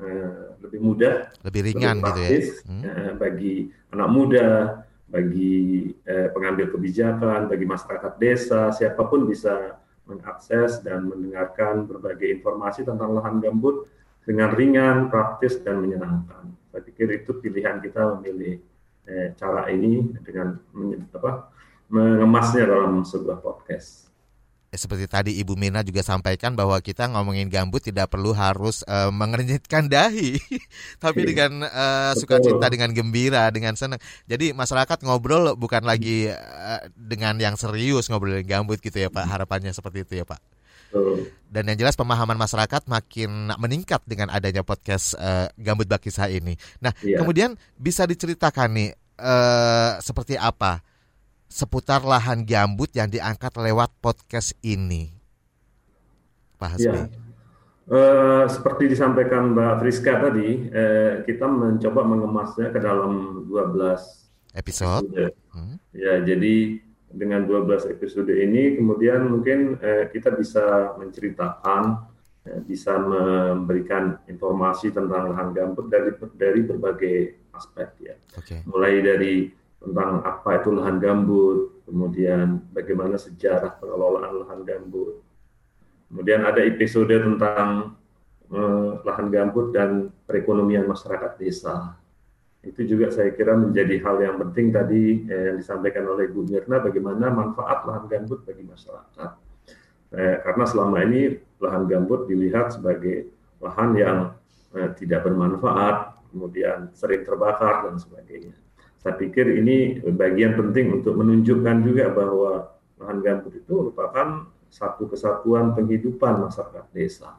Eh, 0.00 0.48
lebih 0.64 0.80
mudah, 0.80 1.28
lebih 1.44 1.60
ringan 1.72 2.00
lebih 2.00 2.04
praktis, 2.08 2.64
gitu 2.64 2.72
ya, 2.72 2.72
hmm. 2.72 2.84
uh, 2.88 3.12
bagi 3.20 3.54
anak 3.92 4.08
muda, 4.08 4.48
bagi 5.12 5.92
uh, 6.08 6.28
pengambil 6.32 6.72
kebijakan, 6.72 7.52
bagi 7.52 7.68
masyarakat 7.68 8.12
desa, 8.16 8.72
siapa 8.72 9.04
pun 9.04 9.28
bisa 9.28 9.76
mengakses 10.08 10.80
dan 10.80 11.04
mendengarkan 11.04 11.84
berbagai 11.84 12.32
informasi 12.32 12.80
tentang 12.80 13.12
lahan 13.12 13.44
gambut 13.44 13.92
dengan 14.24 14.56
ringan, 14.56 15.12
praktis 15.12 15.60
dan 15.60 15.84
menyenangkan. 15.84 16.48
Saya 16.72 16.80
pikir 16.80 17.20
itu 17.20 17.36
pilihan 17.36 17.84
kita 17.84 18.16
memilih 18.16 18.56
eh, 19.10 19.34
cara 19.34 19.66
ini 19.74 20.06
dengan 20.22 20.54
apa, 21.10 21.50
mengemasnya 21.90 22.70
dalam 22.70 23.02
sebuah 23.02 23.42
podcast 23.42 24.10
seperti 24.70 25.10
tadi 25.10 25.32
Ibu 25.42 25.58
Mina 25.58 25.82
juga 25.82 26.06
sampaikan 26.06 26.54
bahwa 26.54 26.78
kita 26.78 27.10
ngomongin 27.10 27.50
gambut 27.50 27.82
tidak 27.82 28.14
perlu 28.14 28.30
harus 28.30 28.86
uh, 28.86 29.10
mengernyitkan 29.10 29.90
dahi, 29.90 30.38
tapi 31.02 31.26
iya. 31.26 31.28
dengan 31.34 31.66
uh, 31.66 32.12
sukacita, 32.14 32.70
dengan 32.70 32.94
gembira, 32.94 33.50
dengan 33.50 33.74
senang. 33.74 33.98
Jadi 34.30 34.54
masyarakat 34.54 35.02
ngobrol 35.02 35.58
bukan 35.58 35.82
lagi 35.82 36.30
uh, 36.30 36.86
dengan 36.94 37.34
yang 37.42 37.58
serius 37.58 38.06
ngobrolin 38.06 38.46
gambut 38.46 38.78
gitu 38.78 38.94
ya 38.94 39.10
Pak. 39.10 39.26
Harapannya 39.26 39.74
seperti 39.74 40.06
itu 40.06 40.22
ya 40.22 40.26
Pak. 40.26 40.38
Dan 41.50 41.70
yang 41.70 41.86
jelas 41.86 41.94
pemahaman 41.94 42.34
masyarakat 42.34 42.86
makin 42.90 43.54
meningkat 43.58 44.02
dengan 44.06 44.26
adanya 44.30 44.66
podcast 44.66 45.14
uh, 45.18 45.46
Gambut 45.54 45.86
Bakisah 45.86 46.26
ini. 46.26 46.58
Nah, 46.82 46.90
yeah. 47.02 47.22
kemudian 47.22 47.54
bisa 47.78 48.06
diceritakan 48.10 48.74
nih 48.74 48.90
uh, 49.20 49.92
seperti 50.00 50.40
apa 50.40 50.80
seputar 51.50 52.00
lahan 52.06 52.46
gambut 52.46 52.88
yang 52.94 53.10
diangkat 53.10 53.50
lewat 53.58 53.90
podcast 53.98 54.54
ini. 54.62 55.10
Pak 56.56 56.78
Hasbi. 56.78 56.94
Ya. 56.94 57.04
Uh, 57.90 58.46
seperti 58.46 58.86
disampaikan 58.86 59.50
Mbak 59.50 59.82
Friska 59.82 60.22
tadi, 60.22 60.70
uh, 60.70 61.26
kita 61.26 61.42
mencoba 61.50 62.06
mengemasnya 62.06 62.70
ke 62.70 62.78
dalam 62.78 63.44
12 63.50 64.54
episode. 64.54 65.10
episode. 65.10 65.34
Hmm. 65.50 65.74
Ya, 65.90 66.22
jadi 66.22 66.78
dengan 67.10 67.50
12 67.50 67.90
episode 67.90 68.30
ini 68.30 68.78
kemudian 68.78 69.26
mungkin 69.26 69.74
uh, 69.82 70.06
kita 70.14 70.38
bisa 70.38 70.94
menceritakan 71.02 72.09
bisa 72.64 72.96
memberikan 72.96 74.16
informasi 74.24 74.88
tentang 74.90 75.28
lahan 75.32 75.52
gambut 75.52 75.92
dari 75.92 76.10
dari 76.34 76.60
berbagai 76.64 77.16
aspek 77.52 77.88
ya. 78.00 78.14
Okay. 78.32 78.64
Mulai 78.64 79.04
dari 79.04 79.34
tentang 79.80 80.20
apa 80.24 80.60
itu 80.60 80.72
lahan 80.72 80.96
gambut, 81.00 81.84
kemudian 81.88 82.60
bagaimana 82.72 83.16
sejarah 83.16 83.76
pengelolaan 83.80 84.44
lahan 84.44 84.60
gambut. 84.64 85.20
Kemudian 86.08 86.42
ada 86.42 86.60
episode 86.64 87.12
tentang 87.12 87.96
eh, 88.52 88.90
lahan 89.04 89.28
gambut 89.28 89.72
dan 89.72 90.08
perekonomian 90.24 90.88
masyarakat 90.88 91.36
desa. 91.40 91.96
Itu 92.60 92.84
juga 92.84 93.08
saya 93.08 93.32
kira 93.32 93.56
menjadi 93.56 93.96
hal 94.04 94.20
yang 94.20 94.36
penting 94.36 94.68
tadi 94.68 95.24
eh, 95.28 95.52
yang 95.52 95.56
disampaikan 95.60 96.08
oleh 96.08 96.28
Bu 96.28 96.44
Mirna 96.44 96.80
bagaimana 96.80 97.32
manfaat 97.32 97.84
lahan 97.88 98.04
gambut 98.08 98.44
bagi 98.44 98.64
masyarakat. 98.64 99.49
Eh, 100.10 100.36
karena 100.42 100.64
selama 100.66 101.06
ini 101.06 101.38
lahan 101.62 101.86
gambut 101.86 102.26
dilihat 102.26 102.74
sebagai 102.74 103.30
lahan 103.62 103.90
yang 103.94 104.18
eh, 104.74 104.90
tidak 104.98 105.26
bermanfaat, 105.26 106.18
kemudian 106.30 106.90
sering 106.94 107.22
terbakar 107.22 107.86
dan 107.86 107.98
sebagainya. 107.98 108.54
Saya 109.00 109.16
pikir 109.16 109.56
ini 109.56 110.02
bagian 110.12 110.58
penting 110.58 111.00
untuk 111.00 111.16
menunjukkan 111.16 111.76
juga 111.80 112.12
bahwa 112.12 112.74
lahan 113.00 113.18
gambut 113.24 113.56
itu 113.56 113.72
merupakan 113.72 114.44
satu 114.68 115.10
kesatuan 115.10 115.72
penghidupan 115.72 116.46
masyarakat 116.46 116.84
desa. 116.94 117.32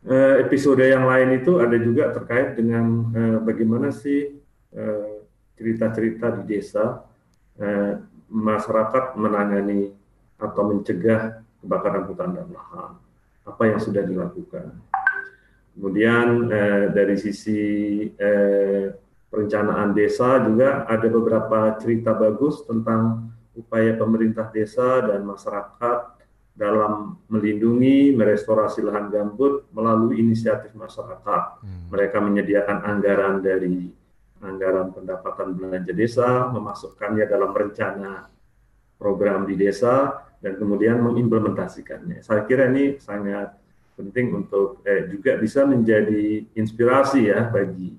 Eh, 0.00 0.48
episode 0.48 0.80
yang 0.80 1.04
lain 1.04 1.44
itu 1.44 1.60
ada 1.60 1.76
juga 1.76 2.08
terkait 2.08 2.56
dengan 2.56 3.12
eh, 3.12 3.38
bagaimana 3.44 3.92
sih 3.92 4.32
eh, 4.72 5.12
cerita-cerita 5.60 6.40
di 6.40 6.56
desa 6.56 7.04
masyarakat 8.32 9.20
menangani 9.20 9.92
atau 10.40 10.72
mencegah 10.72 11.44
kebakaran 11.60 12.08
hutan 12.08 12.34
dan 12.34 12.48
lahan. 12.50 12.92
Apa 13.46 13.62
yang 13.70 13.80
sudah 13.80 14.04
dilakukan. 14.04 14.74
Kemudian 15.76 16.50
dari 16.92 17.16
sisi 17.16 17.60
perencanaan 19.30 19.94
desa 19.94 20.42
juga 20.42 20.84
ada 20.90 21.06
beberapa 21.06 21.78
cerita 21.78 22.12
bagus 22.12 22.66
tentang 22.66 23.30
upaya 23.54 23.94
pemerintah 23.94 24.50
desa 24.50 25.00
dan 25.06 25.22
masyarakat 25.22 25.98
dalam 26.50 27.16
melindungi, 27.30 28.12
merestorasi 28.12 28.84
lahan 28.84 29.08
gambut 29.08 29.64
melalui 29.72 30.20
inisiatif 30.20 30.76
masyarakat. 30.76 31.64
Hmm. 31.64 31.88
Mereka 31.88 32.18
menyediakan 32.20 32.78
anggaran 32.84 33.40
dari 33.40 33.88
anggaran 34.44 34.92
pendapatan 34.92 35.56
belanja 35.56 35.92
desa, 35.96 36.52
memasukkannya 36.52 37.24
dalam 37.24 37.52
rencana 37.56 38.28
program 39.00 39.48
di 39.48 39.56
desa, 39.56 40.20
dan 40.40 40.56
kemudian 40.56 41.00
mengimplementasikannya. 41.04 42.24
Saya 42.24 42.48
kira 42.48 42.72
ini 42.72 42.96
sangat 42.96 43.60
penting 43.96 44.32
untuk 44.32 44.80
eh, 44.88 45.04
juga 45.12 45.36
bisa 45.36 45.68
menjadi 45.68 46.48
inspirasi 46.56 47.28
ya 47.28 47.52
bagi 47.52 47.92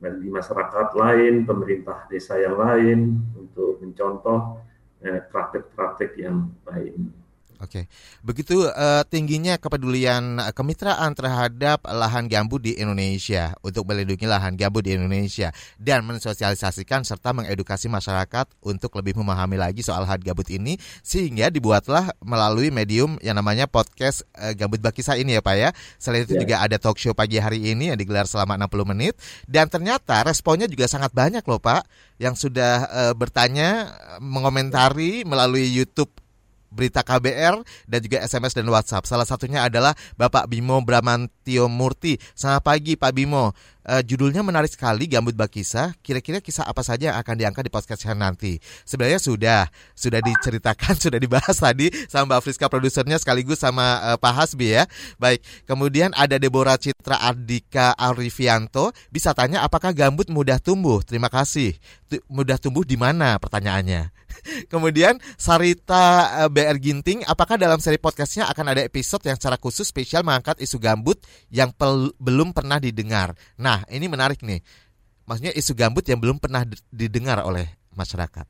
bagi 0.00 0.28
masyarakat 0.32 0.96
lain, 0.96 1.44
pemerintah 1.44 2.08
desa 2.08 2.40
yang 2.40 2.56
lain 2.56 3.20
untuk 3.36 3.78
mencontoh 3.84 4.58
eh, 5.04 5.22
praktek-praktek 5.22 6.16
yang 6.18 6.50
baik. 6.66 7.19
Oke, 7.60 7.92
begitu 8.24 8.64
uh, 8.72 9.04
tingginya 9.04 9.60
kepedulian 9.60 10.40
uh, 10.40 10.48
kemitraan 10.48 11.12
terhadap 11.12 11.84
lahan 11.84 12.24
gambut 12.24 12.64
di 12.64 12.72
Indonesia 12.80 13.52
untuk 13.60 13.84
melindungi 13.84 14.24
lahan 14.24 14.56
gambut 14.56 14.80
di 14.88 14.96
Indonesia 14.96 15.52
dan 15.76 16.08
mensosialisasikan 16.08 17.04
serta 17.04 17.36
mengedukasi 17.36 17.92
masyarakat 17.92 18.48
untuk 18.64 18.96
lebih 18.96 19.20
memahami 19.20 19.60
lagi 19.60 19.84
soal 19.84 20.08
lahan 20.08 20.24
gambut 20.24 20.48
ini 20.48 20.80
sehingga 21.04 21.52
dibuatlah 21.52 22.16
melalui 22.24 22.72
medium 22.72 23.20
yang 23.20 23.36
namanya 23.36 23.68
podcast 23.68 24.24
uh, 24.40 24.56
Gambut 24.56 24.80
Bakisa 24.80 25.20
ini 25.20 25.36
ya 25.36 25.44
Pak 25.44 25.56
ya. 25.60 25.76
Selain 26.00 26.24
itu 26.24 26.40
yeah. 26.40 26.42
juga 26.48 26.56
ada 26.64 26.80
talk 26.80 26.96
show 26.96 27.12
pagi 27.12 27.36
hari 27.36 27.76
ini 27.76 27.92
yang 27.92 28.00
digelar 28.00 28.24
selama 28.24 28.56
60 28.56 28.92
menit 28.96 29.20
dan 29.44 29.68
ternyata 29.68 30.24
responnya 30.24 30.64
juga 30.64 30.88
sangat 30.88 31.12
banyak 31.12 31.44
loh 31.44 31.60
Pak 31.60 31.84
yang 32.16 32.32
sudah 32.32 32.88
uh, 32.88 33.12
bertanya 33.12 33.92
mengomentari 34.16 35.28
melalui 35.28 35.68
YouTube 35.68 36.19
berita 36.70 37.02
KBR 37.02 37.60
dan 37.90 37.98
juga 38.00 38.22
SMS 38.22 38.54
dan 38.54 38.66
WhatsApp. 38.70 39.04
Salah 39.04 39.26
satunya 39.26 39.66
adalah 39.66 39.92
Bapak 40.14 40.46
Bimo 40.46 40.78
Bramantio 40.80 41.66
Murti. 41.66 42.16
Selamat 42.32 42.62
pagi 42.62 42.94
Pak 42.94 43.12
Bimo. 43.12 43.52
Uh, 43.80 44.04
judulnya 44.04 44.44
menarik 44.44 44.70
sekali 44.70 45.10
Gambut 45.10 45.34
Bakisa. 45.34 45.90
Kira-kira 46.04 46.38
kisah 46.38 46.62
apa 46.68 46.84
saja 46.86 47.10
yang 47.10 47.18
akan 47.18 47.34
diangkat 47.34 47.66
di 47.66 47.72
podcast 47.72 48.06
nanti? 48.14 48.60
Sebenarnya 48.86 49.18
sudah 49.18 49.66
sudah 49.98 50.20
diceritakan, 50.22 50.94
sudah 51.10 51.18
dibahas 51.18 51.58
tadi 51.58 51.90
sama 52.06 52.36
Mbak 52.36 52.40
Friska 52.46 52.70
produsernya 52.70 53.18
sekaligus 53.18 53.58
sama 53.58 54.14
uh, 54.14 54.16
Pak 54.20 54.32
Hasbi 54.36 54.78
ya. 54.78 54.86
Baik, 55.18 55.42
kemudian 55.66 56.14
ada 56.14 56.38
Deborah 56.38 56.78
Citra 56.78 57.18
Ardika 57.18 57.96
Arifianto. 57.98 58.94
Bisa 59.10 59.34
tanya 59.34 59.66
apakah 59.66 59.90
gambut 59.90 60.30
mudah 60.30 60.62
tumbuh? 60.62 61.02
Terima 61.02 61.26
kasih. 61.26 61.74
mudah 62.26 62.58
tumbuh 62.58 62.82
di 62.82 62.98
mana 62.98 63.38
pertanyaannya? 63.38 64.19
Kemudian 64.72 65.18
Sarita 65.36 66.34
eh, 66.44 66.50
BR 66.50 66.78
Ginting, 66.80 67.24
apakah 67.26 67.60
dalam 67.60 67.78
seri 67.78 68.00
podcastnya 68.00 68.48
akan 68.50 68.76
ada 68.76 68.82
episode 68.84 69.24
yang 69.26 69.36
secara 69.36 69.56
khusus 69.60 69.88
spesial 69.88 70.26
mengangkat 70.26 70.58
isu 70.62 70.80
gambut 70.80 71.20
yang 71.52 71.70
pel 71.74 72.12
belum 72.18 72.50
pernah 72.56 72.82
didengar? 72.82 73.36
Nah, 73.60 73.84
ini 73.90 74.06
menarik 74.06 74.42
nih. 74.42 74.62
maksudnya 75.30 75.54
isu 75.54 75.78
gambut 75.78 76.02
yang 76.10 76.18
belum 76.18 76.42
pernah 76.42 76.66
didengar 76.90 77.46
oleh 77.46 77.78
masyarakat. 77.94 78.46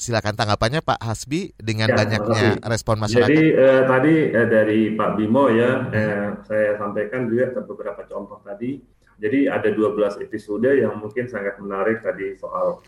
Silakan 0.00 0.32
tanggapannya 0.32 0.80
Pak 0.80 0.96
Hasbi 0.96 1.52
dengan 1.60 1.92
ya, 1.92 1.96
banyaknya 2.00 2.56
makasih. 2.56 2.70
respon 2.72 2.96
masyarakat. 3.04 3.28
Jadi 3.28 3.44
eh, 3.52 3.82
tadi 3.84 4.14
eh, 4.32 4.48
dari 4.48 4.80
Pak 4.96 5.10
Bimo 5.12 5.44
ya, 5.52 5.70
eh, 5.92 6.28
saya 6.48 6.80
sampaikan 6.80 7.28
juga 7.28 7.52
beberapa 7.60 8.00
contoh 8.08 8.40
tadi. 8.40 8.80
Jadi 9.20 9.44
ada 9.52 9.68
12 9.68 10.24
episode 10.24 10.64
yang 10.72 10.96
mungkin 10.96 11.28
sangat 11.28 11.60
menarik 11.60 12.00
tadi 12.00 12.32
soal 12.40 12.80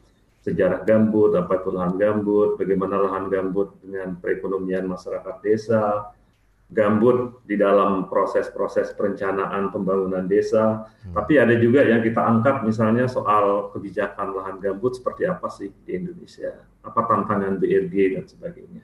sejarah 0.43 0.83
gambut, 0.83 1.39
apa 1.39 1.63
itu 1.63 1.71
lahan 1.71 1.95
gambut, 1.95 2.59
bagaimana 2.59 2.99
lahan 2.99 3.31
gambut 3.31 3.79
dengan 3.79 4.19
perekonomian 4.19 4.91
masyarakat 4.91 5.39
desa, 5.39 6.11
gambut 6.73 7.45
di 7.47 7.55
dalam 7.55 8.11
proses-proses 8.11 8.91
perencanaan 8.99 9.71
pembangunan 9.71 10.27
desa. 10.27 10.89
Hmm. 11.07 11.15
Tapi 11.15 11.39
ada 11.39 11.55
juga 11.55 11.87
yang 11.87 12.03
kita 12.03 12.19
angkat 12.19 12.67
misalnya 12.67 13.07
soal 13.07 13.71
kebijakan 13.71 14.35
lahan 14.35 14.57
gambut 14.59 14.99
seperti 14.99 15.31
apa 15.31 15.47
sih 15.47 15.71
di 15.87 15.95
Indonesia, 15.95 16.59
apa 16.83 17.01
tantangan 17.07 17.63
BRG 17.63 18.19
dan 18.19 18.25
sebagainya. 18.27 18.83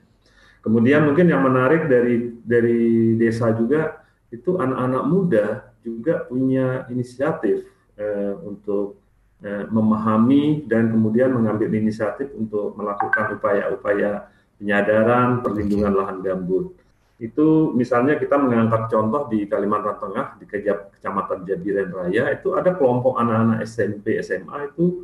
Kemudian 0.63 1.07
mungkin 1.11 1.27
yang 1.27 1.43
menarik 1.43 1.91
dari 1.91 2.39
dari 2.39 3.15
desa 3.19 3.51
juga 3.51 3.99
itu 4.29 4.55
anak-anak 4.59 5.03
muda 5.07 5.45
juga 5.81 6.23
punya 6.27 6.85
inisiatif 6.91 7.65
eh, 7.97 8.33
untuk 8.45 8.98
eh, 9.43 9.65
memahami 9.67 10.67
dan 10.67 10.91
kemudian 10.91 11.31
mengambil 11.31 11.71
inisiatif 11.71 12.31
untuk 12.35 12.75
melakukan 12.75 13.39
upaya-upaya 13.39 14.27
penyadaran 14.59 15.39
perlindungan 15.39 15.93
lahan 15.95 16.19
gambut 16.19 16.75
itu 17.19 17.75
misalnya 17.75 18.15
kita 18.15 18.39
mengangkat 18.39 18.87
contoh 18.87 19.27
di 19.27 19.43
Kalimantan 19.43 19.99
Tengah 19.99 20.39
di 20.39 20.47
Kecamatan 20.47 21.43
Jabiran 21.43 21.91
Raya 21.91 22.31
itu 22.31 22.55
ada 22.55 22.71
kelompok 22.79 23.19
anak-anak 23.19 23.67
SMP 23.67 24.15
SMA 24.23 24.71
itu 24.71 25.03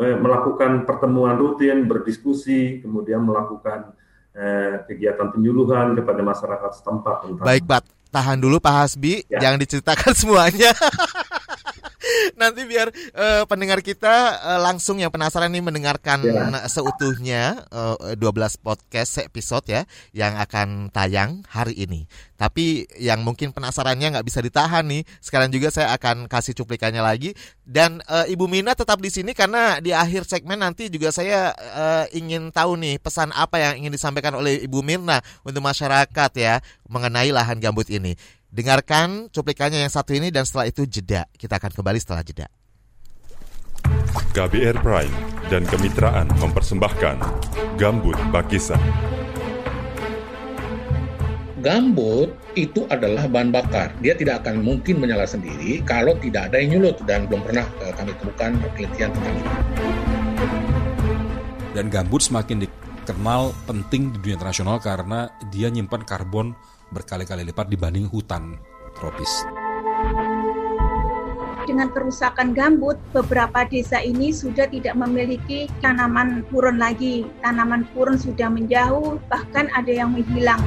eh, 0.00 0.16
melakukan 0.16 0.88
pertemuan 0.88 1.36
rutin 1.36 1.84
berdiskusi 1.84 2.80
kemudian 2.80 3.20
melakukan 3.20 3.92
eh, 4.32 4.84
kegiatan 4.88 5.28
penyuluhan 5.28 5.92
kepada 6.00 6.20
masyarakat 6.24 6.70
setempat 6.80 7.16
tentang 7.28 7.44
Baik 7.44 7.64
Pak, 7.68 7.82
tahan 8.08 8.38
dulu 8.40 8.56
Pak 8.62 8.74
Hasbi, 8.74 9.20
ya. 9.28 9.42
jangan 9.42 9.58
diceritakan 9.60 10.12
semuanya. 10.20 10.72
Nanti 12.38 12.62
biar 12.64 12.94
uh, 13.18 13.42
pendengar 13.50 13.82
kita 13.82 14.38
uh, 14.38 14.60
langsung 14.62 15.02
yang 15.02 15.10
penasaran 15.10 15.50
nih 15.50 15.60
mendengarkan 15.60 16.22
yeah. 16.22 16.70
seutuhnya 16.70 17.66
uh, 17.74 18.14
12 18.14 18.62
podcast 18.62 19.18
episode 19.18 19.66
ya 19.66 19.82
yang 20.14 20.38
akan 20.38 20.94
tayang 20.94 21.42
hari 21.50 21.74
ini. 21.74 22.06
Tapi 22.38 22.86
yang 23.02 23.26
mungkin 23.26 23.50
penasarannya 23.50 24.14
nggak 24.14 24.26
bisa 24.26 24.38
ditahan 24.38 24.86
nih. 24.86 25.02
Sekarang 25.18 25.50
juga 25.50 25.74
saya 25.74 25.90
akan 25.98 26.30
kasih 26.30 26.54
cuplikannya 26.54 27.02
lagi 27.02 27.34
dan 27.66 27.98
uh, 28.06 28.24
Ibu 28.30 28.46
Mina 28.46 28.78
tetap 28.78 29.02
di 29.02 29.10
sini 29.10 29.34
karena 29.34 29.82
di 29.82 29.90
akhir 29.90 30.24
segmen 30.30 30.62
nanti 30.62 30.86
juga 30.86 31.10
saya 31.10 31.50
uh, 31.52 32.06
ingin 32.14 32.54
tahu 32.54 32.78
nih 32.78 33.02
pesan 33.02 33.34
apa 33.34 33.58
yang 33.58 33.84
ingin 33.84 33.92
disampaikan 33.98 34.38
oleh 34.38 34.62
Ibu 34.62 34.80
Mirna 34.86 35.18
untuk 35.42 35.60
masyarakat 35.66 36.30
ya 36.38 36.62
mengenai 36.86 37.34
lahan 37.34 37.58
gambut 37.58 37.90
ini. 37.90 38.14
Dengarkan 38.48 39.28
cuplikannya 39.28 39.84
yang 39.84 39.92
satu 39.92 40.16
ini 40.16 40.32
dan 40.32 40.48
setelah 40.48 40.72
itu 40.72 40.88
jeda. 40.88 41.28
Kita 41.36 41.60
akan 41.60 41.68
kembali 41.68 42.00
setelah 42.00 42.24
jeda. 42.24 42.48
KBR 44.32 44.80
Prime 44.80 45.12
dan 45.52 45.68
kemitraan 45.68 46.32
mempersembahkan 46.40 47.20
Gambut 47.76 48.16
Bakisa. 48.32 48.80
Gambut 51.60 52.32
itu 52.56 52.88
adalah 52.88 53.28
bahan 53.28 53.52
bakar. 53.52 53.92
Dia 54.00 54.16
tidak 54.16 54.40
akan 54.40 54.64
mungkin 54.64 54.96
menyala 54.96 55.28
sendiri 55.28 55.84
kalau 55.84 56.16
tidak 56.16 56.48
ada 56.48 56.56
yang 56.64 56.80
nyulut 56.80 56.96
dan 57.04 57.28
belum 57.28 57.44
pernah 57.44 57.68
eh, 57.84 57.92
kami 57.92 58.16
temukan 58.16 58.50
penelitian 58.64 59.10
tentang 59.12 59.34
itu. 59.36 59.52
Dan 61.76 61.84
gambut 61.92 62.24
semakin 62.24 62.64
dikenal 62.64 63.52
penting 63.68 64.08
di 64.08 64.16
dunia 64.24 64.40
internasional 64.40 64.80
karena 64.80 65.28
dia 65.52 65.68
nyimpan 65.68 66.00
karbon 66.08 66.56
berkali-kali 66.92 67.48
lipat 67.48 67.68
dibanding 67.68 68.08
hutan 68.08 68.56
tropis. 68.96 69.46
Dengan 71.68 71.92
kerusakan 71.92 72.56
gambut, 72.56 72.96
beberapa 73.12 73.68
desa 73.68 74.00
ini 74.00 74.32
sudah 74.32 74.72
tidak 74.72 74.96
memiliki 74.96 75.68
tanaman 75.84 76.40
purun 76.48 76.80
lagi. 76.80 77.28
Tanaman 77.44 77.84
purun 77.92 78.16
sudah 78.16 78.48
menjauh, 78.48 79.20
bahkan 79.28 79.68
ada 79.76 79.92
yang 79.92 80.16
menghilang. 80.16 80.64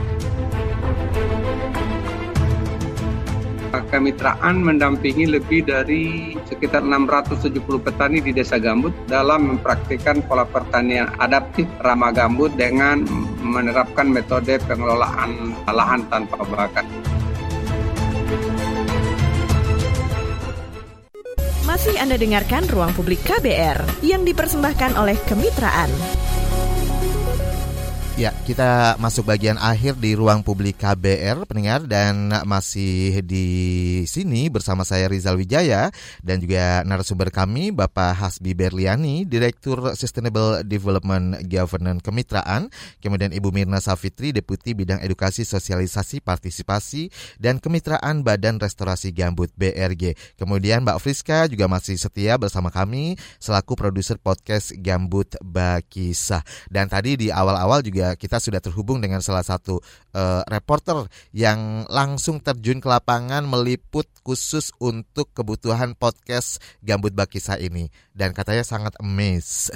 Kemitraan 3.80 4.60
mendampingi 4.60 5.32
lebih 5.32 5.64
dari 5.64 6.36
sekitar 6.44 6.84
670 6.84 7.56
petani 7.80 8.20
di 8.20 8.36
Desa 8.36 8.60
Gambut 8.60 8.92
dalam 9.08 9.56
mempraktikkan 9.56 10.20
pola 10.28 10.44
pertanian 10.44 11.08
adaptif 11.16 11.64
ramah 11.80 12.12
gambut 12.12 12.52
dengan 12.60 13.08
menerapkan 13.40 14.12
metode 14.12 14.60
pengelolaan 14.68 15.56
lahan 15.72 16.04
tanpa 16.12 16.44
bakat. 16.44 16.84
Masih 21.64 21.96
Anda 22.04 22.20
dengarkan 22.20 22.68
Ruang 22.68 22.92
Publik 22.92 23.24
KBR 23.24 24.04
yang 24.04 24.28
dipersembahkan 24.28 25.00
oleh 25.00 25.16
Kemitraan. 25.24 25.88
Ya, 28.20 28.36
kita 28.44 29.00
masuk 29.00 29.32
bagian 29.32 29.56
akhir 29.56 29.96
di 29.96 30.20
ruang 30.20 30.44
publik 30.44 30.84
KBR 30.84 31.48
pendengar 31.48 31.88
dan 31.88 32.28
masih 32.44 33.24
di 33.24 33.48
sini 34.04 34.52
bersama 34.52 34.84
saya 34.84 35.08
Rizal 35.08 35.40
Wijaya 35.40 35.96
dan 36.20 36.44
juga 36.44 36.84
narasumber 36.84 37.32
kami 37.32 37.72
Bapak 37.72 38.20
Hasbi 38.20 38.52
Berliani, 38.52 39.24
Direktur 39.24 39.96
Sustainable 39.96 40.60
Development 40.68 41.40
Governance 41.48 42.04
Kemitraan, 42.04 42.68
kemudian 43.00 43.32
Ibu 43.32 43.48
Mirna 43.56 43.80
Safitri, 43.80 44.36
Deputi 44.36 44.76
Bidang 44.76 45.00
Edukasi 45.00 45.48
Sosialisasi 45.48 46.20
Partisipasi 46.20 47.08
dan 47.40 47.64
Kemitraan 47.64 48.28
Badan 48.28 48.60
Restorasi 48.60 49.16
Gambut 49.16 49.56
BRG. 49.56 50.20
Kemudian 50.36 50.84
Mbak 50.84 51.00
Friska 51.00 51.48
juga 51.48 51.72
masih 51.72 51.96
setia 51.96 52.36
bersama 52.36 52.76
kami 52.76 53.16
selaku 53.40 53.80
produser 53.80 54.20
podcast 54.20 54.76
Gambut 54.84 55.32
Bakisah. 55.40 56.44
Dan 56.68 56.92
tadi 56.92 57.16
di 57.16 57.32
awal-awal 57.32 57.80
juga 57.82 58.01
juga 58.02 58.18
kita 58.18 58.42
sudah 58.42 58.58
terhubung 58.58 58.98
dengan 58.98 59.22
salah 59.22 59.46
satu 59.46 59.78
uh, 60.18 60.42
reporter 60.50 61.06
yang 61.38 61.86
langsung 61.86 62.42
terjun 62.42 62.82
ke 62.82 62.90
lapangan 62.90 63.46
meliput 63.46 64.10
khusus 64.26 64.74
untuk 64.82 65.30
kebutuhan 65.38 65.94
podcast 65.94 66.58
Gambut 66.82 67.14
Bakisa 67.14 67.62
ini. 67.62 67.94
Dan 68.12 68.34
katanya 68.34 68.66
sangat 68.66 68.98
amazed. 68.98 69.70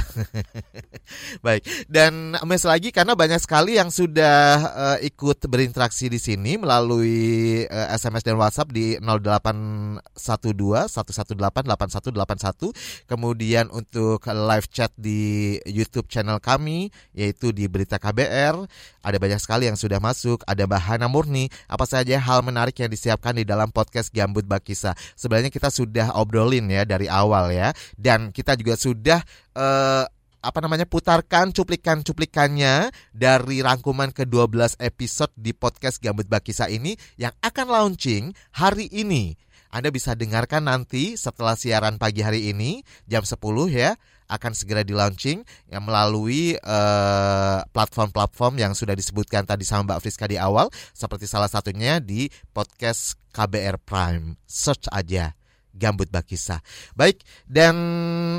Baik, 1.46 1.66
dan 1.86 2.34
amazed 2.42 2.66
lagi 2.66 2.90
karena 2.90 3.14
banyak 3.14 3.38
sekali 3.38 3.78
yang 3.78 3.94
sudah 3.94 4.42
uh, 4.74 4.98
ikut 5.06 5.46
berinteraksi 5.46 6.10
di 6.10 6.18
sini 6.18 6.58
melalui 6.58 7.62
uh, 7.70 7.94
eh, 7.94 7.98
SMS 7.98 8.26
dan 8.26 8.42
WhatsApp 8.42 8.74
di 8.74 8.98
0812 8.98 10.02
118 10.18 11.38
8181 11.38 13.06
kemudian 13.06 13.70
untuk 13.70 14.20
live 14.26 14.68
chat 14.74 14.92
di 14.98 15.56
YouTube 15.70 16.10
channel 16.10 16.42
kami 16.42 16.90
yaitu 17.14 17.54
di 17.54 17.70
Berita 17.70 18.02
KBR 18.02 18.15
KBR. 18.16 18.56
Ada 19.04 19.18
banyak 19.20 19.40
sekali 19.44 19.68
yang 19.68 19.76
sudah 19.76 20.00
masuk. 20.00 20.40
Ada 20.48 20.64
Bahana 20.64 21.12
Murni. 21.12 21.52
Apa 21.68 21.84
saja 21.84 22.16
hal 22.16 22.40
menarik 22.48 22.80
yang 22.80 22.88
disiapkan 22.88 23.36
di 23.36 23.44
dalam 23.44 23.68
podcast 23.76 24.16
Gambut 24.16 24.48
Bakisa. 24.48 24.96
Sebenarnya 25.20 25.52
kita 25.52 25.68
sudah 25.68 26.16
obrolin 26.16 26.72
ya 26.72 26.88
dari 26.88 27.12
awal 27.12 27.52
ya. 27.52 27.76
Dan 28.00 28.32
kita 28.32 28.56
juga 28.56 28.80
sudah 28.80 29.20
uh, 29.60 30.08
apa 30.46 30.60
namanya 30.62 30.86
putarkan 30.86 31.50
cuplikan-cuplikannya 31.52 32.94
dari 33.12 33.66
rangkuman 33.66 34.14
ke-12 34.14 34.78
episode 34.78 35.34
di 35.34 35.52
podcast 35.52 35.98
Gambut 36.00 36.30
Bakisa 36.30 36.72
ini 36.72 36.96
yang 37.20 37.36
akan 37.44 37.68
launching 37.68 38.32
hari 38.56 38.88
ini. 38.96 39.36
Anda 39.74 39.90
bisa 39.94 40.18
dengarkan 40.18 40.68
nanti 40.68 41.16
setelah 41.16 41.54
siaran 41.58 41.98
pagi 42.02 42.26
hari 42.26 42.52
ini 42.52 42.82
jam 43.10 43.24
10 43.24 43.38
ya 43.72 43.94
akan 44.26 44.52
segera 44.58 44.82
di 44.82 44.94
launching 44.94 45.46
yang 45.70 45.86
melalui 45.86 46.58
uh, 46.58 47.62
platform-platform 47.70 48.58
yang 48.58 48.74
sudah 48.74 48.98
disebutkan 48.98 49.46
tadi 49.46 49.62
sama 49.62 49.94
Mbak 49.94 50.00
Friska 50.02 50.26
di 50.26 50.38
awal 50.42 50.70
seperti 50.94 51.30
salah 51.30 51.50
satunya 51.50 52.02
di 52.02 52.26
podcast 52.50 53.22
KBR 53.34 53.78
Prime. 53.86 54.40
Search 54.50 54.90
aja 54.90 55.38
Gambut 55.76 56.08
Bakisa. 56.08 56.64
Baik, 56.96 57.22
dan 57.46 57.76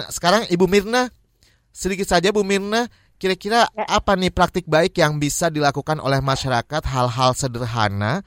sekarang 0.09 0.49
Ibu 0.49 0.67
Mirna 0.67 1.13
sedikit 1.71 2.09
saja 2.09 2.33
Bu 2.33 2.41
Mirna 2.43 2.89
kira-kira 3.21 3.69
ya. 3.73 3.85
apa 3.89 4.17
nih 4.17 4.33
praktik 4.33 4.65
baik 4.69 4.97
yang 4.97 5.21
bisa 5.21 5.53
dilakukan 5.53 6.01
oleh 6.01 6.21
masyarakat 6.21 6.83
hal-hal 6.89 7.33
sederhana 7.37 8.25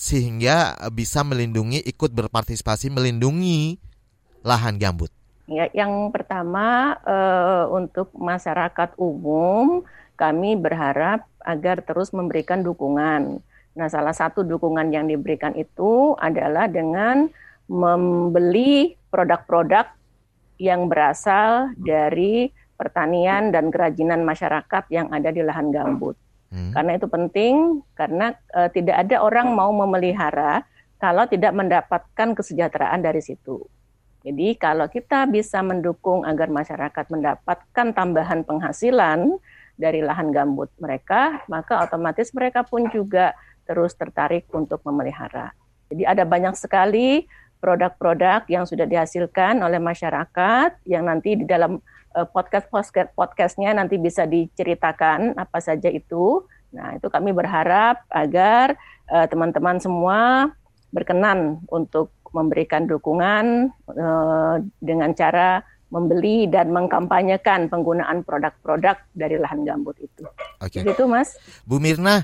sehingga 0.00 0.80
bisa 0.96 1.20
melindungi 1.20 1.84
ikut 1.84 2.16
berpartisipasi 2.16 2.88
melindungi 2.88 3.76
lahan 4.40 4.80
gambut. 4.80 5.12
Ya, 5.44 5.68
yang 5.76 6.08
pertama 6.08 6.96
uh, 7.04 7.68
untuk 7.68 8.08
masyarakat 8.16 8.96
umum 8.96 9.84
kami 10.16 10.56
berharap 10.56 11.28
agar 11.44 11.84
terus 11.84 12.16
memberikan 12.16 12.64
dukungan. 12.64 13.44
Nah, 13.76 13.88
salah 13.92 14.16
satu 14.16 14.40
dukungan 14.40 14.88
yang 14.88 15.04
diberikan 15.04 15.52
itu 15.52 16.16
adalah 16.16 16.64
dengan 16.64 17.28
membeli 17.68 18.96
produk-produk 19.12 19.84
yang 20.56 20.88
berasal 20.88 21.76
dari 21.76 22.48
pertanian 22.80 23.52
dan 23.52 23.68
kerajinan 23.68 24.24
masyarakat 24.24 24.88
yang 24.88 25.12
ada 25.12 25.28
di 25.28 25.44
lahan 25.44 25.68
gambut. 25.68 26.16
Hmm. 26.50 26.74
Karena 26.74 26.98
itu 26.98 27.06
penting 27.06 27.82
karena 27.94 28.34
uh, 28.54 28.66
tidak 28.70 29.06
ada 29.06 29.22
orang 29.22 29.54
mau 29.54 29.70
memelihara 29.70 30.66
kalau 30.98 31.24
tidak 31.30 31.54
mendapatkan 31.54 32.34
kesejahteraan 32.36 33.00
dari 33.00 33.22
situ. 33.22 33.62
Jadi 34.20 34.52
kalau 34.60 34.84
kita 34.84 35.24
bisa 35.30 35.64
mendukung 35.64 36.28
agar 36.28 36.52
masyarakat 36.52 37.08
mendapatkan 37.08 37.86
tambahan 37.96 38.44
penghasilan 38.44 39.40
dari 39.80 40.04
lahan 40.04 40.28
gambut 40.28 40.68
mereka, 40.76 41.40
maka 41.48 41.80
otomatis 41.80 42.28
mereka 42.36 42.60
pun 42.60 42.84
juga 42.92 43.32
terus 43.64 43.96
tertarik 43.96 44.44
untuk 44.52 44.84
memelihara. 44.84 45.56
Jadi 45.88 46.04
ada 46.04 46.28
banyak 46.28 46.52
sekali 46.52 47.24
produk-produk 47.64 48.44
yang 48.52 48.68
sudah 48.68 48.84
dihasilkan 48.84 49.56
oleh 49.64 49.80
masyarakat 49.80 50.84
yang 50.84 51.08
nanti 51.08 51.40
di 51.40 51.48
dalam 51.48 51.80
uh, 52.16 52.26
podcast 52.28 52.66
podcastnya 53.14 53.74
nanti 53.74 53.96
bisa 53.96 54.26
diceritakan 54.26 55.38
apa 55.38 55.58
saja 55.62 55.90
itu. 55.90 56.44
Nah 56.70 56.96
itu 56.98 57.06
kami 57.10 57.34
berharap 57.34 58.06
agar 58.10 58.78
uh, 59.10 59.26
teman-teman 59.26 59.78
semua 59.82 60.50
berkenan 60.90 61.62
untuk 61.70 62.10
memberikan 62.30 62.86
dukungan 62.86 63.74
uh, 63.90 64.56
dengan 64.78 65.10
cara 65.14 65.62
membeli 65.90 66.46
dan 66.46 66.70
mengkampanyekan 66.70 67.66
penggunaan 67.66 68.22
produk-produk 68.22 68.94
dari 69.10 69.36
lahan 69.42 69.66
gambut 69.66 69.98
itu. 69.98 70.22
Oke. 70.62 70.80
Okay. 70.80 70.86
Gitu, 70.86 71.04
Mas. 71.10 71.34
Bu 71.66 71.82
Mirna, 71.82 72.22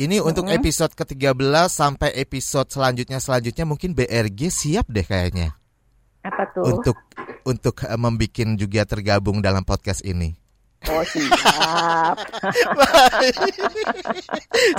ini 0.00 0.16
hmm. 0.16 0.28
untuk 0.32 0.48
episode 0.48 0.96
ke-13 0.96 1.68
sampai 1.68 2.16
episode 2.16 2.72
selanjutnya 2.72 3.20
selanjutnya 3.20 3.68
mungkin 3.68 3.92
BRG 3.92 4.48
siap 4.48 4.88
deh 4.88 5.04
kayaknya. 5.04 5.61
Apa 6.22 6.42
tuh? 6.54 6.62
Untuk 6.62 6.96
untuk 7.42 7.74
uh, 7.82 7.98
membuat 7.98 8.54
juga 8.54 8.86
tergabung 8.86 9.42
dalam 9.42 9.66
podcast 9.66 10.06
ini. 10.06 10.38
Oh 10.90 11.04
siap. 11.14 12.18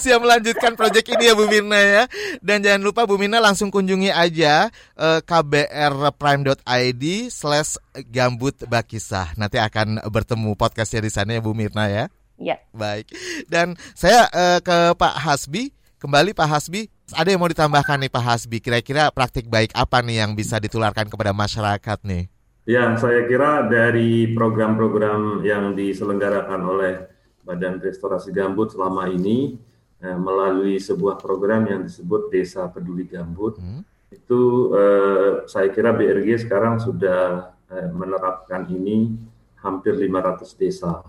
siap 0.03 0.19
melanjutkan 0.19 0.75
proyek 0.75 1.15
ini 1.15 1.31
ya 1.31 1.33
Bu 1.35 1.47
Mirna 1.47 1.79
ya. 1.79 2.03
Dan 2.43 2.59
jangan 2.59 2.83
lupa 2.83 3.07
Bu 3.07 3.15
Mirna 3.15 3.39
langsung 3.39 3.71
kunjungi 3.71 4.11
aja 4.11 4.67
uh, 4.99 5.23
kbrprime.id 5.23 7.03
slash 7.31 7.79
gambut 8.11 8.55
bakisah. 8.67 9.31
Nanti 9.39 9.63
akan 9.63 10.03
bertemu 10.11 10.59
podcastnya 10.59 11.07
di 11.07 11.11
sana 11.11 11.39
ya 11.39 11.41
Bu 11.43 11.55
Mirna 11.55 11.87
ya. 11.87 12.11
Iya. 12.35 12.59
Baik. 12.75 13.07
Dan 13.47 13.79
saya 13.95 14.27
uh, 14.27 14.59
ke 14.59 14.99
Pak 14.99 15.15
Hasbi. 15.23 15.71
Kembali 16.03 16.35
Pak 16.35 16.51
Hasbi, 16.51 16.91
ada 17.15 17.31
yang 17.31 17.39
mau 17.39 17.47
ditambahkan 17.47 17.95
nih 17.95 18.11
Pak 18.11 18.23
Hasbi? 18.27 18.59
Kira-kira 18.59 19.07
praktik 19.15 19.47
baik 19.47 19.71
apa 19.71 20.03
nih 20.03 20.19
yang 20.19 20.35
bisa 20.35 20.59
ditularkan 20.59 21.07
kepada 21.07 21.31
masyarakat 21.31 22.03
nih? 22.03 22.27
Ya, 22.67 22.91
saya 22.99 23.23
kira 23.23 23.71
dari 23.71 24.27
program-program 24.35 25.47
yang 25.47 25.71
diselenggarakan 25.71 26.59
oleh 26.59 27.07
Badan 27.47 27.79
Restorasi 27.79 28.35
Gambut 28.35 28.75
selama 28.75 29.07
ini 29.07 29.55
eh, 30.03 30.17
melalui 30.19 30.75
sebuah 30.75 31.23
program 31.23 31.71
yang 31.71 31.87
disebut 31.87 32.27
Desa 32.27 32.67
Peduli 32.67 33.07
Gambut, 33.07 33.55
hmm. 33.63 34.11
itu 34.11 34.75
eh, 34.75 35.47
saya 35.47 35.71
kira 35.71 35.95
BRG 35.95 36.43
sekarang 36.43 36.83
sudah 36.83 37.55
eh, 37.71 37.87
menerapkan 37.87 38.67
ini 38.67 39.07
hampir 39.63 39.95
500 39.95 40.51
desa. 40.59 40.99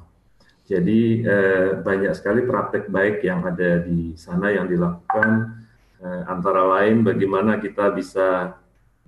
Jadi 0.64 1.20
eh, 1.20 1.76
banyak 1.76 2.12
sekali 2.16 2.48
praktek 2.48 2.88
baik 2.88 3.20
yang 3.20 3.44
ada 3.44 3.84
di 3.84 4.16
sana 4.16 4.48
yang 4.48 4.64
dilakukan 4.64 5.60
eh, 6.00 6.22
antara 6.24 6.64
lain 6.80 7.04
bagaimana 7.04 7.60
kita 7.60 7.92
bisa 7.92 8.56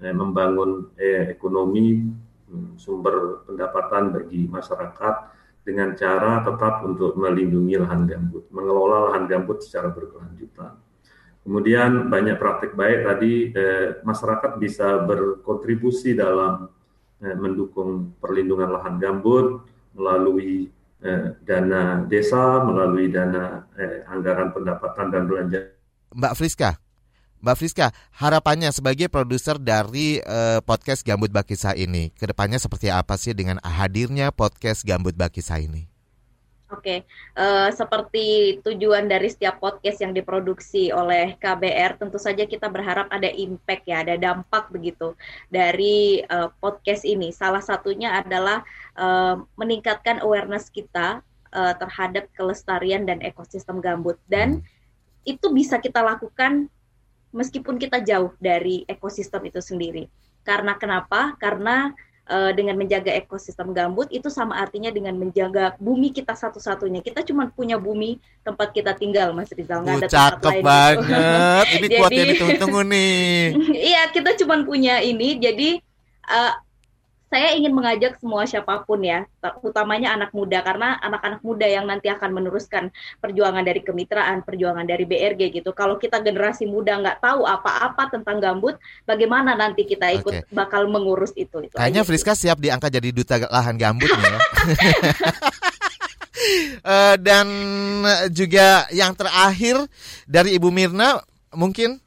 eh, 0.04 0.12
membangun 0.12 0.92
eh, 1.00 1.32
ekonomi 1.32 2.04
Hmm, 2.46 2.78
sumber 2.78 3.42
pendapatan 3.42 4.14
bagi 4.14 4.46
masyarakat 4.46 5.14
dengan 5.66 5.98
cara 5.98 6.46
tetap 6.46 6.86
untuk 6.86 7.18
melindungi 7.18 7.74
lahan 7.74 8.06
gambut, 8.06 8.46
mengelola 8.54 9.10
lahan 9.10 9.26
gambut 9.26 9.66
secara 9.66 9.90
berkelanjutan. 9.90 10.78
Kemudian 11.42 12.06
banyak 12.06 12.38
praktik 12.38 12.78
baik 12.78 13.02
tadi 13.02 13.50
eh, 13.50 13.98
masyarakat 13.98 14.62
bisa 14.62 15.02
berkontribusi 15.02 16.14
dalam 16.14 16.70
eh, 17.18 17.34
mendukung 17.34 18.14
perlindungan 18.22 18.78
lahan 18.78 19.02
gambut 19.02 19.66
melalui 19.98 20.70
eh, 21.02 21.34
dana 21.44 22.04
desa, 22.06 22.62
melalui 22.64 23.10
dana 23.10 23.66
eh, 23.76 24.04
anggaran 24.08 24.52
pendapatan 24.52 25.12
dan 25.12 25.22
belanja. 25.26 25.60
Mbak 26.16 26.34
Friska, 26.38 26.80
Mbak 27.44 27.56
Friska, 27.60 27.92
harapannya 28.16 28.72
sebagai 28.72 29.12
produser 29.12 29.60
dari 29.60 30.18
uh, 30.24 30.64
podcast 30.64 31.04
Gambut 31.04 31.28
Bakisa 31.28 31.76
ini, 31.76 32.08
ke 32.16 32.24
depannya 32.24 32.56
seperti 32.56 32.88
apa 32.88 33.20
sih 33.20 33.36
dengan 33.36 33.60
hadirnya 33.60 34.32
podcast 34.32 34.82
Gambut 34.82 35.12
Bakisa 35.14 35.60
ini? 35.60 35.95
Oke, 36.76 37.08
uh, 37.40 37.72
seperti 37.72 38.60
tujuan 38.60 39.08
dari 39.08 39.32
setiap 39.32 39.56
podcast 39.64 40.04
yang 40.04 40.12
diproduksi 40.12 40.92
oleh 40.92 41.32
KBR, 41.40 41.96
tentu 41.96 42.20
saja 42.20 42.44
kita 42.44 42.68
berharap 42.68 43.08
ada 43.08 43.32
impact 43.32 43.88
ya, 43.88 44.04
ada 44.04 44.20
dampak 44.20 44.68
begitu 44.68 45.16
dari 45.48 46.20
uh, 46.28 46.52
podcast 46.60 47.08
ini. 47.08 47.32
Salah 47.32 47.64
satunya 47.64 48.20
adalah 48.20 48.60
uh, 48.92 49.40
meningkatkan 49.56 50.20
awareness 50.20 50.68
kita 50.68 51.24
uh, 51.56 51.74
terhadap 51.80 52.28
kelestarian 52.36 53.08
dan 53.08 53.24
ekosistem 53.24 53.80
gambut 53.80 54.20
dan 54.28 54.60
hmm. 54.60 54.68
itu 55.24 55.48
bisa 55.56 55.80
kita 55.80 56.04
lakukan 56.04 56.68
meskipun 57.32 57.80
kita 57.80 58.04
jauh 58.04 58.36
dari 58.36 58.84
ekosistem 58.84 59.48
itu 59.48 59.64
sendiri. 59.64 60.12
Karena 60.44 60.76
kenapa? 60.76 61.40
Karena 61.40 61.96
uh, 62.26 62.50
dengan 62.52 62.74
menjaga 62.74 63.14
ekosistem 63.14 63.70
gambut 63.70 64.10
itu 64.10 64.26
sama 64.28 64.58
artinya 64.58 64.90
dengan 64.90 65.14
menjaga 65.14 65.74
bumi 65.78 66.10
kita 66.10 66.34
satu-satunya. 66.34 67.00
Kita 67.02 67.22
cuma 67.22 67.48
punya 67.50 67.78
bumi 67.78 68.18
tempat 68.42 68.74
kita 68.74 68.92
tinggal, 68.98 69.32
Mas 69.32 69.50
Rizal. 69.54 69.82
Nggak 69.82 70.10
ada 70.10 70.36
tempat 70.38 70.52
lain. 70.52 70.62
banget. 70.62 71.66
Ini 71.78 71.86
kuatnya 71.98 72.24
ditunggu 72.34 72.82
nih. 72.86 73.34
Iya, 73.86 74.02
kita 74.10 74.34
cuma 74.42 74.58
punya 74.66 74.98
ini. 74.98 75.38
Jadi 75.38 75.78
uh, 76.26 76.52
saya 77.26 77.58
ingin 77.58 77.74
mengajak 77.74 78.22
semua 78.22 78.46
siapa 78.46 78.86
pun 78.86 79.02
ya, 79.02 79.26
utamanya 79.66 80.14
anak 80.14 80.30
muda 80.30 80.62
karena 80.62 80.94
anak-anak 81.02 81.42
muda 81.42 81.66
yang 81.66 81.82
nanti 81.82 82.06
akan 82.06 82.30
meneruskan 82.30 82.94
perjuangan 83.18 83.66
dari 83.66 83.82
kemitraan, 83.82 84.46
perjuangan 84.46 84.86
dari 84.86 85.02
BRG 85.02 85.58
gitu. 85.58 85.74
Kalau 85.74 85.98
kita 85.98 86.22
generasi 86.22 86.70
muda 86.70 86.94
nggak 87.02 87.18
tahu 87.18 87.42
apa-apa 87.42 88.14
tentang 88.14 88.38
gambut, 88.38 88.78
bagaimana 89.02 89.58
nanti 89.58 89.82
kita 89.82 90.14
ikut 90.14 90.46
okay. 90.46 90.54
bakal 90.54 90.86
mengurus 90.86 91.34
itu? 91.34 91.66
itu 91.66 91.74
Kayaknya 91.74 92.06
Friska 92.06 92.38
siap 92.38 92.62
diangkat 92.62 92.94
jadi 92.94 93.08
duta 93.10 93.34
lahan 93.50 93.74
gambut 93.74 94.06
ya. 94.06 94.38
uh, 96.86 97.14
dan 97.26 97.46
juga 98.30 98.86
yang 98.94 99.18
terakhir 99.18 99.82
dari 100.30 100.54
Ibu 100.54 100.70
Mirna, 100.70 101.18
mungkin 101.50 101.98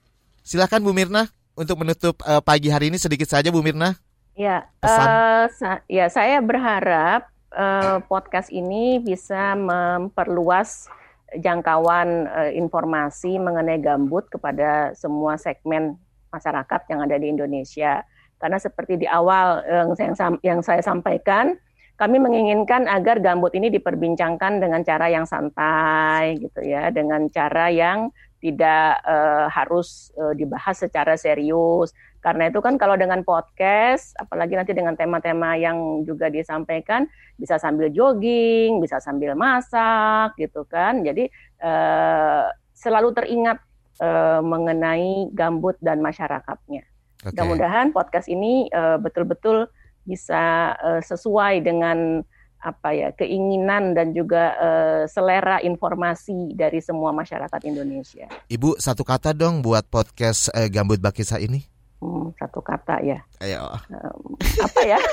silakan 0.48 0.80
Bu 0.80 0.96
Mirna 0.96 1.28
untuk 1.60 1.76
menutup 1.84 2.16
uh, 2.24 2.40
pagi 2.40 2.72
hari 2.72 2.88
ini 2.88 2.96
sedikit 2.96 3.28
saja 3.28 3.52
Bu 3.52 3.60
Mirna. 3.60 4.00
Ya, 4.40 4.72
uh, 4.88 5.52
sa 5.52 5.84
ya 5.92 6.08
saya 6.08 6.40
berharap 6.40 7.28
uh, 7.52 8.00
podcast 8.08 8.48
ini 8.56 9.04
bisa 9.04 9.52
memperluas 9.52 10.88
jangkauan 11.36 12.24
uh, 12.32 12.48
informasi 12.48 13.36
mengenai 13.36 13.84
gambut 13.84 14.32
kepada 14.32 14.96
semua 14.96 15.36
segmen 15.36 16.00
masyarakat 16.32 16.82
yang 16.88 17.04
ada 17.04 17.20
di 17.20 17.28
Indonesia. 17.28 18.00
Karena 18.40 18.56
seperti 18.56 19.04
di 19.04 19.08
awal 19.12 19.60
yang 19.68 19.92
saya, 20.00 20.32
yang 20.40 20.64
saya 20.64 20.80
sampaikan, 20.80 21.60
kami 22.00 22.24
menginginkan 22.24 22.88
agar 22.88 23.20
gambut 23.20 23.52
ini 23.52 23.68
diperbincangkan 23.68 24.64
dengan 24.64 24.88
cara 24.88 25.12
yang 25.12 25.28
santai 25.28 26.40
gitu 26.40 26.64
ya, 26.64 26.88
dengan 26.96 27.28
cara 27.28 27.68
yang 27.68 28.08
tidak 28.40 29.04
uh, 29.04 29.52
harus 29.52 30.16
uh, 30.16 30.32
dibahas 30.32 30.80
secara 30.80 31.20
serius 31.20 31.92
karena 32.20 32.52
itu 32.52 32.60
kan 32.60 32.76
kalau 32.76 33.00
dengan 33.00 33.24
podcast, 33.24 34.12
apalagi 34.20 34.60
nanti 34.60 34.76
dengan 34.76 35.00
tema-tema 35.00 35.56
yang 35.56 36.04
juga 36.04 36.28
disampaikan, 36.28 37.08
bisa 37.40 37.56
sambil 37.56 37.88
jogging, 37.88 38.84
bisa 38.84 39.00
sambil 39.00 39.40
masak, 39.40 40.36
gitu 40.36 40.68
kan. 40.68 41.00
Jadi 41.00 41.32
eh, 41.64 42.46
selalu 42.76 43.16
teringat 43.16 43.64
eh, 44.04 44.42
mengenai 44.44 45.32
gambut 45.32 45.80
dan 45.80 46.04
masyarakatnya. 46.04 46.84
Okay. 47.24 47.32
Mudah-mudahan 47.32 47.96
podcast 47.96 48.28
ini 48.28 48.68
eh, 48.68 48.98
betul-betul 49.00 49.72
bisa 50.04 50.76
eh, 50.76 51.02
sesuai 51.04 51.64
dengan 51.64 52.20
apa 52.60 52.92
ya 52.92 53.10
keinginan 53.16 53.96
dan 53.96 54.12
juga 54.12 54.52
uh, 54.60 55.04
selera 55.08 55.64
informasi 55.64 56.52
dari 56.60 56.84
semua 56.84 57.16
masyarakat 57.16 57.62
Indonesia. 57.64 58.28
Ibu 58.52 58.76
satu 58.76 59.08
kata 59.08 59.32
dong 59.32 59.64
buat 59.64 59.88
podcast 59.88 60.52
uh, 60.52 60.68
Gambut 60.68 61.00
Bakisa 61.00 61.40
ini. 61.40 61.79
Hmm, 62.00 62.32
satu 62.40 62.64
kata 62.64 63.04
ya. 63.04 63.20
Ayo. 63.44 63.76
Um, 63.92 64.40
apa 64.40 64.82
ya? 64.88 65.00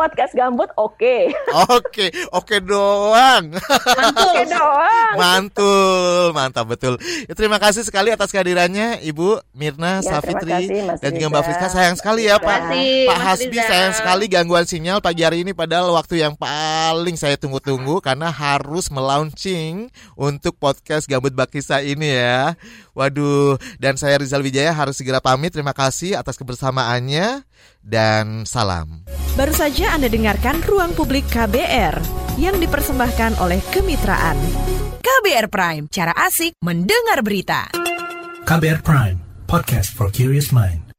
podcast 0.00 0.32
gambut 0.32 0.72
oke. 0.80 1.28
Oke, 1.68 2.08
oke 2.32 2.56
doang. 2.64 3.52
Mantul. 3.52 4.32
Oke 4.32 4.42
doang. 4.48 5.14
Mantul, 5.20 6.26
mantap 6.32 6.64
betul. 6.72 6.96
Ya, 7.28 7.36
terima 7.36 7.60
kasih 7.60 7.84
sekali 7.84 8.08
atas 8.08 8.32
kehadirannya 8.32 9.04
Ibu 9.04 9.44
Mirna 9.52 10.00
Ya, 10.00 10.16
Safitri 10.16 10.48
kasih, 10.48 10.80
Mas 10.88 10.98
dan 11.04 11.20
juga 11.20 11.28
Mbak. 11.28 11.42
Friska. 11.44 11.68
Sayang 11.68 11.96
sekali 12.00 12.32
ya 12.32 12.40
Pak 12.40 12.48
kasih, 12.72 13.04
Pak 13.12 13.18
Mas 13.18 13.26
Hasbi 13.28 13.58
sayang 13.60 13.94
sekali 13.94 14.24
gangguan 14.32 14.64
sinyal 14.64 15.04
pagi 15.04 15.20
hari 15.20 15.44
ini 15.44 15.52
padahal 15.52 15.92
waktu 15.92 16.24
yang 16.24 16.32
paling 16.38 17.20
saya 17.20 17.36
tunggu-tunggu 17.36 18.00
karena 18.00 18.32
harus 18.32 18.88
melaunching 18.88 19.92
untuk 20.16 20.56
podcast 20.56 21.04
Gambut 21.04 21.36
Bakisa 21.36 21.84
ini 21.84 22.16
ya. 22.16 22.56
Waduh, 22.96 23.60
dan 23.76 24.00
saya 24.00 24.16
Rizal 24.18 24.40
Wijaya 24.40 24.72
harus 24.72 24.96
segera 24.96 25.20
pamit. 25.20 25.52
Terima 25.52 25.76
kasih 25.76 26.16
atas 26.16 26.40
kebersamaannya 26.40 27.44
dan 27.80 28.44
salam. 28.44 29.04
Baru 29.38 29.54
saja 29.54 29.94
Anda 29.94 30.10
dengarkan 30.10 30.60
Ruang 30.66 30.92
Publik 30.92 31.24
KBR 31.32 31.96
yang 32.36 32.58
dipersembahkan 32.58 33.38
oleh 33.40 33.60
Kemitraan. 33.72 34.36
KBR 35.00 35.48
Prime, 35.48 35.84
cara 35.88 36.12
asik 36.16 36.56
mendengar 36.60 37.24
berita. 37.24 37.72
KBR 38.44 38.80
Prime, 38.84 39.18
podcast 39.48 39.92
for 39.92 40.12
curious 40.12 40.52
mind. 40.52 40.89